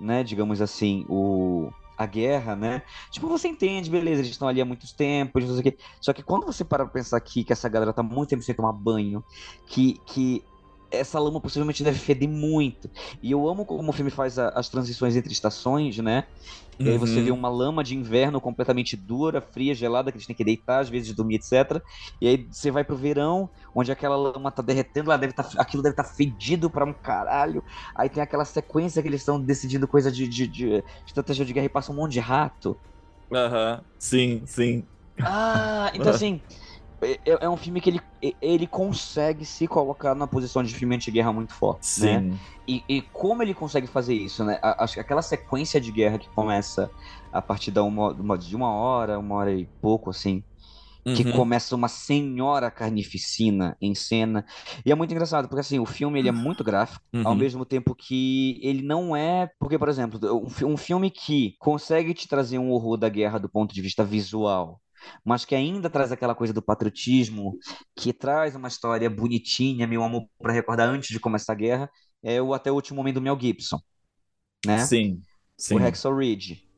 né, 0.00 0.24
digamos 0.24 0.60
assim, 0.60 1.06
o 1.08 1.70
a 1.96 2.06
guerra, 2.06 2.56
né? 2.56 2.82
Tipo, 3.10 3.28
você 3.28 3.48
entende, 3.48 3.90
beleza, 3.90 4.20
eles 4.20 4.32
estão 4.32 4.48
ali 4.48 4.60
há 4.60 4.64
muitos 4.64 4.92
tempos, 4.92 5.44
não 5.44 5.52
sei 5.52 5.60
o 5.60 5.62
quê. 5.62 5.78
Só 6.00 6.12
que 6.12 6.22
quando 6.22 6.44
você 6.44 6.64
para 6.64 6.84
pra 6.84 6.92
pensar 6.92 7.16
aqui 7.16 7.44
que 7.44 7.52
essa 7.52 7.68
galera 7.68 7.92
tá 7.92 8.02
muito 8.02 8.30
tempo 8.30 8.42
sem 8.42 8.54
tomar 8.54 8.72
banho, 8.72 9.22
que, 9.66 10.00
que 10.06 10.42
essa 10.92 11.18
lama 11.18 11.40
possivelmente 11.40 11.82
deve 11.82 11.98
feder 11.98 12.28
muito. 12.28 12.90
E 13.22 13.30
eu 13.30 13.48
amo 13.48 13.64
como 13.64 13.90
o 13.90 13.92
filme 13.92 14.10
faz 14.10 14.38
a, 14.38 14.48
as 14.50 14.68
transições 14.68 15.16
entre 15.16 15.32
estações, 15.32 15.98
né? 15.98 16.26
E 16.78 16.88
aí 16.88 16.98
você 16.98 17.20
vê 17.20 17.30
uhum. 17.30 17.38
uma 17.38 17.48
lama 17.48 17.84
de 17.84 17.94
inverno 17.94 18.40
completamente 18.40 18.96
dura, 18.96 19.40
fria, 19.40 19.74
gelada, 19.74 20.10
que 20.10 20.16
eles 20.16 20.26
têm 20.26 20.34
que 20.34 20.44
deitar, 20.44 20.80
às 20.80 20.88
vezes 20.88 21.14
dormir, 21.14 21.36
etc. 21.36 21.80
E 22.20 22.26
aí 22.26 22.48
você 22.50 22.70
vai 22.70 22.82
pro 22.82 22.96
verão, 22.96 23.48
onde 23.74 23.92
aquela 23.92 24.16
lama 24.16 24.50
tá 24.50 24.62
derretendo, 24.62 25.10
lá 25.10 25.16
deve 25.16 25.32
tá, 25.32 25.48
aquilo 25.58 25.82
deve 25.82 25.92
estar 25.92 26.04
tá 26.04 26.10
fedido 26.10 26.68
pra 26.68 26.84
um 26.84 26.92
caralho. 26.92 27.62
Aí 27.94 28.08
tem 28.08 28.22
aquela 28.22 28.44
sequência 28.44 29.00
que 29.02 29.08
eles 29.08 29.20
estão 29.20 29.40
decidindo 29.40 29.86
coisa 29.86 30.10
de, 30.10 30.26
de, 30.26 30.46
de, 30.46 30.84
estratégia 31.06 31.44
de 31.44 31.52
guerra 31.52 31.66
e 31.66 31.70
passa 31.70 31.92
um 31.92 31.96
monte 31.96 32.12
de 32.12 32.20
rato. 32.20 32.76
Aham, 33.32 33.76
uhum. 33.78 33.84
sim, 33.98 34.42
sim. 34.46 34.84
Ah, 35.20 35.90
então 35.94 36.10
assim, 36.10 36.40
é, 37.02 37.18
é, 37.24 37.48
um 37.48 37.56
filme 37.56 37.80
que 37.80 37.90
ele, 37.90 38.00
ele 38.40 38.66
consegue 38.66 39.44
se 39.44 39.66
colocar 39.66 40.14
numa 40.14 40.28
posição 40.28 40.62
de 40.62 40.72
filme 40.72 40.94
anti-guerra 40.94 41.32
muito 41.32 41.52
forte, 41.52 42.00
né? 42.00 42.20
Sim. 42.20 42.26
né? 42.30 42.38
E, 42.66 42.84
e, 42.88 43.02
como 43.02 43.42
ele 43.42 43.54
consegue 43.54 43.88
fazer 43.88 44.14
isso, 44.14 44.44
né? 44.44 44.58
Acho 44.62 44.94
que 44.94 45.00
aquela 45.00 45.22
sequência 45.22 45.80
de 45.80 45.90
guerra 45.90 46.18
que 46.18 46.28
começa 46.28 46.90
a 47.32 47.42
partir 47.42 47.72
da 47.72 47.82
uma, 47.82 48.38
de 48.38 48.54
uma 48.54 48.72
hora, 48.72 49.18
uma 49.18 49.34
hora 49.34 49.52
e 49.52 49.66
pouco, 49.80 50.10
assim, 50.10 50.44
uhum. 51.04 51.14
que 51.14 51.32
começa 51.32 51.74
uma 51.74 51.88
senhora 51.88 52.70
carnificina 52.70 53.76
em 53.80 53.94
cena. 53.96 54.44
E 54.86 54.92
é 54.92 54.94
muito 54.94 55.10
engraçado, 55.10 55.48
porque 55.48 55.60
assim, 55.60 55.80
o 55.80 55.86
filme 55.86 56.20
ele 56.20 56.28
é 56.28 56.32
muito 56.32 56.62
gráfico, 56.62 57.04
uhum. 57.12 57.26
ao 57.26 57.34
mesmo 57.34 57.64
tempo 57.64 57.96
que 57.96 58.60
ele 58.62 58.82
não 58.82 59.16
é. 59.16 59.50
Porque, 59.58 59.76
por 59.76 59.88
exemplo, 59.88 60.20
um, 60.32 60.72
um 60.72 60.76
filme 60.76 61.10
que 61.10 61.56
consegue 61.58 62.14
te 62.14 62.28
trazer 62.28 62.58
um 62.58 62.70
horror 62.70 62.96
da 62.96 63.08
guerra 63.08 63.38
do 63.38 63.48
ponto 63.48 63.74
de 63.74 63.82
vista 63.82 64.04
visual 64.04 64.80
mas 65.24 65.44
que 65.44 65.54
ainda 65.54 65.90
traz 65.90 66.12
aquela 66.12 66.34
coisa 66.34 66.52
do 66.52 66.62
patriotismo, 66.62 67.58
que 67.96 68.12
traz 68.12 68.54
uma 68.54 68.68
história 68.68 69.08
bonitinha, 69.08 69.86
meu 69.86 70.02
amor 70.02 70.26
para 70.38 70.52
recordar 70.52 70.88
antes 70.88 71.10
de 71.10 71.20
começar 71.20 71.52
a 71.52 71.56
guerra, 71.56 71.90
é 72.22 72.40
o 72.40 72.54
Até 72.54 72.70
o 72.70 72.74
Último 72.74 73.00
Homem 73.00 73.12
do 73.12 73.20
Mel 73.20 73.38
Gibson, 73.40 73.80
né? 74.66 74.78
Sim, 74.78 75.22
sim. 75.56 75.74
O 75.74 75.78
Hacksaw 75.78 76.16
Ridge. 76.16 76.68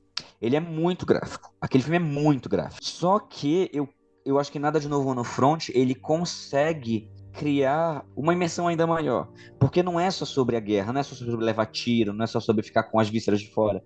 Ele 0.41 0.57
é 0.57 0.61
muito 0.61 1.07
gráfico. 1.07 1.53
Aquele 1.61 1.83
filme 1.83 1.97
é 1.97 2.01
muito 2.01 2.49
gráfico. 2.49 2.85
Só 2.85 3.19
que 3.19 3.71
eu, 3.73 3.89
eu 4.25 4.39
acho 4.39 4.53
que 4.53 4.59
nada 4.59 4.79
de 4.79 4.89
novo 4.89 5.15
no 5.15 5.25
front, 5.25 5.69
ele 5.71 5.95
consegue 5.95 7.11
criar 7.35 8.07
uma 8.17 8.33
imersão 8.33 8.69
ainda 8.69 8.87
maior. 8.87 9.29
Porque 9.59 9.83
não 9.83 9.99
é 9.99 10.11
só 10.11 10.25
sobre 10.25 10.57
a 10.57 10.61
guerra, 10.61 10.93
não 10.93 11.01
é 11.01 11.03
só 11.03 11.15
sobre 11.15 11.45
levar 11.45 11.67
tiro, 11.67 12.13
não 12.13 12.25
é 12.25 12.27
só 12.27 12.41
sobre 12.41 12.63
ficar 12.63 12.85
com 12.85 12.99
as 12.99 13.09
vísceras 13.09 13.41
de 13.41 13.51
fora. 13.51 13.83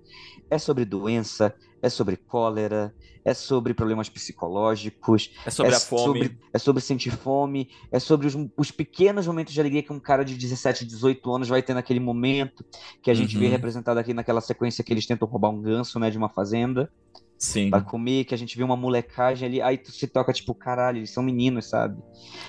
É 0.51 0.59
sobre 0.59 0.85
doença, 0.85 1.55
é 1.83 1.89
sobre 1.89 2.17
cólera, 2.17 2.95
é 3.25 3.33
sobre 3.33 3.75
problemas 3.75 4.09
psicológicos. 4.09 5.33
É 5.47 5.51
sobre 5.51 5.73
é 5.73 5.77
a 5.77 5.81
fome. 5.81 6.03
Sobre, 6.05 6.39
é 6.53 6.59
sobre 6.59 6.83
sentir 6.83 7.11
fome, 7.11 7.71
é 7.91 7.99
sobre 7.99 8.27
os, 8.27 8.37
os, 8.57 8.71
pequenos 8.71 9.27
momentos 9.27 9.55
de 9.55 9.61
alegria 9.61 9.83
que 9.83 9.93
um 9.93 10.01
cara 10.01 10.25
de 10.25 10.35
17, 10.35 10.85
18 10.85 11.35
anos 11.35 11.49
vai 11.49 11.63
ter 11.63 11.75
naquele 11.75 12.01
momento, 12.01 12.65
que 13.03 13.11
a 13.11 13.15
gente 13.15 13.35
uhum. 13.35 13.41
vê 13.41 13.49
representado 13.49 13.99
aqui 13.99 14.13
naquela 14.13 14.41
sequência 14.41 14.85
que 14.85 14.93
eles 14.93 15.07
tentam 15.07 15.27
roubar 15.27 15.51
um 15.51 15.61
ganso, 15.61 15.99
né, 15.99 16.11
de 16.11 16.19
uma 16.19 16.29
fazenda. 16.29 16.91
Sim. 17.39 17.71
Pra 17.71 17.81
comer, 17.81 18.25
que 18.25 18.35
a 18.35 18.39
gente 18.39 18.57
vê 18.57 18.65
uma 18.65 18.77
molecagem 18.77 19.47
ali, 19.47 19.63
aí 19.63 19.79
tu 19.79 19.93
se 19.93 20.09
toca, 20.09 20.33
tipo, 20.33 20.53
caralho, 20.53 20.99
eles 20.99 21.11
são 21.11 21.23
meninos, 21.23 21.67
sabe? 21.67 22.03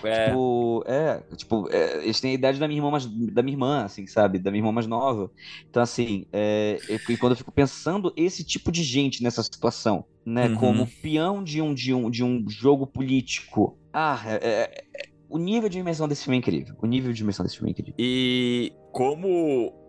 É. 0.04 0.25
Tipo, 0.25 0.84
é, 0.88 1.21
tipo, 1.36 1.69
é, 1.71 2.04
eles 2.04 2.19
têm 2.19 2.32
a 2.32 2.34
idade 2.34 2.60
da 2.60 2.67
minha 2.67 2.80
irmã, 2.80 2.89
mais, 2.89 3.06
da 3.06 3.43
minha 3.43 3.54
irmã, 3.54 3.84
assim, 3.84 4.08
sabe? 4.08 4.39
Da 4.39 4.49
minha 4.49 4.62
irmã 4.62 4.71
mais 4.71 4.88
nova. 4.88 5.32
Então, 5.69 5.84
assim, 5.84 6.25
é, 6.34 6.80
e 7.08 7.17
quando 7.17 7.34
eu 7.34 7.38
fico 7.38 7.52
pensando 7.52 8.12
esse 8.17 8.43
tipo 8.43 8.71
de 8.71 8.82
gente 8.82 9.21
nessa 9.21 9.43
situação, 9.43 10.06
né? 10.25 10.47
Uhum. 10.47 10.56
Como 10.56 10.88
peão 10.88 11.43
de 11.43 11.62
um, 11.62 11.73
de, 11.73 11.93
um, 11.93 12.10
de 12.10 12.23
um 12.23 12.49
jogo 12.49 12.88
político. 12.88 13.78
Ah, 13.93 14.19
é, 14.25 14.36
é, 14.36 14.84
é 14.95 15.10
o 15.30 15.38
nível 15.38 15.69
de 15.69 15.78
dimensão 15.78 16.08
desse 16.08 16.23
filme 16.23 16.38
é 16.38 16.39
incrível. 16.39 16.75
O 16.82 16.88
nível 16.88 17.12
de 17.12 17.17
dimensão 17.17 17.45
desse 17.45 17.58
filme 17.58 17.69
é 17.69 17.73
incrível. 17.73 17.93
E 17.99 18.73
como 18.91 19.28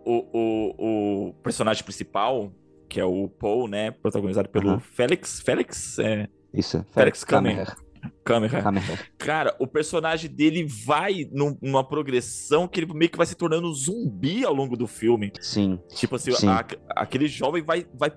o, 0.05 0.27
o, 0.31 1.29
o 1.29 1.33
personagem 1.41 1.83
principal 1.83 2.51
que 2.91 2.99
é 2.99 3.05
o 3.05 3.29
Paul, 3.29 3.69
né? 3.69 3.89
Protagonizado 3.89 4.49
pelo 4.49 4.77
Félix. 4.81 5.39
Félix? 5.39 5.97
É... 5.97 6.27
Isso, 6.53 6.85
Félix, 6.91 7.23
Félix. 7.23 7.73
Câmera. 8.23 8.63
Cara, 9.17 9.55
o 9.59 9.65
personagem 9.65 10.29
dele 10.29 10.63
vai 10.63 11.27
num, 11.31 11.57
numa 11.61 11.83
progressão 11.83 12.67
que 12.67 12.79
ele 12.79 12.93
meio 12.93 13.09
que 13.09 13.17
vai 13.17 13.25
se 13.25 13.35
tornando 13.35 13.73
zumbi 13.73 14.45
ao 14.45 14.53
longo 14.53 14.77
do 14.77 14.85
filme. 14.85 15.31
Sim. 15.41 15.79
Tipo 15.95 16.15
assim, 16.15 16.31
Sim. 16.31 16.47
A, 16.47 16.65
aquele 16.95 17.27
jovem 17.27 17.63
vai, 17.63 17.85
vai, 17.93 18.11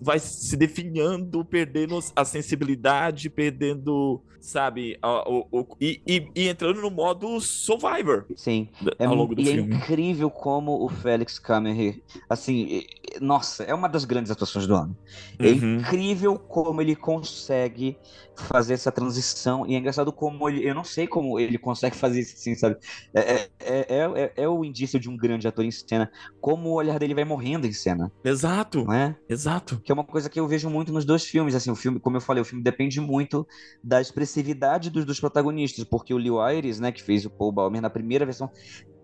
vai 0.00 0.18
se 0.18 0.56
definhando, 0.56 1.44
perdendo 1.44 1.98
a 2.16 2.24
sensibilidade, 2.24 3.28
perdendo, 3.28 4.22
sabe, 4.40 4.98
o, 5.02 5.46
o, 5.50 5.76
e, 5.80 6.00
e, 6.06 6.28
e, 6.34 6.48
entrando 6.48 6.80
no 6.80 6.90
modo 6.90 7.40
Survivor. 7.40 8.24
Sim. 8.36 8.68
É 8.98 9.04
ao 9.04 9.14
longo 9.14 9.34
do 9.34 9.42
e 9.42 9.48
é 9.48 9.54
filme. 9.54 9.74
é 9.74 9.76
incrível 9.76 10.30
como 10.30 10.84
o 10.84 10.88
Félix 10.88 11.38
Kammer, 11.38 12.00
assim, 12.28 12.84
nossa, 13.20 13.64
é 13.64 13.74
uma 13.74 13.88
das 13.88 14.04
grandes 14.04 14.30
atuações 14.30 14.66
do 14.66 14.74
ano. 14.74 14.96
É 15.38 15.48
uhum. 15.48 15.76
incrível 15.76 16.38
como 16.38 16.80
ele 16.80 16.96
consegue 16.96 17.96
fazer 18.36 18.74
essa 18.74 18.92
transição. 18.92 19.49
E 19.66 19.74
é 19.74 19.78
engraçado 19.78 20.12
como 20.12 20.48
ele. 20.48 20.66
Eu 20.66 20.74
não 20.74 20.84
sei 20.84 21.06
como 21.06 21.38
ele 21.38 21.58
consegue 21.58 21.96
fazer 21.96 22.20
isso 22.20 22.34
assim, 22.36 22.54
sabe? 22.54 22.76
É, 23.14 23.20
é, 23.20 23.50
é, 23.60 23.86
é, 23.88 24.32
é 24.36 24.48
o 24.48 24.64
indício 24.64 24.98
de 24.98 25.08
um 25.08 25.16
grande 25.16 25.46
ator 25.46 25.64
em 25.64 25.70
cena. 25.70 26.10
Como 26.40 26.70
o 26.70 26.74
olhar 26.74 26.98
dele 26.98 27.14
vai 27.14 27.24
morrendo 27.24 27.66
em 27.66 27.72
cena. 27.72 28.10
Exato. 28.24 28.84
Não 28.84 28.92
é? 28.92 29.16
Exato. 29.28 29.80
Que 29.80 29.90
é 29.90 29.94
uma 29.94 30.04
coisa 30.04 30.28
que 30.28 30.38
eu 30.38 30.46
vejo 30.46 30.68
muito 30.70 30.92
nos 30.92 31.04
dois 31.04 31.24
filmes. 31.24 31.54
Assim, 31.54 31.70
o 31.70 31.76
filme, 31.76 31.98
como 31.98 32.16
eu 32.16 32.20
falei, 32.20 32.40
o 32.42 32.44
filme 32.44 32.62
depende 32.62 33.00
muito 33.00 33.46
da 33.82 34.00
expressividade 34.00 34.90
dos 34.90 35.04
dois 35.04 35.20
protagonistas. 35.20 35.84
Porque 35.84 36.14
o 36.14 36.18
Leo 36.18 36.40
Ayres, 36.40 36.80
né, 36.80 36.92
que 36.92 37.02
fez 37.02 37.24
o 37.24 37.30
Paul 37.30 37.52
Balmer 37.52 37.82
na 37.82 37.90
primeira 37.90 38.24
versão, 38.24 38.50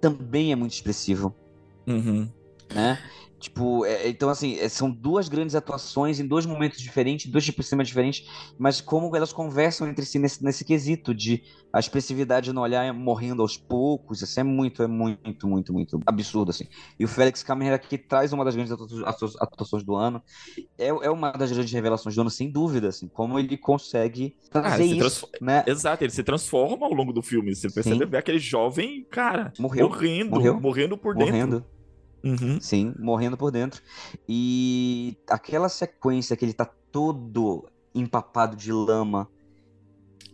também 0.00 0.52
é 0.52 0.56
muito 0.56 0.72
expressivo. 0.72 1.34
Uhum. 1.86 2.28
Né? 2.74 2.98
Tipo, 3.38 3.84
é, 3.84 4.08
então 4.08 4.30
assim, 4.30 4.58
é, 4.58 4.68
são 4.68 4.90
duas 4.90 5.28
grandes 5.28 5.54
atuações 5.54 6.18
em 6.18 6.26
dois 6.26 6.46
momentos 6.46 6.80
diferentes, 6.80 7.30
dois 7.30 7.44
tipos 7.44 7.66
de 7.66 7.68
cinema 7.68 7.84
diferentes, 7.84 8.26
mas 8.58 8.80
como 8.80 9.14
elas 9.14 9.32
conversam 9.32 9.86
entre 9.88 10.06
si 10.06 10.18
nesse, 10.18 10.42
nesse 10.42 10.64
quesito 10.64 11.14
de 11.14 11.42
a 11.70 11.78
expressividade 11.78 12.50
no 12.52 12.62
olhar 12.62 12.92
morrendo 12.94 13.42
aos 13.42 13.58
poucos, 13.58 14.22
isso 14.22 14.40
é 14.40 14.42
muito, 14.42 14.82
é 14.82 14.86
muito, 14.86 15.46
muito, 15.46 15.72
muito 15.72 16.00
absurdo, 16.06 16.50
assim. 16.50 16.66
E 16.98 17.04
o 17.04 17.08
Félix 17.08 17.42
Câmara 17.42 17.74
aqui 17.74 17.98
traz 17.98 18.32
uma 18.32 18.42
das 18.42 18.54
grandes 18.54 18.72
atuações 18.72 19.84
do 19.84 19.94
ano, 19.94 20.22
é, 20.78 20.88
é 20.88 21.10
uma 21.10 21.32
das 21.32 21.52
grandes 21.52 21.72
revelações 21.72 22.14
do 22.14 22.20
ano, 22.22 22.30
sem 22.30 22.50
dúvida, 22.50 22.88
assim, 22.88 23.06
como 23.06 23.38
ele 23.38 23.58
consegue 23.58 24.34
trazer 24.50 24.82
ah, 24.82 24.86
isso, 24.86 25.28
né? 25.42 25.62
Exato, 25.66 26.02
ele 26.02 26.12
se 26.12 26.22
transforma 26.22 26.86
ao 26.86 26.94
longo 26.94 27.12
do 27.12 27.22
filme, 27.22 27.54
você 27.54 27.68
percebe 27.68 28.06
ver 28.06 28.16
aquele 28.16 28.38
jovem, 28.38 29.06
cara, 29.10 29.52
Morreu. 29.58 29.90
morrendo, 29.90 30.30
Morreu. 30.30 30.58
morrendo 30.58 30.96
por 30.96 31.14
dentro. 31.14 31.62
Uhum. 32.24 32.60
Sim, 32.60 32.94
morrendo 32.98 33.36
por 33.36 33.50
dentro. 33.50 33.82
E 34.28 35.16
aquela 35.28 35.68
sequência 35.68 36.36
que 36.36 36.44
ele 36.44 36.52
tá 36.52 36.68
todo 36.90 37.68
empapado 37.94 38.56
de 38.56 38.72
lama. 38.72 39.28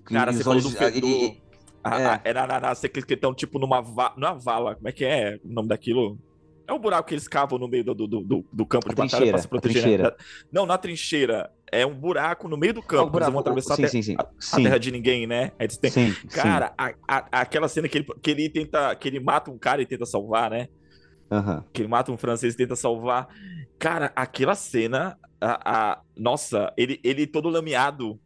Cara, 0.05 0.33
você 0.33 0.49
olhos... 0.49 0.63
falou 0.63 0.63
do 0.63 0.71
fedor. 0.71 1.11
E, 1.11 1.43
ah, 1.85 2.21
é. 2.25 2.33
na, 2.33 2.47
na, 2.47 2.61
na 2.61 2.75
que 2.75 3.15
estão 3.15 3.35
tipo 3.35 3.59
numa 3.59 3.81
va... 3.81 4.15
Não 4.17 4.29
é 4.29 4.35
vala, 4.35 4.75
como 4.77 4.89
é 4.89 4.93
que 4.93 5.05
é 5.05 5.39
o 5.45 5.53
nome 5.53 5.69
daquilo? 5.69 6.19
É 6.67 6.73
um 6.73 6.79
buraco 6.79 7.09
que 7.09 7.15
eles 7.15 7.27
cavam 7.27 7.59
no 7.59 7.67
meio 7.67 7.85
do, 7.85 7.95
do, 7.95 8.07
do, 8.07 8.45
do 8.53 8.67
campo 8.67 8.87
a 8.87 8.91
de 8.91 8.97
batalha 8.97 9.31
pra 9.31 9.39
se 9.39 9.49
proteger. 9.49 10.03
Né? 10.03 10.11
Não, 10.51 10.65
na 10.65 10.79
trincheira. 10.79 11.51
É 11.71 11.85
um 11.85 11.95
buraco 11.95 12.49
no 12.49 12.57
meio 12.57 12.75
do 12.75 12.83
campo. 12.83 13.09
Ah, 13.09 13.11
buraco, 13.11 13.19
eles 13.19 13.33
vão 13.33 13.41
atravessar 13.41 13.77
sim, 13.77 13.85
a, 13.85 13.89
sim, 13.89 14.03
sim. 14.03 14.15
A, 14.17 14.23
a, 14.23 14.57
terra 14.57 14.79
de 14.79 14.91
ninguém, 14.91 15.27
né? 15.27 15.53
Aí 15.59 15.67
tem... 15.69 15.91
sim, 15.91 16.15
Cara, 16.29 16.73
a, 16.79 16.95
aquela 17.41 17.69
cena 17.69 17.89
que 17.89 17.99
ele, 17.99 18.07
que 18.23 18.31
ele 18.31 18.49
tenta. 18.49 18.95
que 18.95 19.09
ele 19.09 19.19
mata 19.19 19.51
um 19.51 19.59
cara 19.59 19.83
e 19.83 19.87
tenta 19.87 20.07
salvar, 20.07 20.51
né? 20.51 20.69
Uhum. 21.33 21.65
Que 21.73 21.81
ele 21.81 21.89
mata 21.89 22.13
um 22.13 22.19
francês 22.19 22.53
e 22.53 22.57
tenta 22.57 22.77
salvar. 22.77 23.29
Cara, 23.79 24.13
aquela 24.15 24.55
cena, 24.55 25.19
a, 25.41 25.93
a, 25.93 26.01
nossa, 26.15 26.71
ele, 26.77 27.01
ele 27.03 27.27
todo 27.27 27.49
lameado. 27.49 28.21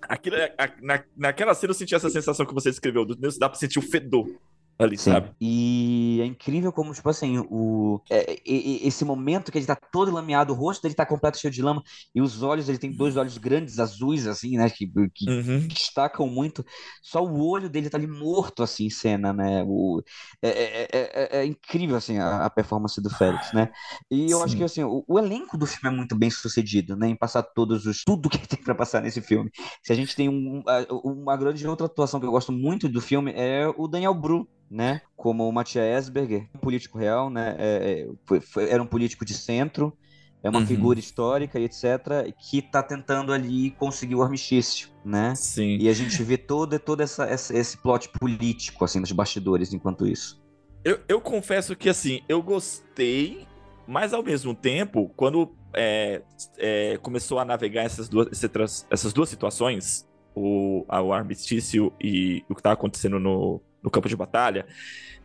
Aquilo, 0.00 0.36
a, 0.36 0.70
na, 0.80 1.02
naquela 1.16 1.52
cena 1.52 1.72
eu 1.72 1.74
senti 1.74 1.96
essa 1.96 2.08
sensação 2.08 2.46
que 2.46 2.54
você 2.54 2.70
descreveu, 2.70 3.04
do, 3.04 3.16
dá 3.16 3.48
pra 3.48 3.58
sentir 3.58 3.80
o 3.80 3.82
fedor. 3.82 4.30
Ali, 4.78 4.96
Sim. 4.96 4.98
sabe? 4.98 5.32
E 5.40 6.18
é 6.20 6.26
incrível 6.26 6.72
como, 6.72 6.92
tipo 6.92 7.08
assim, 7.08 7.38
o, 7.48 8.02
é, 8.10 8.34
e- 8.44 8.82
e- 8.84 8.88
esse 8.88 9.04
momento 9.04 9.52
que 9.52 9.58
ele 9.58 9.66
tá 9.66 9.76
todo 9.76 10.10
lameado, 10.12 10.52
o 10.52 10.56
rosto 10.56 10.82
dele 10.82 10.94
tá 10.94 11.06
completo 11.06 11.38
cheio 11.38 11.52
de 11.52 11.62
lama, 11.62 11.82
e 12.12 12.20
os 12.20 12.42
olhos, 12.42 12.68
ele 12.68 12.78
tem 12.78 12.92
dois 12.96 13.16
olhos 13.16 13.38
grandes, 13.38 13.78
azuis, 13.78 14.26
assim, 14.26 14.56
né? 14.56 14.68
Que, 14.68 14.88
que 15.14 15.26
Uhum. 15.28 15.68
destacam 15.68 16.26
muito. 16.28 16.64
Só 17.00 17.22
o 17.24 17.40
olho 17.48 17.68
dele 17.70 17.88
tá 17.88 17.96
ali 17.96 18.08
morto, 18.08 18.62
assim, 18.62 18.86
em 18.86 18.90
cena, 18.90 19.32
né? 19.32 19.62
O, 19.68 20.02
é, 20.42 20.48
é, 20.48 20.88
é, 20.92 21.38
é- 21.38 21.42
é 21.42 21.44
incrível, 21.46 21.96
assim, 21.96 22.18
a, 22.18 22.46
a 22.46 22.50
performance 22.50 23.00
do 23.00 23.08
Félix, 23.10 23.52
né? 23.52 23.70
E 24.10 24.28
eu 24.30 24.42
acho 24.42 24.56
Sim. 24.56 24.56
que, 24.56 24.64
assim, 24.64 24.82
o, 24.82 25.04
o 25.06 25.18
elenco 25.18 25.56
do 25.56 25.66
filme 25.66 25.94
é 25.94 25.96
muito 25.96 26.16
bem 26.16 26.30
sucedido, 26.30 26.96
né? 26.96 27.08
Em 27.08 27.16
passar 27.16 27.42
todos 27.44 27.86
os... 27.86 28.02
Tudo 28.04 28.28
que 28.28 28.38
tem 28.48 28.60
pra 28.62 28.74
passar 28.74 29.00
nesse 29.02 29.20
filme. 29.20 29.48
Se 29.84 29.92
a 29.92 29.96
gente 29.96 30.14
tem 30.16 30.28
um, 30.28 30.62
uma 31.04 31.36
grande 31.36 31.66
outra 31.66 31.86
atuação 31.86 32.20
que 32.20 32.26
eu 32.26 32.30
gosto 32.30 32.52
muito 32.52 32.88
do 32.88 33.00
filme 33.00 33.32
é 33.34 33.66
o 33.76 33.86
Daniel 33.88 34.14
Bru, 34.14 34.48
né? 34.70 35.00
Como 35.16 35.48
o 35.48 35.52
Matthias 35.52 36.04
Esberger, 36.06 36.48
um 36.54 36.58
político 36.58 36.98
real, 36.98 37.30
né? 37.30 37.56
É, 37.58 38.00
é, 38.02 38.40
foi- 38.40 38.68
era 38.70 38.82
um 38.82 38.86
político 38.86 39.24
de 39.24 39.34
centro, 39.34 39.96
é 40.42 40.48
uma 40.50 40.60
Uhum. 40.60 40.66
figura 40.66 40.98
histórica 40.98 41.58
e 41.58 41.64
etc., 41.64 42.32
que 42.32 42.62
tá 42.62 42.82
tentando 42.82 43.32
ali 43.32 43.70
conseguir 43.72 44.14
o 44.14 44.22
armistício, 44.22 44.88
né? 45.04 45.34
Sim. 45.34 45.78
E 45.78 45.88
a 45.88 45.92
gente 45.92 46.22
vê 46.22 46.36
todo, 46.36 46.78
todo 46.78 47.00
essa, 47.02 47.24
essa- 47.24 47.56
esse 47.56 47.76
plot 47.78 48.08
político, 48.20 48.84
assim, 48.84 49.00
nos 49.00 49.12
bastidores 49.12 49.72
enquanto 49.72 50.06
isso. 50.06 50.40
Eu, 50.84 51.00
eu 51.08 51.20
confesso 51.20 51.76
que, 51.76 51.88
assim, 51.88 52.20
eu 52.28 52.42
gostei, 52.42 53.46
mas 53.86 54.12
ao 54.12 54.22
mesmo 54.22 54.54
tempo, 54.54 55.08
quando 55.16 55.56
é, 55.74 56.22
é, 56.56 56.98
começou 56.98 57.38
a 57.38 57.44
navegar 57.44 57.82
essas 57.84 58.08
duas, 58.08 58.28
esse 58.32 58.48
trans- 58.48 58.86
essas 58.90 59.12
duas 59.12 59.28
situações, 59.28 60.06
o, 60.34 60.84
o 60.88 61.12
armistício 61.12 61.92
e 62.00 62.44
o 62.48 62.54
que 62.54 62.60
estava 62.60 62.74
acontecendo 62.74 63.18
no, 63.18 63.62
no 63.82 63.90
campo 63.90 64.08
de 64.08 64.16
batalha, 64.16 64.66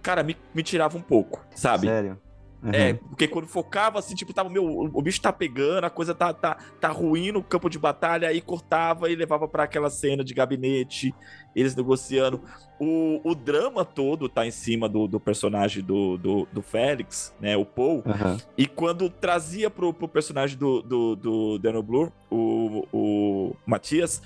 cara, 0.01 0.23
me, 0.23 0.35
me 0.53 0.63
tirava 0.63 0.97
um 0.97 1.01
pouco, 1.01 1.45
sabe? 1.55 1.87
Sério? 1.87 2.21
É, 2.71 2.93
Uhum. 2.93 2.99
porque 3.09 3.27
quando 3.27 3.45
focava 3.45 3.99
assim, 3.99 4.15
tipo, 4.15 4.33
tava, 4.33 4.49
meu, 4.49 4.63
o 4.65 5.01
bicho 5.01 5.21
tá 5.21 5.33
pegando, 5.33 5.83
a 5.83 5.89
coisa 5.89 6.15
tá, 6.15 6.33
tá, 6.33 6.55
tá 6.79 6.87
ruim 6.87 7.29
no 7.29 7.43
campo 7.43 7.69
de 7.69 7.77
batalha, 7.77 8.29
aí 8.29 8.39
cortava 8.39 9.09
e 9.11 9.15
levava 9.17 9.49
pra 9.49 9.63
aquela 9.65 9.89
cena 9.89 10.23
de 10.23 10.33
gabinete, 10.33 11.13
eles 11.53 11.75
negociando. 11.75 12.41
O, 12.79 13.19
o 13.29 13.35
drama 13.35 13.83
todo 13.83 14.29
tá 14.29 14.47
em 14.47 14.51
cima 14.51 14.87
do, 14.87 15.09
do 15.09 15.19
personagem 15.19 15.83
do, 15.83 16.17
do, 16.17 16.47
do 16.53 16.61
Félix, 16.61 17.35
né, 17.37 17.57
o 17.57 17.65
Paul, 17.65 18.01
Aham. 18.05 18.37
e 18.57 18.65
quando 18.65 19.09
trazia 19.09 19.69
pro, 19.69 19.93
pro 19.93 20.07
personagem 20.07 20.57
do, 20.57 20.81
do, 20.81 21.15
do 21.17 21.59
Daniel 21.59 21.83
Blue, 21.83 22.13
o, 22.31 22.87
o 22.93 23.55
Matias, 23.65 24.21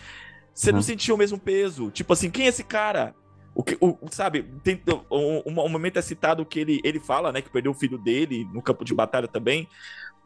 você 0.53 0.71
não 0.71 0.78
Uhum. 0.78 0.84
sentia 0.84 1.15
o 1.15 1.17
mesmo 1.17 1.39
peso. 1.39 1.89
Tipo 1.89 2.13
assim, 2.13 2.30
quem 2.30 2.45
é 2.45 2.49
esse 2.49 2.63
cara? 2.63 3.15
O 3.59 3.63
que, 3.63 3.75
o, 3.81 3.97
sabe, 4.11 4.43
tem, 4.63 4.79
um, 5.09 5.41
um- 5.47 5.67
momento 5.69 5.97
é 5.97 6.01
citado 6.03 6.45
que 6.45 6.59
ele, 6.59 6.79
ele 6.83 6.99
fala, 6.99 7.31
né, 7.31 7.41
que 7.41 7.49
perdeu 7.49 7.71
o 7.71 7.75
filho 7.75 7.97
dele 7.97 8.45
no 8.53 8.61
campo 8.61 8.85
de 8.85 8.93
batalha 8.93 9.27
também, 9.27 9.67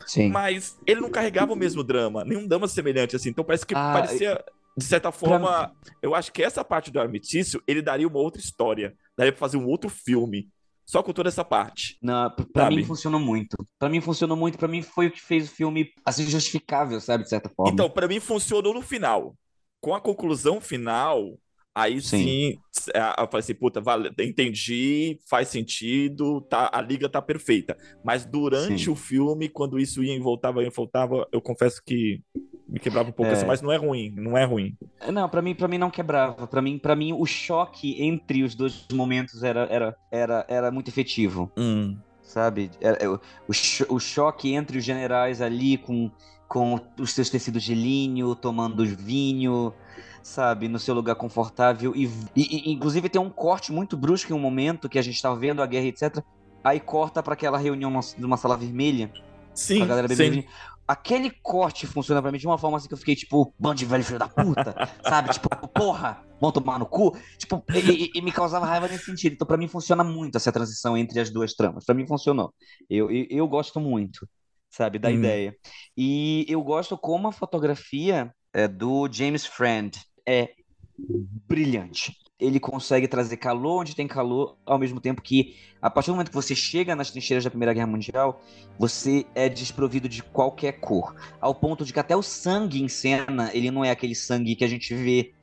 Sim. 0.06 0.30
mas 0.30 0.78
ele 0.86 1.00
não 1.00 1.10
carregava 1.10 1.54
o 1.54 1.56
mesmo 1.56 1.82
drama, 1.82 2.26
nenhum 2.26 2.46
drama 2.46 2.68
semelhante 2.68 3.16
assim. 3.16 3.30
Então 3.30 3.46
parece 3.46 3.66
que 3.66 3.74
Ah, 3.74 3.94
parecia, 3.94 4.44
de 4.76 4.84
certa 4.84 5.14
forma, 5.14 5.74
eu 6.02 6.14
acho 6.14 6.30
que 6.34 6.44
essa 6.44 6.62
parte 6.62 6.92
do 6.92 7.00
Armitício, 7.00 7.64
ele 7.66 7.82
daria 7.82 8.06
uma 8.06 8.20
outra 8.20 8.42
história, 8.42 8.94
daria 9.18 9.32
pra 9.32 9.40
fazer 9.40 9.56
um 9.56 9.66
outro 9.66 9.90
filme, 9.90 10.50
só 10.86 11.02
com 11.02 11.14
toda 11.14 11.30
essa 11.30 11.46
parte. 11.46 11.98
Não, 12.02 12.30
pra 12.52 12.64
Sabe? 12.66 12.76
mim 12.76 12.84
funcionou 12.84 13.20
muito. 13.20 13.56
Pra 13.80 13.88
mim 13.88 14.02
funcionou 14.02 14.36
muito, 14.36 14.58
pra 14.58 14.68
mim 14.68 14.82
foi 14.82 15.08
o 15.08 15.12
que 15.12 15.22
fez 15.22 15.50
o 15.50 15.56
filme 15.56 15.90
assim 16.04 16.28
justificável, 16.28 17.00
sabe, 17.00 17.24
de 17.24 17.30
certa 17.30 17.48
forma. 17.48 17.72
Então, 17.72 17.90
pra 17.90 18.10
mim 18.10 18.20
funcionou 18.20 18.74
no 18.74 18.82
final. 18.82 19.38
Com 19.80 19.96
a 19.96 20.02
conclusão 20.02 20.60
final, 20.60 21.38
aí 21.74 22.02
sim, 22.02 22.58
Sim. 22.72 22.92
a- 22.96 23.16
eu 23.22 23.28
falei 23.28 23.40
assim, 23.40 23.56
puta, 23.56 23.80
vale, 23.82 24.12
entendi, 24.20 25.20
faz 25.30 25.48
sentido, 25.48 26.42
tá, 26.42 26.70
a 26.74 26.82
liga 26.82 27.08
tá 27.10 27.22
perfeita. 27.22 27.78
Mas 28.04 28.26
durante 28.26 28.86
Sim. 28.86 28.92
o 28.92 28.96
filme, 28.96 29.48
quando 29.50 29.80
isso 29.80 30.04
ia 30.04 30.16
e 30.16 30.20
voltava, 30.20 30.62
ia 30.62 30.68
e 30.68 30.72
voltava, 30.72 31.28
eu 31.32 31.42
confesso 31.42 31.82
que 31.86 32.22
me 32.68 32.80
quebrava 32.80 33.10
um 33.10 33.14
pouco 33.14 33.32
É. 33.32 33.36
assim, 33.36 33.46
mas 33.46 33.62
não 33.62 33.72
é 33.72 33.76
ruim, 33.78 34.14
não 34.16 34.38
é 34.38 34.46
ruim. 34.46 34.76
Não, 35.12 35.28
pra 35.28 35.42
mim, 35.42 35.54
para 35.54 35.68
mim 35.68 35.78
não 35.78 35.90
quebrava. 35.92 36.48
Pra 36.48 36.62
mim, 36.62 36.78
para 36.78 36.96
mim 36.96 37.12
o 37.14 37.26
choque 37.26 38.02
entre 38.02 38.44
os 38.44 38.56
dois 38.56 38.88
momentos 38.94 39.44
era, 39.44 39.64
era, 39.70 39.96
era, 40.12 40.46
era 40.48 40.72
muito 40.72 40.88
efetivo, 40.88 41.52
sabe? 42.22 42.72
Era- 42.80 42.98
é, 42.98 43.10
o, 43.10 43.20
o 43.48 43.54
cho- 43.54 43.86
o 43.90 44.00
choque 44.00 44.54
entre 44.54 44.78
os 44.78 44.86
generais 44.86 45.42
ali 45.42 45.78
com, 45.78 46.10
com 46.48 46.80
os 47.00 47.12
seus 47.14 47.30
tecidos 47.30 47.62
de 47.64 47.76
linho, 47.76 48.36
tomando 48.36 48.86
vinho, 48.86 49.74
sabe, 50.24 50.68
no 50.68 50.78
seu 50.80 50.94
lugar 50.94 51.16
confortável 51.16 51.94
e, 51.96 52.06
e- 52.36 52.72
inclusive 52.72 53.10
tem 53.10 53.20
um 53.22 53.30
corte 53.30 53.72
muito 53.72 53.98
brusco 53.98 54.32
em 54.32 54.36
um 54.36 54.40
momento 54.40 54.88
que 54.90 55.00
a 55.00 55.02
gente 55.02 55.22
tá 55.22 55.34
vendo 55.34 55.62
a 55.62 55.66
guerra, 55.66 55.88
etc. 55.88 56.24
Aí 56.64 56.80
corta 56.80 57.24
pra 57.24 57.34
aquela 57.34 57.58
reunião 57.58 57.90
numa- 57.90 58.02
numa 58.18 58.38
sala 58.38 58.56
vermelha 58.58 59.12
Sim, 59.54 59.86
sim. 60.16 60.44
Aquele 60.88 61.30
corte 61.30 61.86
funciona 61.88 62.22
pra 62.22 62.32
mim 62.32 62.38
de 62.38 62.48
uma 62.48 62.58
forma 62.58 62.78
assim 62.78 62.88
que 62.88 62.94
eu 62.94 62.98
fiquei, 62.98 63.16
tipo, 63.16 63.54
bando 63.58 63.76
de 63.76 63.86
velho 63.86 64.04
filho 64.04 64.20
da 64.20 64.28
puta, 64.28 64.74
sabe? 65.04 65.30
Tipo, 65.34 65.50
porra, 65.70 66.22
vão 66.40 66.52
tomar 66.52 66.80
no 66.80 66.86
cu. 66.86 67.16
Tipo, 67.38 67.64
e, 67.74 68.10
e- 68.14 68.22
me 68.22 68.32
causava 68.32 68.66
raiva 68.66 68.88
nesse 68.88 69.06
sentido. 69.06 69.34
Então, 69.34 69.48
pra 69.48 69.58
mim, 69.58 69.68
funciona 69.68 70.04
muito 70.04 70.36
essa 70.38 70.52
transição 70.52 70.98
entre 70.98 71.20
as 71.20 71.30
duas 71.30 71.54
tramas. 71.54 71.86
Pra 71.86 71.94
mim, 71.96 72.06
funcionou. 72.08 72.54
Eu, 72.90 73.10
eu, 73.12 73.26
eu 73.30 73.48
gosto 73.48 73.80
muito, 73.80 74.28
sabe, 74.70 75.00
da 75.00 75.10
Hum. 75.10 75.14
ideia. 75.14 75.56
E 75.96 76.46
eu 76.50 76.62
gosto 76.62 76.98
como 76.98 77.28
a 77.28 77.32
fotografia 77.32 78.34
é, 78.54 78.68
do 78.68 79.08
James 79.12 79.46
Friend 79.46 79.98
é 80.26 80.52
brilhante. 81.48 82.18
Ele 82.40 82.60
consegue 82.60 83.08
trazer 83.08 83.38
calor 83.38 83.82
onde 83.82 83.96
tem 83.96 84.08
calor, 84.08 84.58
ao 84.66 84.80
mesmo 84.80 85.00
tempo 85.00 85.22
que, 85.22 85.56
a 85.80 85.92
partir 85.92 86.08
do 86.08 86.14
momento 86.14 86.30
que 86.30 86.36
você 86.36 86.56
chega 86.56 86.96
nas 86.96 87.12
trincheiras 87.12 87.44
da 87.44 87.52
Primeira 87.52 87.74
Guerra 87.74 87.88
Mundial, 87.88 88.42
você 88.80 89.26
é 89.36 89.48
desprovido 89.48 90.10
de 90.10 90.24
qualquer 90.24 90.80
cor. 90.80 91.16
Ao 91.40 91.54
ponto 91.54 91.86
de 91.86 91.94
que 91.94 92.00
até 92.00 92.16
o 92.16 92.24
sangue 92.24 92.82
em 92.82 92.88
cena, 92.88 93.52
ele 93.54 93.70
não 93.70 93.86
é 93.86 93.92
aquele 93.92 94.16
sangue 94.16 94.56
que 94.56 94.64
a 94.64 94.68
gente 94.68 94.94
vê 94.96 95.34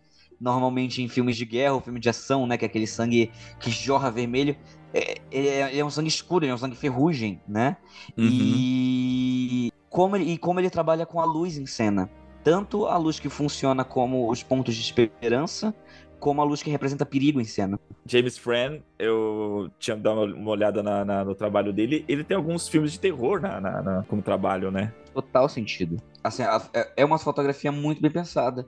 normalmente 0.40 1.02
em 1.02 1.08
filmes 1.08 1.36
de 1.36 1.44
guerra 1.44 1.74
ou 1.74 1.80
filme 1.80 2.00
de 2.00 2.08
ação, 2.08 2.46
né? 2.46 2.56
Que 2.56 2.64
é 2.64 2.68
aquele 2.68 2.86
sangue 2.86 3.30
que 3.60 3.70
jorra 3.70 4.10
vermelho. 4.10 4.56
É, 4.92 5.18
ele 5.30 5.48
é, 5.48 5.70
ele 5.70 5.80
é 5.80 5.84
um 5.84 5.90
sangue 5.90 6.08
escuro, 6.08 6.44
ele 6.44 6.52
é 6.52 6.54
um 6.54 6.58
sangue 6.58 6.76
ferrugem, 6.76 7.40
né? 7.46 7.76
Uhum. 8.16 8.28
E 8.28 9.72
como 9.88 10.16
ele, 10.16 10.32
e 10.32 10.38
como 10.38 10.60
ele 10.60 10.70
trabalha 10.70 11.04
com 11.04 11.20
a 11.20 11.24
luz 11.24 11.56
em 11.56 11.66
cena. 11.66 12.10
Tanto 12.44 12.86
a 12.86 12.96
luz 12.96 13.18
que 13.20 13.28
funciona 13.28 13.84
como 13.84 14.30
os 14.30 14.42
pontos 14.42 14.74
de 14.74 14.80
esperança, 14.80 15.74
como 16.18 16.40
a 16.40 16.44
luz 16.44 16.62
que 16.62 16.70
representa 16.70 17.04
perigo 17.06 17.40
em 17.40 17.44
cena. 17.44 17.78
James 18.06 18.38
Fran, 18.38 18.80
eu 18.98 19.70
tinha 19.78 19.96
dado 19.96 20.24
uma, 20.34 20.50
olhada 20.50 20.82
na- 20.82 21.04
na- 21.04 21.24
no 21.24 21.34
trabalho 21.34 21.72
dele. 21.72 22.04
Ele 22.08 22.24
tem 22.24 22.36
alguns 22.36 22.68
filmes 22.68 22.92
de 22.92 23.00
terror 23.00 23.40
na, 23.40 23.60
na- 23.60 24.04
como 24.08 24.22
trabalho, 24.22 24.70
né? 24.70 24.92
Total 25.14 25.48
sentido. 25.48 25.96
Assim, 26.24 26.42
a- 26.42 26.62
é- 26.74 26.92
é 26.98 27.04
uma 27.04 27.18
fotografia 27.18 27.70
muito 27.70 28.00
bem 28.00 28.10
pensada. 28.10 28.66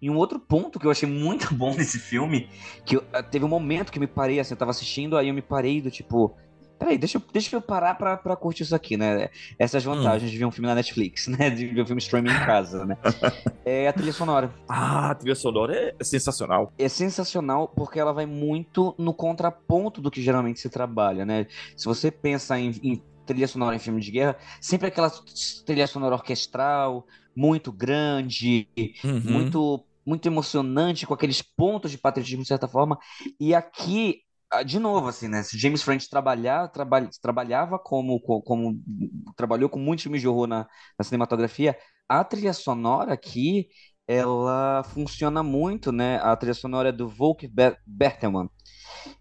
E 0.00 0.08
um 0.08 0.16
outro 0.16 0.38
ponto 0.38 0.78
que 0.78 0.86
eu 0.86 0.90
achei 0.90 1.08
muito 1.08 1.52
bom 1.54 1.74
nesse 1.74 1.98
filme, 1.98 2.48
que 2.84 2.96
eu- 2.96 3.04
teve 3.30 3.44
um 3.44 3.48
momento 3.48 3.92
que 3.92 3.98
eu 3.98 4.02
me 4.02 4.06
parei, 4.06 4.40
assim, 4.40 4.54
eu 4.54 4.58
tava 4.58 4.70
assistindo, 4.70 5.16
aí 5.16 5.28
eu 5.28 5.34
me 5.34 5.42
parei 5.42 5.80
do 5.80 5.90
tipo. 5.90 6.34
Peraí, 6.78 6.96
deixa 6.98 7.18
eu, 7.18 7.22
deixa 7.32 7.56
eu 7.56 7.60
parar 7.62 7.94
pra, 7.96 8.16
pra 8.16 8.36
curtir 8.36 8.62
isso 8.62 8.74
aqui, 8.74 8.96
né? 8.96 9.28
Essas 9.58 9.82
vantagens 9.84 10.30
de 10.30 10.38
ver 10.38 10.44
um 10.44 10.50
filme 10.52 10.68
na 10.68 10.74
Netflix, 10.76 11.26
né? 11.28 11.50
De 11.50 11.66
ver 11.66 11.82
um 11.82 11.86
filme 11.86 12.00
streaming 12.00 12.32
em 12.32 12.38
casa, 12.38 12.84
né? 12.86 12.96
É 13.64 13.86
a 13.88 13.92
trilha 13.92 14.12
sonora. 14.12 14.52
Ah, 14.68 15.10
a 15.10 15.14
trilha 15.14 15.34
sonora 15.34 15.74
é, 15.76 15.94
é 16.00 16.04
sensacional. 16.04 16.74
é 16.76 16.88
sensacional 16.88 17.68
porque 17.68 17.98
ela 17.98 18.12
vai 18.12 18.24
muito 18.26 18.94
no 18.98 19.12
contraponto 19.14 20.00
do 20.00 20.10
que 20.10 20.22
geralmente 20.22 20.60
se 20.60 20.70
trabalha, 20.70 21.24
né? 21.26 21.46
Se 21.76 21.86
você 21.86 22.10
pensa 22.10 22.58
em, 22.58 22.70
em 22.82 23.04
trilha 23.26 23.48
sonora 23.48 23.74
em 23.76 23.78
filme 23.80 24.00
de 24.00 24.10
guerra, 24.12 24.36
sempre 24.60 24.86
aquela 24.88 25.10
trilha 25.66 25.86
sonora 25.86 26.14
orquestral, 26.14 27.04
muito 27.34 27.72
grande, 27.72 28.68
Uhum. 29.04 29.22
muito 29.24 29.84
muito 30.06 30.26
emocionante, 30.26 31.06
com 31.06 31.12
aqueles 31.12 31.42
pontos 31.42 31.90
de 31.90 31.98
patriotismo 31.98 32.40
de 32.42 32.48
certa 32.48 32.66
forma. 32.66 32.98
E 33.38 33.54
aqui, 33.54 34.22
de 34.64 34.78
novo, 34.78 35.08
assim, 35.08 35.28
né? 35.28 35.42
Se 35.42 35.58
James 35.58 35.82
French 35.82 36.08
trabalhar, 36.08 36.68
trabalha, 36.68 37.08
trabalhava 37.20 37.78
como, 37.78 38.20
co- 38.20 38.42
como, 38.42 38.80
trabalhou 39.36 39.68
com 39.68 39.78
muitos 39.78 40.02
filmes 40.04 40.20
de 40.20 40.28
horror 40.28 40.46
na, 40.46 40.66
na 40.98 41.04
cinematografia, 41.04 41.76
a 42.08 42.24
trilha 42.24 42.52
sonora 42.52 43.12
aqui 43.12 43.68
ela 44.06 44.82
funciona 44.84 45.42
muito, 45.42 45.92
né? 45.92 46.16
A 46.22 46.34
trilha 46.36 46.54
sonora 46.54 46.88
é 46.88 46.92
do 46.92 47.06
Volker 47.08 47.50
Ber- 47.52 47.78
Bertelmann. 47.86 48.48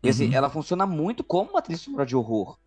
E, 0.03 0.09
assim, 0.09 0.27
Uhum. 0.27 0.31
ela 0.31 0.49
funciona 0.49 0.85
muito 0.87 1.23
como 1.23 1.51
uma 1.51 1.61
trilha 1.61 1.79
sonora 1.79 2.05
de 2.05 2.15
horror, 2.15 2.57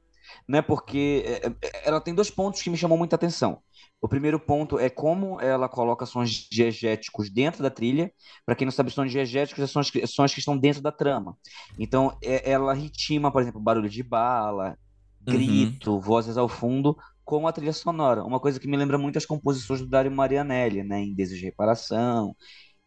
né? 0.49 0.63
Porque 0.63 1.25
é, 1.27 1.47
é, 1.67 1.89
ela 1.89 2.01
tem 2.01 2.15
dois 2.15 2.31
pontos 2.31 2.63
que 2.63 2.71
me 2.71 2.77
chamam 2.77 2.99
muita 2.99 3.17
atenção. 3.17 3.63
O 4.01 4.09
primeiro 4.09 4.41
ponto 4.41 4.79
é 4.79 4.89
como 4.89 5.41
ela 5.41 5.69
coloca 5.69 6.07
sons 6.07 6.31
diegéticos 6.51 7.31
dentro 7.31 7.63
da 7.63 7.71
trilha. 7.71 8.11
Para 8.47 8.55
quem 8.55 8.65
não 8.65 8.73
sabe, 8.73 8.91
sons 8.91 9.11
diegéticos 9.11 9.71
são 9.71 9.83
sons 9.83 10.33
que, 10.33 10.39
estão 10.41 10.57
dentro 10.59 10.83
da 10.83 10.91
trama. 10.93 11.37
Então, 11.79 12.17
é- 12.23 12.51
ela 12.51 12.73
ritima, 12.73 13.31
por 13.33 13.43
exemplo, 13.43 13.61
barulho 13.61 13.89
de 13.89 14.03
bala, 14.03 14.77
Uhum. 15.27 15.81
grito, 15.81 16.01
vozes 16.01 16.37
ao 16.37 16.49
fundo, 16.49 16.97
com 17.25 17.47
a 17.47 17.53
trilha 17.53 17.73
sonora. 17.73 18.25
Uma 18.25 18.41
coisa 18.41 18.59
que 18.59 18.67
me 18.69 18.77
lembra 18.77 18.99
muito 18.99 19.19
as 19.19 19.27
composições 19.27 19.81
do 19.81 19.89
Dario 19.89 20.11
Marianelli, 20.11 20.83
né? 20.83 21.01
Em 21.03 21.15
Desejo 21.15 21.41
de 21.41 21.47
Reparação, 21.47 22.35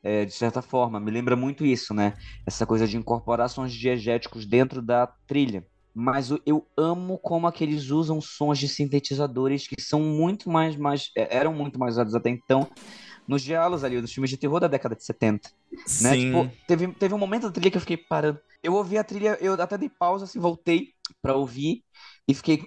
é, 0.03 0.25
de 0.25 0.33
certa 0.33 0.61
forma. 0.61 0.99
Me 0.99 1.11
lembra 1.11 1.35
muito 1.35 1.65
isso, 1.65 1.93
né? 1.93 2.13
Essa 2.47 2.65
coisa 2.65 2.87
de 2.87 2.97
incorporar 2.97 3.49
sons 3.49 3.73
diegéticos 3.73 4.45
dentro 4.45 4.81
da 4.81 5.07
trilha. 5.27 5.65
Mas 5.93 6.29
eu 6.45 6.67
amo 6.75 7.17
como 7.19 7.45
aqueles 7.45 7.89
usam 7.91 8.19
sons 8.19 8.57
de 8.57 8.67
sintetizadores 8.67 9.67
que 9.67 9.79
são 9.79 10.01
muito 10.01 10.49
mais, 10.49 10.75
mais 10.75 11.11
é, 11.15 11.37
eram 11.37 11.53
muito 11.53 11.79
mais 11.79 11.93
usados 11.95 12.15
até 12.15 12.29
então 12.29 12.67
nos 13.27 13.41
diálogos 13.41 13.83
ali, 13.83 14.01
nos 14.01 14.11
filmes 14.11 14.29
de 14.29 14.37
terror 14.37 14.59
da 14.59 14.67
década 14.67 14.95
de 14.95 15.03
70. 15.05 15.49
Sim. 15.85 16.03
Né? 16.03 16.17
Tipo, 16.17 16.57
teve, 16.67 16.87
teve 16.93 17.13
um 17.13 17.17
momento 17.17 17.43
da 17.43 17.51
trilha 17.51 17.71
que 17.71 17.77
eu 17.77 17.81
fiquei 17.81 17.97
parando. 17.97 18.39
Eu 18.61 18.73
ouvi 18.73 18.97
a 18.97 19.03
trilha, 19.03 19.37
eu 19.39 19.53
até 19.53 19.77
dei 19.77 19.89
pausa, 19.89 20.25
assim, 20.25 20.39
voltei 20.39 20.89
pra 21.21 21.35
ouvir 21.35 21.83
e 22.27 22.33
fiquei. 22.33 22.63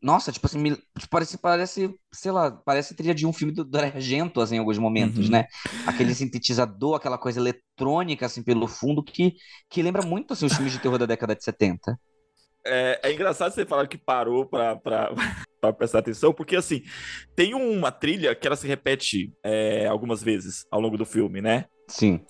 Nossa, 0.00 0.30
tipo 0.30 0.46
assim, 0.46 0.58
me, 0.58 0.76
tipo, 0.76 1.08
parece, 1.10 1.36
parece, 1.38 1.92
sei 2.12 2.30
lá, 2.30 2.52
parece 2.52 2.94
trilha 2.94 3.12
de 3.14 3.26
um 3.26 3.32
filme 3.32 3.52
do, 3.52 3.64
do 3.64 3.78
Argento, 3.78 4.40
assim, 4.40 4.54
em 4.54 4.58
alguns 4.60 4.78
momentos, 4.78 5.26
Uhum. 5.26 5.32
né? 5.32 5.46
Aquele 5.84 6.14
sintetizador, 6.14 6.94
aquela 6.94 7.18
coisa 7.18 7.40
eletrônica, 7.40 8.24
assim, 8.24 8.40
pelo 8.42 8.68
fundo, 8.68 9.02
que, 9.02 9.34
que 9.68 9.82
lembra 9.82 10.06
muito, 10.06 10.32
assim, 10.32 10.46
os 10.46 10.52
filmes 10.54 10.72
de 10.72 10.78
terror 10.78 10.98
da 10.98 11.06
década 11.06 11.34
de 11.34 11.42
70. 11.42 11.98
É, 12.66 13.00
é 13.02 13.12
engraçado 13.12 13.52
você 13.52 13.64
falar 13.64 13.86
que 13.86 13.98
parou 13.98 14.46
pra, 14.46 14.76
pra, 14.76 15.10
pra 15.60 15.72
prestar 15.72 16.00
atenção, 16.00 16.32
porque 16.32 16.56
assim, 16.56 16.82
tem 17.34 17.54
uma 17.54 17.90
trilha 17.90 18.34
que 18.34 18.46
ela 18.46 18.56
se 18.56 18.66
repete 18.66 19.32
é, 19.44 19.86
algumas 19.86 20.22
vezes 20.22 20.64
ao 20.70 20.80
longo 20.80 20.96
do 20.96 21.06
filme, 21.06 21.40
né? 21.40 21.66
Sim. 21.88 22.20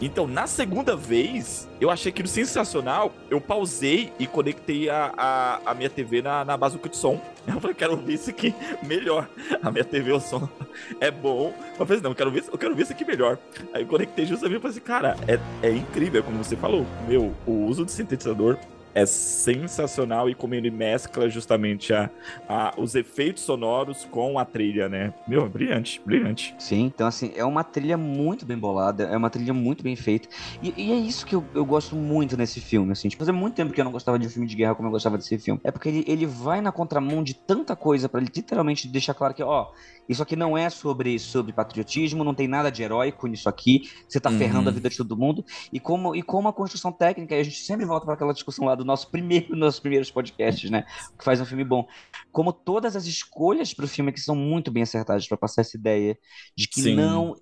Então, 0.00 0.26
na 0.26 0.46
segunda 0.46 0.94
vez, 0.94 1.66
eu 1.80 1.90
achei 1.90 2.10
aquilo 2.10 2.28
sensacional. 2.28 3.12
Eu 3.30 3.40
pausei 3.40 4.12
e 4.18 4.26
conectei 4.26 4.90
a, 4.90 5.12
a, 5.16 5.70
a 5.70 5.74
minha 5.74 5.88
TV 5.88 6.20
na, 6.20 6.44
na 6.44 6.56
bazuca 6.56 6.88
de 6.88 6.96
som. 6.96 7.20
Eu 7.46 7.60
falei, 7.60 7.74
quero 7.76 7.92
ouvir 7.92 8.14
isso 8.14 8.28
aqui 8.28 8.52
melhor. 8.82 9.28
A 9.62 9.70
minha 9.70 9.84
TV, 9.84 10.10
o 10.10 10.18
som 10.18 10.48
é 11.00 11.12
bom. 11.12 11.54
Eu 11.78 11.86
falei, 11.86 12.02
não, 12.02 12.10
eu 12.10 12.14
quero 12.16 12.30
ver, 12.30 12.44
eu 12.50 12.58
quero 12.58 12.74
ver 12.74 12.82
isso 12.82 12.92
aqui 12.92 13.04
melhor. 13.04 13.38
Aí 13.72 13.82
eu 13.82 13.86
conectei 13.86 14.26
justamente 14.26 14.58
e 14.58 14.60
falei 14.60 14.76
assim, 14.76 14.84
cara, 14.84 15.16
é, 15.28 15.38
é 15.64 15.70
incrível, 15.70 16.24
como 16.24 16.42
você 16.42 16.56
falou. 16.56 16.84
Meu, 17.06 17.32
o 17.46 17.52
uso 17.66 17.84
de 17.84 17.92
sintetizador 17.92 18.58
é 18.96 19.06
sensacional 19.06 20.30
e 20.30 20.34
como 20.34 20.54
ele 20.54 20.70
mescla 20.70 21.28
justamente 21.28 21.92
a, 21.92 22.10
a, 22.48 22.74
os 22.80 22.94
efeitos 22.94 23.44
sonoros 23.44 24.04
com 24.04 24.38
a 24.38 24.44
trilha, 24.46 24.88
né? 24.88 25.14
Meu, 25.26 25.48
brilhante, 25.50 26.00
brilhante. 26.04 26.56
Sim, 26.58 26.84
então 26.84 27.06
assim, 27.06 27.32
é 27.34 27.44
uma 27.44 27.62
trilha 27.62 27.98
muito 27.98 28.46
bem 28.46 28.58
bolada, 28.58 29.04
é 29.04 29.16
uma 29.16 29.28
trilha 29.28 29.52
muito 29.52 29.82
bem 29.84 29.94
feita. 29.94 30.26
E, 30.62 30.72
e 30.88 30.90
é 30.92 30.96
isso 30.96 31.26
que 31.26 31.34
eu, 31.36 31.50
eu 31.54 31.66
gosto 31.66 31.94
muito 31.94 32.34
nesse 32.34 32.62
filme, 32.62 32.92
assim. 32.92 33.08
Tipo, 33.10 33.20
fazia 33.20 33.32
muito 33.34 33.54
tempo 33.54 33.74
que 33.74 33.80
eu 33.80 33.84
não 33.84 33.92
gostava 33.92 34.18
de 34.18 34.26
um 34.26 34.30
filme 34.30 34.48
de 34.48 34.56
guerra 34.56 34.74
como 34.74 34.88
eu 34.88 34.92
gostava 34.92 35.18
desse 35.18 35.38
filme. 35.38 35.60
É 35.62 35.70
porque 35.70 35.90
ele, 35.90 36.04
ele 36.08 36.24
vai 36.26 36.62
na 36.62 36.72
contramão 36.72 37.22
de 37.22 37.34
tanta 37.46 37.76
coisa 37.76 38.08
pra 38.08 38.22
ele 38.22 38.30
literalmente 38.34 38.88
deixar 38.90 39.12
claro 39.12 39.34
que, 39.34 39.42
ó, 39.42 39.66
isso 40.08 40.22
aqui 40.22 40.34
não 40.34 40.56
é 40.56 40.70
sobre, 40.70 41.18
sobre 41.18 41.52
patriotismo, 41.52 42.24
não 42.24 42.34
tem 42.34 42.48
nada 42.48 42.70
de 42.72 42.82
heróico 42.82 43.26
nisso 43.26 43.48
aqui, 43.50 43.82
você 44.08 44.18
tá 44.18 44.30
Uhum. 44.30 44.38
ferrando 44.38 44.70
a 44.70 44.72
vida 44.72 44.88
de 44.88 44.96
todo 44.96 45.16
mundo. 45.16 45.44
E 45.70 45.78
como, 45.78 46.16
e 46.16 46.22
como 46.22 46.48
a 46.48 46.54
construção 46.54 46.90
técnica, 46.92 47.34
e 47.36 47.40
a 47.40 47.44
gente 47.44 47.56
sempre 47.58 47.84
volta 47.84 48.06
para 48.06 48.14
aquela 48.14 48.32
discussão 48.32 48.64
lá 48.64 48.74
do 48.74 48.84
nosso 48.86 49.10
primeiro, 49.10 49.54
nossos 49.56 49.80
primeiros 49.80 50.10
podcasts, 50.10 50.70
né? 50.70 50.86
O 51.12 51.18
que 51.18 51.24
faz 51.24 51.40
um 51.40 51.44
filme 51.44 51.64
bom. 51.64 51.86
Como 52.32 52.52
todas 52.52 52.96
as 52.96 53.06
escolhas 53.06 53.74
pro 53.74 53.88
filme 53.88 54.12
que 54.12 54.20
são 54.20 54.34
muito 54.34 54.70
bem 54.70 54.82
acertadas 54.82 55.26
pra 55.26 55.36
passar 55.36 55.62
essa 55.62 55.76
ideia 55.76 56.16
de 56.56 56.68
que 56.68 56.80
Sim. 56.80 56.94
não 56.94 57.34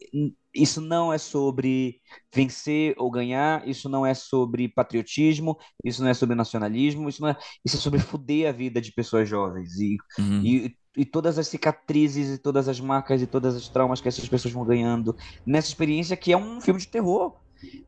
isso 0.55 0.81
não 0.81 1.13
é 1.13 1.19
sobre 1.19 2.01
vencer 2.33 2.95
ou 2.97 3.11
ganhar, 3.11 3.67
isso 3.67 3.89
não 3.89 4.07
é 4.07 4.15
sobre 4.15 4.69
patriotismo, 4.69 5.59
isso 5.85 6.03
não 6.03 6.11
é 6.11 6.15
sobre 6.15 6.37
nacionalismo, 6.37 7.09
isso 7.09 7.21
não 7.21 7.31
é, 7.31 7.37
isso 7.65 7.77
é 7.77 7.81
sobre 7.81 7.99
fuder 7.99 8.49
a 8.49 8.53
vida 8.53 8.81
de 8.81 8.93
pessoas 8.93 9.29
jovens 9.29 9.75
e, 9.81 9.97
e, 10.45 10.77
e 10.97 11.05
todas 11.05 11.39
as 11.39 11.49
cicatrizes 11.49 12.31
e 12.31 12.39
todas 12.39 12.69
as 12.69 12.79
marcas 12.79 13.21
e 13.21 13.27
todas 13.27 13.57
as 13.57 13.69
traumas 13.69 14.01
que 14.01 14.07
essas 14.07 14.29
pessoas 14.29 14.55
vão 14.55 14.65
ganhando 14.65 15.17
nessa 15.45 15.69
experiência 15.69 16.17
que 16.17 16.33
é 16.33 16.37
um 16.37 16.61
filme 16.61 16.79
de 16.79 16.87
terror, 16.87 17.35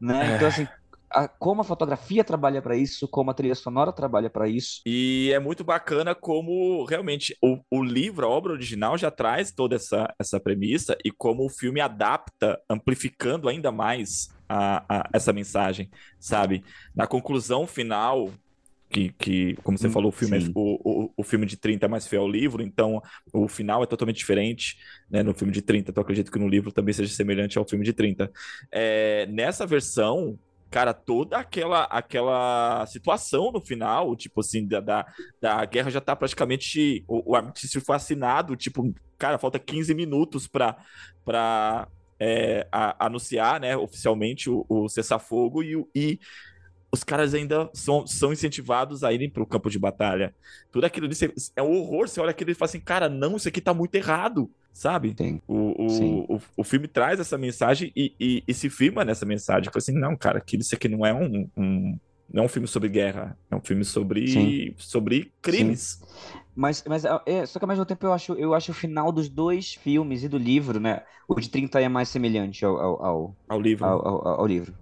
né? 0.01 0.33
É. 0.33 0.37
Então 0.37 0.49
assim, 0.49 0.67
a- 1.11 1.29
como 1.29 1.61
a 1.61 1.65
fotografia 1.65 2.25
trabalha 2.25 2.63
para 2.63 2.77
isso, 2.77 3.09
como 3.09 3.31
a 3.31 3.35
trilha 3.35 3.55
sonora 3.55 3.93
trabalha 3.93 4.31
para 4.31 4.49
isso. 4.49 4.87
E 4.89 5.33
é 5.35 5.41
muito 5.41 5.65
bacana 5.65 6.15
como 6.15 6.85
realmente 6.85 7.37
o, 7.43 7.59
o 7.71 7.83
livro, 7.83 8.25
a 8.25 8.29
obra 8.29 8.53
original, 8.53 8.97
já 8.97 9.11
traz 9.11 9.51
toda 9.51 9.75
essa, 9.75 10.15
essa 10.19 10.39
premissa 10.39 10.97
e 11.05 11.11
como 11.11 11.45
o 11.45 11.49
filme 11.51 11.81
adapta, 11.81 12.57
amplificando 12.71 13.49
ainda 13.49 13.73
mais 13.73 14.29
a, 14.49 15.01
a- 15.01 15.11
essa 15.13 15.33
mensagem, 15.33 15.91
sabe? 16.21 16.65
Na 16.95 17.05
conclusão 17.09 17.67
final, 17.67 18.33
que, 18.89 19.13
que 19.15 19.57
como 19.65 19.77
você 19.77 19.89
Hum, 19.89 19.91
falou, 19.91 20.11
o 20.11 20.13
filme, 20.13 20.39
é, 20.39 20.41
o, 20.55 21.07
o, 21.07 21.13
o 21.17 21.23
filme 21.25 21.45
de 21.47 21.57
30 21.57 21.87
é 21.87 21.89
mais 21.89 22.07
fiel 22.07 22.23
ao 22.23 22.29
livro, 22.31 22.63
então 22.63 23.03
o 23.33 23.49
final 23.49 23.83
é 23.83 23.87
totalmente 23.87 24.19
diferente 24.19 24.77
né, 25.11 25.23
no 25.23 25.35
filme 25.35 25.53
de 25.53 25.63
30. 25.63 25.91
Então 25.91 26.01
eu 26.03 26.05
acredito 26.05 26.31
que 26.31 26.39
no 26.39 26.49
livro 26.49 26.71
também 26.73 26.95
seja 26.95 27.13
semelhante 27.13 27.59
ao 27.59 27.69
filme 27.69 27.85
de 27.85 27.93
30. 27.93 28.31
É, 28.73 29.27
nessa 29.27 29.67
versão, 29.67 30.39
cara, 30.71 30.93
toda 30.95 31.39
aquela 31.39 31.85
aquela 31.85 32.85
situação 32.87 33.53
no 33.53 33.61
final, 33.61 34.15
tipo 34.17 34.41
assim, 34.41 34.67
da, 34.67 34.81
da, 34.81 35.07
da 35.41 35.65
guerra 35.65 35.91
já 35.91 36.01
tá 36.01 36.15
praticamente. 36.17 37.05
O, 37.09 37.33
o 37.33 37.37
armistício 37.37 37.81
foi 37.81 37.97
assinado, 37.97 38.57
tipo, 38.57 38.95
cara, 39.19 39.39
falta 39.39 39.59
15 39.59 39.95
minutos 39.95 40.47
pra. 40.47 40.77
pra 41.25 41.89
é, 42.19 42.67
a- 42.73 43.07
anunciar, 43.07 43.61
né, 43.61 43.77
oficialmente 43.77 44.49
o, 44.49 44.65
o 44.71 44.89
cessar-fogo 44.89 45.63
e, 45.63 45.77
o- 45.77 45.87
e 45.95 46.19
os 46.93 47.05
caras 47.05 47.35
ainda 47.35 47.69
são, 47.75 48.07
são 48.07 48.33
incentivados 48.33 49.05
a 49.05 49.13
irem 49.13 49.29
pro 49.31 49.47
campo 49.47 49.69
de 49.69 49.79
batalha. 49.79 50.35
Tudo 50.73 50.85
aquilo 50.87 51.07
ali 51.07 51.15
é 51.55 51.63
um 51.63 51.77
horror. 51.79 52.09
Você 52.09 52.21
olha 52.21 52.31
aquilo 52.31 52.51
e 52.51 52.55
fala 52.55 52.69
assim, 52.69 52.81
cara, 52.81 53.09
não, 53.09 53.37
isso 53.37 53.49
aqui 53.49 53.61
tá 53.61 53.75
muito 53.75 53.95
errado, 53.97 54.51
sabe? 54.79 55.19
Sim. 55.19 55.41
O, 55.47 55.55
o, 55.55 55.57
Sim. 55.87 56.27
o, 56.37 56.41
o 56.59 56.65
filme 56.65 56.89
traz 56.89 57.21
essa 57.21 57.39
mensagem 57.39 57.93
e, 57.97 58.15
e, 58.19 58.45
e 58.49 58.55
se 58.55 58.69
firma 58.71 59.05
nessa 59.05 59.25
mensagem. 59.27 59.65
Fala 59.73 59.79
assim, 59.79 59.93
não, 59.99 60.17
cara, 60.17 60.39
aquilo, 60.39 60.63
isso 60.63 60.75
aqui 60.75 60.89
não 60.89 61.05
é 61.07 61.15
um, 61.15 61.49
um- 61.57 61.99
não 62.29 62.43
é 62.43 62.47
um 62.47 62.49
filme 62.49 62.67
sobre 62.67 62.89
guerra, 62.89 63.39
é 63.51 63.55
um 63.57 63.61
filme 63.65 63.85
sobre, 63.85 64.27
Sim. 64.33 64.75
sobre 64.79 65.33
crimes. 65.41 65.99
Mas, 66.55 66.83
mas 66.87 67.05
é, 67.05 67.47
só 67.47 67.59
que 67.59 67.65
ao 67.65 67.69
mesmo 67.69 67.87
tempo 67.87 68.05
eu 68.07 68.13
acho, 68.13 68.33
eu 68.35 68.55
acho 68.55 68.73
o 68.73 68.75
final 68.75 69.13
dos 69.13 69.29
dois 69.29 69.75
filmes 69.75 70.25
e 70.25 70.29
do 70.29 70.39
livro, 70.39 70.81
né? 70.81 71.03
O 71.29 71.35
de 71.39 71.49
30 71.49 71.81
é 71.81 71.89
mais 71.89 72.09
semelhante 72.09 72.65
ao, 72.65 72.77
ao, 72.79 73.05
ao, 73.05 73.37
Ao 73.49 73.61
livro. 73.61 73.85
ao, 73.85 74.09
ao- 74.09 74.29
ao 74.41 74.47
livro. 74.47 74.75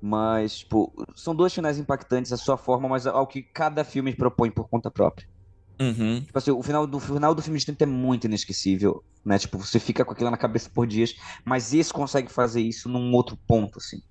Mas, 0.00 0.58
tipo, 0.58 0.92
são 1.14 1.34
dois 1.34 1.52
finais 1.54 1.78
impactantes 1.78 2.32
à 2.32 2.36
sua 2.36 2.56
forma, 2.56 2.88
mas 2.88 3.06
ao 3.06 3.26
que 3.26 3.42
cada 3.54 3.84
filme 3.84 4.14
propõe 4.14 4.50
por 4.50 4.68
conta 4.68 4.90
própria. 4.90 5.26
Uhum. 5.80 6.20
Tipo 6.20 6.38
assim, 6.38 6.50
o 6.50 6.62
final 6.62 6.86
do, 6.86 6.98
o 6.98 7.00
final 7.00 7.34
do 7.34 7.40
filme 7.40 7.58
de 7.58 7.64
30 7.64 7.84
é 7.84 7.86
muito 7.86 8.24
inesquecível, 8.26 9.02
né? 9.24 9.38
Tipo, 9.38 9.56
você 9.58 9.80
fica 9.80 10.04
com 10.04 10.12
aquilo 10.12 10.30
na 10.30 10.36
cabeça 10.36 10.68
por 10.68 10.86
dias, 10.86 11.14
mas 11.44 11.72
esse 11.72 11.90
consegue 11.90 12.30
fazer 12.30 12.60
isso 12.60 12.88
num 12.88 13.12
outro 13.14 13.36
ponto, 13.46 13.78
assim. 13.78 14.02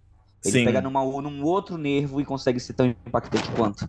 Ele 0.44 0.60
Sim. 0.60 0.66
pega 0.66 0.82
numa, 0.82 1.04
num 1.22 1.44
outro 1.44 1.78
nervo 1.78 2.20
e 2.20 2.26
consegue 2.26 2.60
ser 2.60 2.74
tão 2.74 2.88
impactante 2.88 3.52
quanto, 3.52 3.88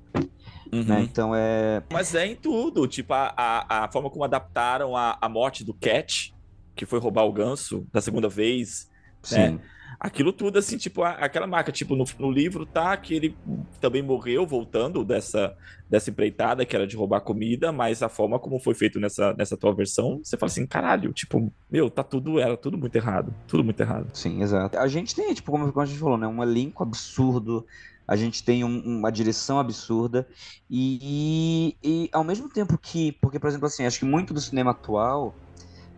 Uhum. 0.72 0.84
né? 0.84 1.02
Então 1.02 1.34
é... 1.34 1.82
Mas 1.92 2.14
é 2.14 2.26
em 2.26 2.36
tudo. 2.36 2.86
Tipo, 2.86 3.14
a, 3.14 3.32
a, 3.36 3.84
a 3.84 3.90
forma 3.90 4.10
como 4.10 4.24
adaptaram 4.24 4.94
a, 4.96 5.16
a 5.20 5.28
morte 5.28 5.64
do 5.64 5.72
Cat, 5.72 6.34
que 6.76 6.84
foi 6.86 7.00
roubar 7.00 7.24
o 7.24 7.32
ganso 7.32 7.86
da 7.92 8.00
segunda 8.00 8.28
vez. 8.28 8.88
Sim, 9.22 9.58
Aquilo 9.98 10.32
tudo, 10.32 10.58
assim, 10.58 10.76
tipo, 10.78 11.02
aquela 11.02 11.46
marca. 11.46 11.72
Tipo, 11.72 11.96
no, 11.96 12.04
no 12.18 12.30
livro 12.30 12.64
tá 12.66 12.96
que 12.96 13.14
ele 13.14 13.36
também 13.80 14.02
morreu 14.02 14.46
voltando 14.46 15.04
dessa, 15.04 15.54
dessa 15.88 16.10
empreitada, 16.10 16.64
que 16.64 16.74
era 16.76 16.86
de 16.86 16.96
roubar 16.96 17.20
comida, 17.20 17.72
mas 17.72 18.02
a 18.02 18.08
forma 18.08 18.38
como 18.38 18.58
foi 18.60 18.74
feito 18.74 19.00
nessa, 19.00 19.32
nessa 19.34 19.56
tua 19.56 19.74
versão, 19.74 20.20
você 20.22 20.36
fala 20.36 20.50
assim, 20.50 20.66
caralho, 20.66 21.12
tipo, 21.12 21.52
meu, 21.70 21.90
tá 21.90 22.02
tudo, 22.02 22.38
era 22.38 22.56
tudo 22.56 22.78
muito 22.78 22.94
errado. 22.96 23.34
Tudo 23.46 23.64
muito 23.64 23.80
errado. 23.80 24.10
sim, 24.14 24.42
exato. 24.42 24.78
A 24.78 24.86
gente 24.88 25.14
tem, 25.14 25.32
tipo, 25.34 25.50
como, 25.50 25.70
como 25.72 25.82
a 25.82 25.86
gente 25.86 25.98
falou, 25.98 26.16
né? 26.18 26.26
Um 26.26 26.42
elenco 26.42 26.82
absurdo, 26.82 27.66
a 28.06 28.16
gente 28.16 28.42
tem 28.44 28.64
um- 28.64 28.80
uma 28.98 29.10
direção 29.10 29.58
absurda 29.58 30.26
e, 30.68 31.76
e, 31.82 32.08
ao 32.12 32.24
mesmo 32.24 32.48
tempo 32.48 32.78
que... 32.78 33.12
Porque, 33.20 33.38
por 33.38 33.48
exemplo, 33.48 33.66
assim, 33.66 33.84
acho 33.86 33.98
que 33.98 34.04
muito 34.04 34.32
do 34.34 34.40
cinema 34.40 34.70
atual... 34.72 35.34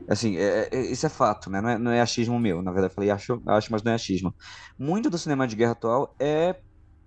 Assim, 0.08 0.36
é, 0.36 0.68
é- 0.72 0.80
isso 0.90 1.06
é 1.06 1.08
fato, 1.08 1.48
né? 1.50 1.60
Não 1.60 1.68
é, 1.70 1.78
não 1.78 1.90
é 1.90 2.00
achismo 2.00 2.38
meu. 2.38 2.62
Na 2.62 2.72
verdade, 2.72 2.92
eu 2.92 2.94
falei 2.94 3.10
acho, 3.10 3.40
acho, 3.46 3.70
mas 3.72 3.82
não 3.82 3.92
é 3.92 3.94
achismo. 3.94 4.34
Muito 4.78 5.08
do 5.10 5.18
cinema 5.18 5.46
de 5.46 5.56
guerra 5.56 5.72
atual 5.72 6.14
é 6.20 6.56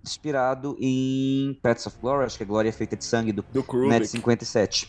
inspirado 0.04 0.76
em 0.80 1.58
Pets 1.62 1.86
of 1.86 1.98
Glory, 2.00 2.24
acho 2.26 2.36
que 2.36 2.42
é 2.42 2.46
Glória 2.46 2.72
Feita 2.72 2.96
de 2.96 3.04
Sangue, 3.04 3.32
do 3.32 3.42
Do 3.50 3.62
Kubrick. 3.64 4.00
de 4.00 4.08
57. 4.08 4.86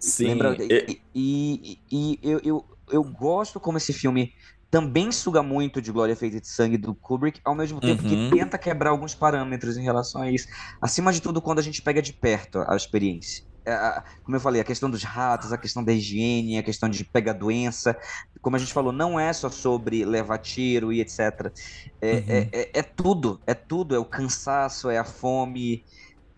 Sim. 0.00 0.26
Lembra? 0.28 0.56
e- 0.60 1.00
E, 1.14 1.72
e- 1.72 1.78
e 1.92 2.18
eu, 2.22 2.40
eu, 2.44 2.64
eu 2.90 3.04
gosto 3.04 3.58
como 3.60 3.78
esse 3.78 3.92
filme 3.92 4.30
também 4.70 5.10
suga 5.10 5.42
muito 5.42 5.82
de 5.82 5.90
Glória 5.90 6.14
Feita 6.14 6.40
de 6.40 6.46
Sangue 6.48 6.78
do 6.78 6.94
Kubrick, 6.94 7.40
ao 7.44 7.56
mesmo 7.56 7.80
tempo 7.80 8.02
Uhum. 8.04 8.30
que 8.30 8.36
tenta 8.36 8.56
quebrar 8.56 8.90
alguns 8.90 9.14
parâmetros 9.16 9.76
em 9.76 9.82
relação 9.82 10.22
a 10.22 10.30
isso. 10.30 10.46
Acima 10.80 11.12
de 11.12 11.20
tudo, 11.20 11.42
quando 11.42 11.58
a 11.58 11.62
gente 11.62 11.82
pega 11.82 12.00
de 12.00 12.12
perto 12.12 12.60
a 12.68 12.76
experiência. 12.76 13.42
É, 13.64 14.02
como 14.22 14.36
eu 14.36 14.40
falei, 14.40 14.60
a 14.60 14.64
questão 14.64 14.90
dos 14.90 15.02
ratos, 15.02 15.52
a 15.52 15.58
questão 15.58 15.82
da 15.84 15.92
higiene, 15.92 16.58
a 16.58 16.62
questão 16.62 16.88
de 16.88 17.04
pegar 17.04 17.32
doença. 17.34 17.96
Como 18.40 18.56
a 18.56 18.58
gente 18.58 18.72
falou, 18.72 18.92
não 18.92 19.18
é 19.18 19.32
só 19.32 19.50
sobre 19.50 20.04
levar 20.04 20.38
tiro 20.38 20.92
e 20.92 21.00
etc. 21.00 21.52
É, 22.00 22.12
uhum. 22.12 22.24
é, 22.28 22.48
é, 22.52 22.70
é, 22.74 22.82
tudo, 22.82 23.40
é 23.46 23.54
tudo. 23.54 23.94
É 23.94 23.98
o 23.98 24.04
cansaço, 24.04 24.88
é 24.88 24.98
a 24.98 25.04
fome, 25.04 25.84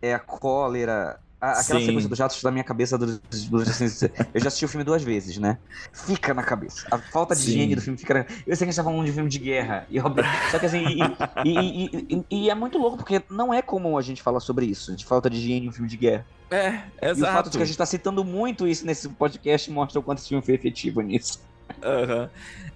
é 0.01 0.15
a 0.15 0.19
cólera, 0.19 1.21
aquela 1.43 1.81
Sim. 1.81 1.87
sequência 1.87 2.09
dos 2.09 2.19
jatos 2.19 2.41
da 2.41 2.53
minha 2.53 2.63
cabeça 2.63 2.97
eu 2.97 4.41
já 4.41 4.47
assisti 4.47 4.65
o 4.65 4.69
filme 4.69 4.85
duas 4.85 5.03
vezes, 5.03 5.39
né? 5.39 5.59
Fica 5.93 6.33
na 6.33 6.45
cabeça. 6.45 6.87
A 6.89 6.99
falta 6.99 7.35
de 7.35 7.41
Sim. 7.41 7.51
higiene 7.51 7.75
do 7.75 7.81
filme 7.81 7.99
fica 7.99 8.15
na... 8.15 8.21
Eu 8.47 8.55
sei 8.55 8.59
que 8.59 8.65
a 8.65 8.67
gente 8.67 8.77
tá 8.77 8.85
falando 8.85 9.05
de 9.05 9.13
filme 9.13 9.29
de 9.29 9.41
guerra. 9.41 9.85
E, 9.91 9.99
só 10.53 10.59
que 10.61 10.67
assim, 10.67 10.85
e, 11.45 11.59
e, 11.59 12.07
e, 12.09 12.27
e, 12.31 12.51
é 12.51 12.55
muito 12.55 12.79
louco, 12.79 12.97
porque 12.97 13.21
não 13.29 13.53
é 13.53 13.61
comum 13.61 13.99
a 13.99 14.03
gente 14.03 14.23
falar 14.23 14.39
sobre 14.39 14.67
isso, 14.67 14.95
de 14.95 15.05
falta 15.05 15.29
de 15.29 15.37
higiene 15.37 15.67
em 15.67 15.69
um 15.69 15.73
filme 15.73 15.89
de 15.89 15.97
guerra. 15.97 16.25
É, 16.49 16.81
exato. 17.03 17.19
E 17.19 17.23
o 17.23 17.27
fato 17.27 17.51
de 17.51 17.57
que 17.57 17.63
a 17.63 17.67
gente 17.67 17.79
tá 17.79 17.87
citando 17.87 18.25
muito 18.25 18.69
isso 18.69 18.87
nesse 18.87 19.09
podcast 19.09 19.69
mostra 19.69 19.99
o 19.99 20.03
quanto 20.03 20.19
esse 20.19 20.29
filme 20.29 20.45
foi 20.45 20.55
efetivo 20.55 21.01
nisso. 21.01 21.41
Uhum. 21.83 22.29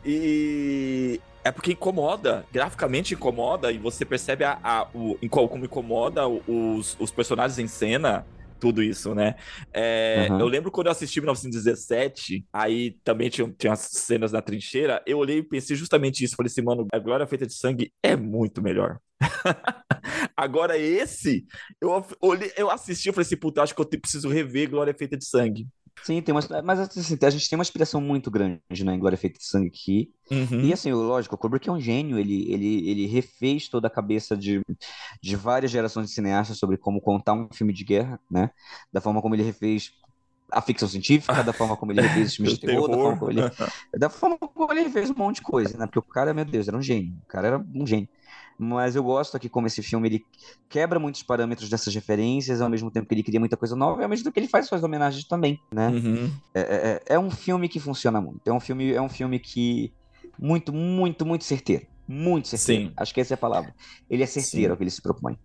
E 0.04 1.20
é 1.44 1.52
porque 1.52 1.72
incomoda, 1.72 2.44
graficamente 2.52 3.14
incomoda, 3.14 3.70
e 3.70 3.78
você 3.78 4.04
percebe 4.04 4.42
a, 4.42 4.58
a, 4.64 4.88
o, 4.92 5.16
como 5.30 5.64
incomoda 5.64 6.26
os, 6.26 6.96
os 6.98 7.12
personagens 7.12 7.60
em 7.60 7.68
cena 7.68 8.26
tudo 8.59 8.82
isso, 8.82 9.14
né? 9.14 9.36
É, 9.72 10.28
uhum. 10.30 10.40
Eu 10.40 10.46
lembro 10.46 10.70
quando 10.70 10.86
eu 10.86 10.92
assisti 10.92 11.20
1917, 11.20 12.44
aí 12.52 12.96
também 13.04 13.28
tinha, 13.28 13.52
tinha 13.59 13.72
as 13.72 13.80
cenas 13.80 14.32
na 14.32 14.42
trincheira, 14.42 15.02
eu 15.07 15.18
olhei 15.18 15.38
e 15.38 15.42
pensei 15.42 15.76
justamente 15.76 16.24
isso. 16.24 16.36
Falei 16.36 16.48
assim, 16.48 16.62
mano, 16.62 16.86
a 16.92 16.98
Glória 16.98 17.26
Feita 17.26 17.46
de 17.46 17.54
Sangue 17.54 17.92
é 18.02 18.16
muito 18.16 18.62
melhor. 18.62 18.98
Agora, 20.36 20.76
esse, 20.78 21.46
eu, 21.80 22.04
olhei, 22.20 22.52
eu 22.57 22.70
assisti 22.70 23.09
e 23.09 23.12
falei 23.12 23.26
assim, 23.26 23.36
puta, 23.36 23.62
acho 23.62 23.74
que 23.74 23.80
eu 23.80 23.86
preciso 23.86 24.28
rever 24.28 24.70
Glória 24.70 24.94
Feita 24.94 25.16
de 25.16 25.26
Sangue. 25.26 25.66
Sim, 26.03 26.22
tem 26.22 26.34
uma, 26.34 26.40
mas 26.62 26.78
assim, 26.78 27.18
a 27.20 27.30
gente 27.30 27.49
tem 27.49 27.59
uma 27.59 27.62
inspiração 27.62 28.01
muito 28.01 28.30
grande 28.30 28.61
né, 28.84 28.94
em 28.94 28.99
Glória 28.99 29.18
Feita 29.18 29.38
de 29.38 29.44
Sangue 29.44 29.68
aqui. 29.68 30.12
Uhum. 30.30 30.61
E 30.61 30.72
assim, 30.72 30.92
lógico, 30.92 31.34
o 31.34 31.38
Kubrick 31.38 31.68
é 31.68 31.72
um 31.72 31.80
gênio, 31.80 32.18
ele, 32.18 32.53
ele, 32.53 32.88
ele 32.88 33.07
refez 33.07 33.68
toda 33.68 33.88
a 33.88 33.90
cabeça 33.90 34.36
de, 34.36 34.61
de 35.20 35.36
várias 35.36 35.70
gerações 35.70 36.09
de 36.09 36.14
cineastas 36.14 36.59
sobre 36.59 36.76
como 36.76 37.01
contar 37.01 37.32
um 37.32 37.49
filme 37.53 37.72
de 37.72 37.84
guerra, 37.84 38.20
né? 38.30 38.51
Da 38.92 39.01
forma 39.01 39.20
como 39.20 39.34
ele 39.34 39.42
refez 39.42 39.92
a 40.51 40.62
ficção 40.62 40.88
científica, 40.88 41.42
da 41.42 41.53
forma 41.53 41.76
como 41.76 41.90
ele 41.90 42.03
refez 42.03 42.28
os 42.28 42.36
filmes 42.36 42.55
de 42.59 42.61
terror, 42.61 42.88
terror, 42.88 42.88
da 42.88 43.03
forma 43.03 43.18
como 43.18 43.30
ele, 43.32 43.51
da 43.99 44.09
forma 44.09 44.38
como 44.38 44.72
ele 44.72 44.90
fez 44.90 45.11
um 45.11 45.14
monte 45.14 45.36
de 45.36 45.42
coisa, 45.42 45.76
né? 45.76 45.86
Porque 45.86 45.99
o 45.99 46.03
cara, 46.03 46.32
meu 46.32 46.44
Deus, 46.44 46.68
era 46.68 46.76
um 46.76 46.82
gênio. 46.82 47.16
O 47.24 47.26
cara 47.26 47.49
era 47.49 47.59
um 47.59 47.86
gênio 47.86 48.09
mas 48.59 48.96
eu 48.96 49.02
gosto 49.02 49.36
aqui 49.36 49.48
como 49.48 49.66
esse 49.66 49.82
filme 49.82 50.09
ele 50.09 50.26
quebra 50.68 50.98
muitos 50.98 51.22
parâmetros 51.22 51.68
dessas 51.68 51.94
referências, 51.94 52.61
ao 52.61 52.68
mesmo 52.68 52.90
tempo 52.90 53.07
que 53.07 53.14
ele 53.14 53.22
cria 53.22 53.40
muita 53.40 53.57
coisa 53.57 53.76
nova, 53.76 54.00
e 54.00 54.04
ao 54.04 54.09
mesmo 54.09 54.24
tempo 54.24 54.34
que 54.34 54.40
ele 54.40 54.48
faz 54.48 54.66
suas 54.66 54.82
homenagens 54.82 55.24
também, 55.24 55.61
né? 55.72 55.88
Uhum. 55.88 56.32
É, 56.54 56.61
é, 56.61 57.14
é, 57.14 57.18
um 57.18 57.30
filme 57.30 57.68
que 57.68 57.80
funciona 57.80 58.20
muito. 58.20 58.46
É 58.46 58.52
um 58.52 58.61
filme, 58.61 58.92
é 58.92 59.00
um 59.00 59.09
filme 59.09 59.38
que 59.38 59.92
muito, 60.38 60.72
muito, 60.72 61.24
muito 61.26 61.44
certeiro. 61.44 61.86
Muito 62.09 62.48
certeiro. 62.48 62.88
Sim. 62.88 62.92
Acho 62.96 63.12
que 63.12 63.20
essa 63.20 63.34
é 63.34 63.36
a 63.36 63.38
palavra. 63.38 63.74
Ele 64.09 64.22
é 64.22 64.26
certeiro 64.26 64.72
ao 64.72 64.76
que 64.76 64.82
ele 64.84 64.90
se 64.90 65.02
propõe. 65.02 65.38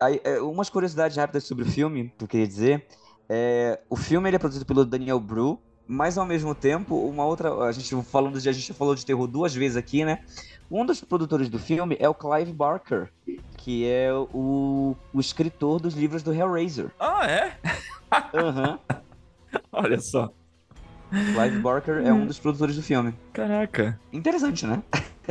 Aí, 0.00 0.20
é, 0.24 0.40
umas 0.40 0.68
curiosidades 0.68 1.16
rápidas 1.16 1.44
sobre 1.44 1.64
o 1.64 1.66
filme 1.66 2.12
que 2.18 2.24
eu 2.24 2.28
queria 2.28 2.46
dizer. 2.46 2.86
É, 3.28 3.80
o 3.88 3.96
filme 3.96 4.28
ele 4.28 4.36
é 4.36 4.38
produzido 4.38 4.66
pelo 4.66 4.84
Daniel 4.84 5.18
Bru, 5.18 5.58
mas 5.86 6.16
ao 6.16 6.26
mesmo 6.26 6.54
tempo, 6.54 6.96
uma 6.96 7.24
outra. 7.24 7.52
A 7.64 7.72
gente 7.72 7.94
falando 8.04 8.40
de. 8.40 8.48
A 8.48 8.52
gente 8.52 8.72
falou 8.72 8.94
de 8.94 9.04
terror 9.04 9.26
duas 9.26 9.54
vezes 9.54 9.76
aqui, 9.76 10.04
né? 10.04 10.20
Um 10.70 10.84
dos 10.84 11.00
produtores 11.02 11.48
do 11.48 11.58
filme 11.58 11.96
é 12.00 12.08
o 12.08 12.14
Clive 12.14 12.52
Barker, 12.52 13.10
que 13.58 13.86
é 13.86 14.12
o, 14.12 14.96
o 15.12 15.20
escritor 15.20 15.80
dos 15.80 15.94
livros 15.94 16.22
do 16.22 16.32
Hellraiser. 16.32 16.90
Ah, 16.98 17.26
é? 17.26 17.58
Aham. 18.34 18.78
Uhum. 18.88 18.96
Olha 19.72 20.00
só. 20.00 20.32
Clive 21.10 21.60
Barker 21.60 21.98
é 22.04 22.12
um 22.12 22.26
dos 22.26 22.38
produtores 22.38 22.74
do 22.74 22.82
filme. 22.82 23.14
Caraca. 23.32 24.00
Interessante, 24.12 24.66
né? 24.66 24.82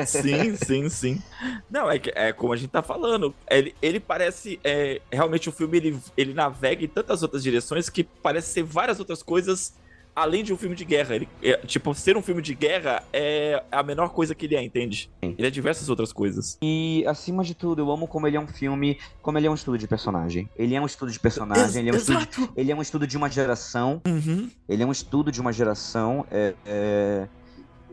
sim, 0.06 0.56
sim, 0.56 0.89
sim. 0.89 1.24
Não, 1.70 1.91
é, 1.91 1.99
é 2.16 2.32
como 2.32 2.54
a 2.54 2.56
gente 2.56 2.70
tá 2.70 2.82
falando. 2.82 3.34
Ele, 3.49 3.76
ele 3.82 3.99
parece. 3.99 4.60
É, 4.64 5.01
realmente 5.12 5.49
o 5.49 5.51
filme 5.51 5.78
ele, 5.78 5.99
ele 6.16 6.34
navega 6.34 6.86
em 6.86 6.88
tantas 6.88 7.22
outras 7.24 7.43
direções 7.43 7.89
que 7.89 8.04
parece 8.04 8.54
ser 8.54 8.64
várias 8.64 8.99
outras 8.99 9.22
coisas 9.22 9.74
além 10.16 10.43
de 10.43 10.53
um 10.53 10.57
filme 10.57 10.76
de 10.76 10.86
guerra. 10.86 11.16
Ele, 11.16 11.28
é, 11.41 11.57
tipo, 11.57 11.93
ser 11.93 12.18
um 12.18 12.22
filme 12.22 12.41
de 12.41 12.53
guerra 12.53 13.03
é 13.11 13.64
a 13.72 13.84
menor 13.84 14.09
coisa 14.09 14.36
que 14.36 14.45
ele 14.45 14.55
é, 14.55 14.64
entende? 14.64 15.09
Ele 15.22 15.47
é 15.47 15.49
diversas 15.49 15.89
outras 15.89 16.14
coisas. 16.14 16.57
E, 16.61 17.03
acima 17.07 17.43
de 17.43 17.55
tudo, 17.55 17.82
eu 17.82 17.91
amo 17.91 18.07
como 18.07 18.28
ele 18.28 18.38
é 18.38 18.39
um 18.39 18.47
filme, 18.47 18.97
como 19.22 19.38
ele 19.38 19.47
é 19.47 19.51
um 19.51 19.55
estudo 19.55 19.78
de 19.78 19.88
personagem. 19.88 20.49
Ele 20.55 20.76
é 20.76 20.82
um 20.82 20.86
estudo 20.86 21.11
de 21.11 21.20
personagem, 21.20 21.64
Ex 21.64 21.76
ele, 21.76 21.89
é 21.89 21.93
um 21.93 21.97
estudo 21.97 22.20
de, 22.20 22.49
ele 22.55 22.72
é 22.72 22.76
um 22.76 22.82
estudo 22.82 23.07
de 23.07 23.18
uma 23.18 23.30
geração. 23.30 24.01
Uhum. 24.07 24.49
Ele 24.68 24.84
é 24.84 24.86
um 24.86 24.91
estudo 24.91 25.32
de 25.32 25.41
uma 25.41 25.51
geração. 25.51 26.26
É, 26.32 26.53
é... 26.66 27.28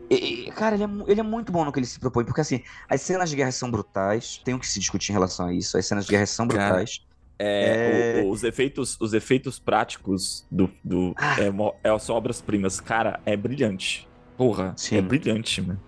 E, 0.09 0.51
cara, 0.51 0.75
ele 0.75 0.83
é, 0.83 0.89
ele 1.07 1.19
é, 1.21 1.23
muito 1.23 1.53
bom 1.53 1.63
no 1.63 1.71
que 1.71 1.79
ele 1.79 1.85
se 1.85 1.97
propõe, 1.97 2.25
porque 2.25 2.41
assim, 2.41 2.61
as 2.89 2.99
cenas 2.99 3.29
de 3.29 3.35
guerra 3.37 3.51
são 3.51 3.71
brutais, 3.71 4.41
tem 4.43 4.53
o 4.53 4.59
que 4.59 4.67
se 4.67 4.77
discutir 4.77 5.11
em 5.11 5.13
relação 5.13 5.47
a 5.47 5.53
isso, 5.53 5.77
as 5.77 5.85
cenas 5.85 6.05
de 6.05 6.11
guerra 6.11 6.25
são 6.25 6.45
brutais. 6.45 6.97
Cara, 6.97 7.10
é, 7.43 8.19
é... 8.19 8.21
O, 8.21 8.29
os, 8.29 8.43
efeitos, 8.43 8.97
os 8.99 9.13
efeitos 9.13 9.57
práticos 9.57 10.45
do, 10.51 10.69
do 10.83 11.13
ah. 11.17 11.37
é, 11.39 11.89
é, 11.89 11.99
são 11.99 12.15
obras-primas. 12.15 12.79
Cara, 12.79 13.19
é 13.25 13.35
brilhante. 13.35 14.07
Porra, 14.37 14.73
Sim. 14.77 14.97
é 14.97 15.01
brilhante, 15.01 15.61
mano. 15.61 15.81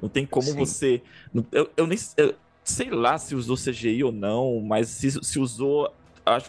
Não 0.00 0.08
tem 0.08 0.24
como 0.24 0.46
Sim. 0.46 0.56
você. 0.56 1.02
Eu, 1.52 1.70
eu 1.76 1.86
nem. 1.86 1.98
Eu, 2.16 2.34
sei 2.64 2.90
lá 2.90 3.18
se 3.18 3.34
usou 3.34 3.56
CGI 3.56 4.04
ou 4.04 4.12
não, 4.12 4.60
mas 4.60 4.88
se, 4.88 5.10
se 5.10 5.38
usou. 5.38 5.92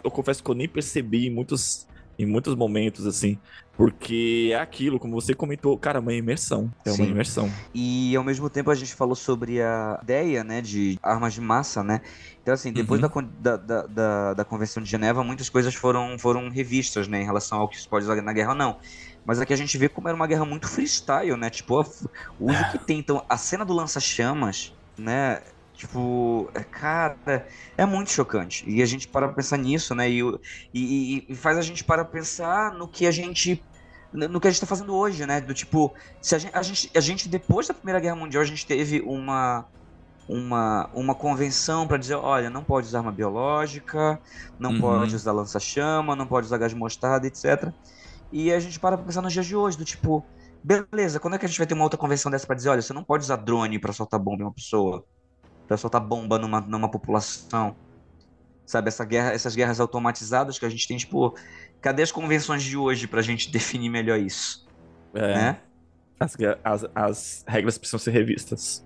Eu 0.02 0.10
confesso 0.10 0.42
que 0.42 0.50
eu 0.50 0.54
nem 0.54 0.68
percebi 0.68 1.26
em 1.26 1.30
muitos, 1.30 1.86
em 2.18 2.26
muitos 2.26 2.54
momentos, 2.54 3.06
assim. 3.06 3.38
Porque 3.76 4.50
é 4.52 4.56
aquilo, 4.56 5.00
como 5.00 5.20
você 5.20 5.34
comentou, 5.34 5.76
cara, 5.76 5.98
uma 5.98 6.12
imersão. 6.12 6.72
É 6.84 6.90
uma 6.90 6.96
Sim. 6.96 7.10
imersão. 7.10 7.50
E 7.74 8.14
ao 8.14 8.22
mesmo 8.22 8.48
tempo 8.48 8.70
a 8.70 8.74
gente 8.74 8.94
falou 8.94 9.16
sobre 9.16 9.60
a 9.60 9.98
ideia, 10.02 10.44
né, 10.44 10.60
de 10.60 10.98
armas 11.02 11.34
de 11.34 11.40
massa, 11.40 11.82
né? 11.82 12.00
Então, 12.40 12.54
assim, 12.54 12.72
depois 12.72 13.02
uhum. 13.02 13.28
da, 13.40 13.56
da, 13.56 13.86
da, 13.86 14.34
da, 14.34 14.44
Convenção 14.44 14.82
de 14.82 14.88
Geneva, 14.88 15.24
muitas 15.24 15.48
coisas 15.48 15.74
foram, 15.74 16.16
foram 16.18 16.48
revistas, 16.50 17.08
né, 17.08 17.22
em 17.22 17.24
relação 17.24 17.58
ao 17.58 17.68
que 17.68 17.80
se 17.80 17.88
pode 17.88 18.04
usar 18.04 18.20
na 18.22 18.32
guerra 18.32 18.50
ou 18.50 18.54
não. 18.54 18.76
Mas 19.24 19.40
aqui 19.40 19.52
a 19.52 19.56
gente 19.56 19.76
vê 19.78 19.88
como 19.88 20.06
era 20.06 20.14
uma 20.14 20.26
guerra 20.26 20.44
muito 20.44 20.68
freestyle, 20.68 21.36
né? 21.36 21.48
Tipo, 21.48 21.80
o 22.38 22.50
uso 22.50 22.70
que 22.70 22.78
tem. 22.78 22.98
Então, 22.98 23.24
a 23.28 23.38
cena 23.38 23.64
do 23.64 23.72
lança-chamas, 23.72 24.74
né? 24.98 25.40
Tipo, 25.74 26.48
é, 26.54 26.62
cara, 26.62 27.46
é 27.76 27.84
muito 27.84 28.10
chocante. 28.10 28.64
E 28.68 28.80
a 28.80 28.86
gente 28.86 29.08
para 29.08 29.26
pra 29.26 29.36
pensar 29.36 29.56
nisso, 29.56 29.94
né? 29.94 30.08
E, 30.08 30.22
e, 30.72 31.26
e 31.28 31.34
faz 31.34 31.58
a 31.58 31.62
gente 31.62 31.82
para 31.82 32.04
pensar 32.04 32.72
no 32.72 32.86
que 32.86 33.06
a 33.06 33.10
gente. 33.10 33.62
No 34.12 34.40
que 34.40 34.46
a 34.46 34.50
gente 34.50 34.60
tá 34.60 34.66
fazendo 34.66 34.94
hoje, 34.94 35.26
né? 35.26 35.40
Do 35.40 35.52
tipo, 35.52 35.92
se 36.22 36.36
a 36.36 36.38
gente, 36.38 36.56
a 36.56 36.62
gente, 36.62 36.90
a 36.94 37.00
gente 37.00 37.28
depois 37.28 37.66
da 37.66 37.74
Primeira 37.74 37.98
Guerra 37.98 38.14
Mundial, 38.14 38.44
a 38.44 38.46
gente 38.46 38.64
teve 38.64 39.00
uma, 39.00 39.66
uma, 40.28 40.88
uma 40.94 41.14
convenção 41.16 41.88
para 41.88 41.96
dizer, 41.96 42.14
olha, 42.14 42.48
não 42.48 42.62
pode 42.62 42.86
usar 42.86 42.98
arma 42.98 43.10
biológica, 43.10 44.20
não 44.56 44.70
uhum. 44.70 44.80
pode 44.80 45.16
usar 45.16 45.32
lança-chama, 45.32 46.14
não 46.14 46.28
pode 46.28 46.46
usar 46.46 46.58
gás 46.58 46.70
de 46.70 46.78
mostarda, 46.78 47.26
etc. 47.26 47.72
E 48.30 48.52
a 48.52 48.60
gente 48.60 48.78
para 48.78 48.96
pra 48.96 49.04
pensar 49.04 49.22
nos 49.22 49.32
dias 49.32 49.46
de 49.46 49.56
hoje, 49.56 49.76
do 49.76 49.84
tipo, 49.84 50.24
beleza, 50.62 51.18
quando 51.18 51.34
é 51.34 51.38
que 51.38 51.46
a 51.46 51.48
gente 51.48 51.58
vai 51.58 51.66
ter 51.66 51.74
uma 51.74 51.82
outra 51.82 51.98
convenção 51.98 52.30
dessa 52.30 52.46
para 52.46 52.54
dizer, 52.54 52.68
olha, 52.68 52.82
você 52.82 52.92
não 52.92 53.02
pode 53.02 53.24
usar 53.24 53.36
drone 53.36 53.80
para 53.80 53.92
soltar 53.92 54.20
bomba 54.20 54.42
em 54.42 54.46
uma 54.46 54.54
pessoa? 54.54 55.04
Para 55.66 55.76
soltar 55.76 56.00
bomba 56.00 56.38
numa, 56.38 56.60
numa 56.60 56.90
população. 56.90 57.76
Sabe, 58.66 58.88
essa 58.88 59.04
guerra, 59.04 59.32
essas 59.32 59.54
guerras 59.54 59.78
automatizadas 59.78 60.58
que 60.58 60.64
a 60.64 60.70
gente 60.70 60.88
tem, 60.88 60.96
tipo, 60.96 61.34
cadê 61.80 62.02
as 62.02 62.10
convenções 62.10 62.62
de 62.62 62.76
hoje 62.76 63.06
pra 63.06 63.22
gente 63.22 63.50
definir 63.52 63.90
melhor 63.90 64.18
isso? 64.18 64.66
É. 65.14 65.34
Né? 65.34 65.60
As, 66.18 66.36
as, 66.64 66.86
as 66.94 67.44
regras 67.46 67.76
precisam 67.76 67.98
ser 67.98 68.10
revistas. 68.12 68.84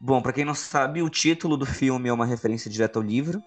Bom, 0.00 0.22
para 0.22 0.32
quem 0.32 0.44
não 0.44 0.54
sabe, 0.54 1.02
o 1.02 1.10
título 1.10 1.56
do 1.56 1.66
filme 1.66 2.08
é 2.08 2.12
uma 2.12 2.24
referência 2.24 2.70
direta 2.70 2.98
ao 2.98 3.02
livro, 3.02 3.42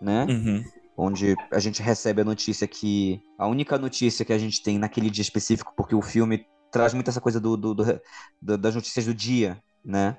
né? 0.00 0.24
Uhum. 0.28 0.64
Onde 0.96 1.34
a 1.50 1.58
gente 1.58 1.82
recebe 1.82 2.22
a 2.22 2.24
notícia 2.24 2.66
que. 2.66 3.20
A 3.36 3.46
única 3.46 3.76
notícia 3.76 4.24
que 4.24 4.32
a 4.32 4.38
gente 4.38 4.62
tem 4.62 4.78
naquele 4.78 5.10
dia 5.10 5.22
específico, 5.22 5.74
porque 5.76 5.94
o 5.94 6.00
filme 6.00 6.46
traz 6.70 6.94
muito 6.94 7.08
essa 7.08 7.20
coisa 7.20 7.40
do, 7.40 7.56
do, 7.56 7.74
do, 7.74 8.00
do 8.40 8.56
das 8.56 8.74
notícias 8.74 9.04
do 9.04 9.12
dia, 9.12 9.60
né? 9.84 10.16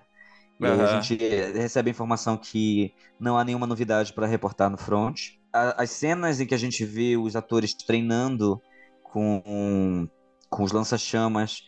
E 0.60 0.66
uhum. 0.66 0.74
aí 0.74 0.82
a 0.82 1.00
gente 1.00 1.16
recebe 1.54 1.90
a 1.90 1.92
informação 1.92 2.38
que 2.38 2.94
não 3.20 3.38
há 3.38 3.44
nenhuma 3.44 3.68
novidade 3.68 4.14
para 4.14 4.26
reportar 4.26 4.70
no 4.70 4.78
front. 4.78 5.34
As 5.54 5.92
cenas 5.92 6.40
em 6.40 6.46
que 6.46 6.54
a 6.54 6.58
gente 6.58 6.84
vê 6.84 7.16
os 7.18 7.36
atores 7.36 7.74
treinando 7.74 8.62
com, 9.04 10.08
com 10.50 10.64
os 10.64 10.72
lança-chamas 10.72 11.64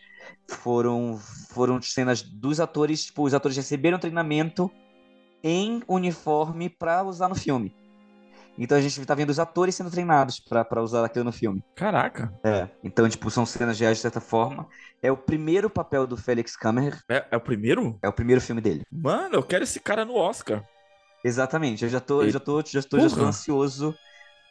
foram, 0.48 1.18
foram 1.50 1.80
cenas 1.80 2.22
dos 2.22 2.60
atores, 2.60 3.06
tipo, 3.06 3.22
os 3.22 3.34
atores 3.34 3.56
receberam 3.56 3.98
treinamento 3.98 4.70
em 5.42 5.82
uniforme 5.88 6.68
para 6.68 7.02
usar 7.02 7.28
no 7.28 7.34
filme. 7.34 7.74
Então 8.58 8.76
a 8.76 8.80
gente 8.80 9.04
tá 9.06 9.14
vendo 9.14 9.30
os 9.30 9.38
atores 9.38 9.74
sendo 9.74 9.90
treinados 9.90 10.38
para 10.40 10.82
usar 10.82 11.04
aquilo 11.04 11.24
no 11.24 11.32
filme. 11.32 11.64
Caraca. 11.74 12.32
É. 12.44 12.68
Então, 12.84 13.08
tipo, 13.08 13.30
são 13.30 13.46
cenas 13.46 13.78
reais 13.78 13.98
de 13.98 14.02
certa 14.02 14.20
forma. 14.20 14.68
É 15.02 15.10
o 15.10 15.16
primeiro 15.16 15.70
papel 15.70 16.06
do 16.06 16.16
Felix 16.16 16.56
Kammer. 16.56 17.02
É, 17.08 17.24
é 17.30 17.36
o 17.36 17.40
primeiro? 17.40 17.98
É 18.02 18.08
o 18.08 18.12
primeiro 18.12 18.40
filme 18.40 18.60
dele. 18.60 18.84
Mano, 18.90 19.36
eu 19.36 19.42
quero 19.42 19.64
esse 19.64 19.80
cara 19.80 20.04
no 20.04 20.14
Oscar. 20.14 20.62
Exatamente. 21.24 21.84
Eu 21.84 21.90
já 21.90 22.00
tô, 22.00 22.22
eu 22.22 22.30
já 22.30 22.40
tô, 22.40 22.62
já 22.64 22.82
tô, 22.82 22.98
já 22.98 23.08
tô 23.08 23.22
ansioso 23.22 23.94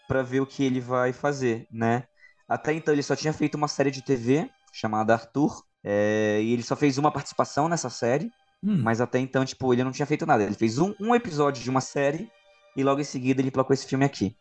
para 0.08 0.24
ver 0.24 0.40
o 0.40 0.46
que 0.46 0.64
ele 0.64 0.80
vai 0.80 1.14
fazer, 1.14 1.68
né? 1.72 2.04
Até 2.48 2.74
então 2.74 2.94
ele 2.94 3.04
só 3.04 3.16
tinha 3.16 3.32
feito 3.32 3.56
uma 3.56 3.68
série 3.68 3.92
de 3.92 4.02
TV 4.02 4.50
chamada 4.74 5.14
Arthur, 5.14 5.64
é, 5.84 6.40
e 6.42 6.54
ele 6.54 6.64
só 6.64 6.76
fez 6.76 6.98
uma 6.98 7.12
participação 7.12 7.70
nessa 7.70 7.90
série, 7.90 8.32
hum. 8.64 8.82
mas 8.82 9.02
até 9.02 9.20
então, 9.20 9.46
tipo, 9.46 9.72
ele 9.74 9.84
não 9.84 9.92
tinha 9.92 10.06
feito 10.06 10.26
nada. 10.26 10.44
Ele 10.44 10.56
fez 10.56 10.78
um, 10.78 10.94
um 11.00 11.14
episódio 11.14 11.64
de 11.64 11.70
uma 11.70 11.82
série 11.82 12.30
e 12.76 12.84
logo 12.84 13.02
em 13.02 13.06
seguida 13.06 13.42
ele 13.42 13.52
colocou 13.52 13.74
esse 13.74 13.86
filme 13.86 14.06
aqui. 14.06 14.36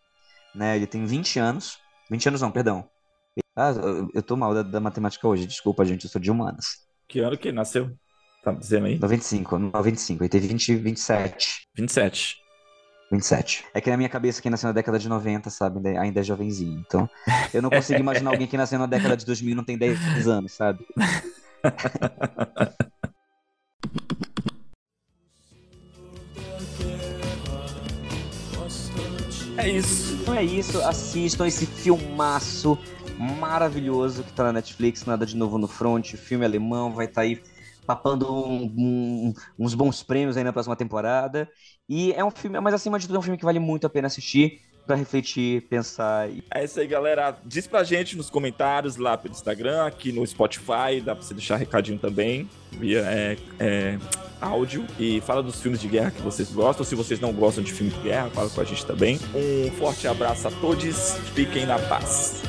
Né? 0.54 0.76
Ele 0.76 0.86
tem 0.86 1.04
20 1.04 1.38
anos. 1.38 1.78
20 2.10 2.28
anos 2.28 2.40
não, 2.40 2.50
perdão. 2.50 2.88
Ah, 3.56 3.72
eu, 4.14 4.22
tô 4.22 4.36
mal 4.36 4.54
da, 4.54 4.62
da 4.62 4.80
matemática 4.80 5.26
hoje, 5.26 5.46
desculpa, 5.46 5.84
gente, 5.84 6.04
eu 6.04 6.10
sou 6.10 6.20
de 6.20 6.30
humanas. 6.30 6.86
Que 7.08 7.20
ano 7.20 7.36
que 7.36 7.50
nasceu? 7.50 7.90
Tá 8.42 8.52
dizendo 8.52 8.86
aí? 8.86 8.98
95, 8.98 9.58
95. 9.58 10.22
Ele 10.22 10.28
teve 10.28 10.46
20, 10.46 10.76
27. 10.76 11.68
27. 11.74 12.36
27. 13.10 13.64
É 13.74 13.80
que 13.80 13.90
na 13.90 13.96
minha 13.96 14.08
cabeça 14.08 14.40
quem 14.40 14.50
nasceu 14.50 14.68
na 14.68 14.72
década 14.72 14.98
de 14.98 15.08
90, 15.08 15.50
sabe, 15.50 15.96
ainda 15.96 16.20
é 16.20 16.22
jovenzinho. 16.22 16.78
Então, 16.86 17.08
eu 17.52 17.60
não 17.60 17.70
consigo 17.70 17.98
imaginar 18.00 18.30
alguém 18.30 18.46
que 18.46 18.56
nasceu 18.56 18.78
na 18.78 18.86
década 18.86 19.16
de 19.16 19.26
2000 19.26 19.52
e 19.52 19.54
não 19.54 19.64
tem 19.64 19.76
10 19.76 20.28
anos, 20.28 20.52
sabe? 20.52 20.86
É 29.58 29.68
isso. 29.68 30.14
Então 30.14 30.34
é 30.34 30.44
isso. 30.44 30.80
Assistam 30.82 31.46
esse 31.46 31.66
filmaço 31.66 32.78
maravilhoso 33.18 34.22
que 34.22 34.32
tá 34.32 34.44
na 34.44 34.52
Netflix, 34.52 35.04
Nada 35.04 35.26
de 35.26 35.36
Novo 35.36 35.58
no 35.58 35.66
Front, 35.66 36.14
filme 36.14 36.44
alemão, 36.44 36.92
vai 36.94 37.06
estar 37.06 37.22
tá 37.22 37.26
aí 37.26 37.42
papando 37.84 38.32
um, 38.32 38.64
um, 38.76 39.34
uns 39.58 39.74
bons 39.74 40.02
prêmios 40.02 40.36
aí 40.36 40.44
na 40.44 40.52
próxima 40.52 40.76
temporada. 40.76 41.50
E 41.88 42.12
é 42.12 42.24
um 42.24 42.30
filme, 42.30 42.60
mas 42.60 42.72
acima 42.74 42.98
de 42.98 43.06
tudo 43.06 43.16
é 43.16 43.18
um 43.18 43.22
filme 43.22 43.38
que 43.38 43.44
vale 43.44 43.58
muito 43.58 43.86
a 43.86 43.90
pena 43.90 44.06
assistir 44.06 44.60
para 44.88 44.96
refletir, 44.96 45.60
pensar. 45.68 46.30
É 46.50 46.64
isso 46.64 46.80
aí, 46.80 46.86
galera. 46.86 47.36
Diz 47.44 47.66
pra 47.66 47.84
gente 47.84 48.16
nos 48.16 48.30
comentários 48.30 48.96
lá 48.96 49.18
pelo 49.18 49.34
Instagram, 49.34 49.84
aqui 49.84 50.10
no 50.10 50.26
Spotify, 50.26 51.02
dá 51.04 51.14
pra 51.14 51.22
você 51.22 51.34
deixar 51.34 51.56
recadinho 51.56 51.98
também, 51.98 52.48
via 52.72 53.00
é, 53.00 53.36
é, 53.60 53.98
áudio. 54.40 54.86
E 54.98 55.20
fala 55.20 55.42
dos 55.42 55.60
filmes 55.60 55.78
de 55.78 55.88
guerra 55.88 56.10
que 56.10 56.22
vocês 56.22 56.50
gostam. 56.50 56.86
Se 56.86 56.94
vocês 56.94 57.20
não 57.20 57.34
gostam 57.34 57.62
de 57.62 57.70
filmes 57.70 57.94
de 57.94 58.00
guerra, 58.00 58.30
fala 58.30 58.48
com 58.48 58.60
a 58.62 58.64
gente 58.64 58.86
também. 58.86 59.20
Um 59.34 59.70
forte 59.72 60.08
abraço 60.08 60.48
a 60.48 60.50
todos, 60.50 61.18
fiquem 61.34 61.66
na 61.66 61.78
paz. 61.78 62.42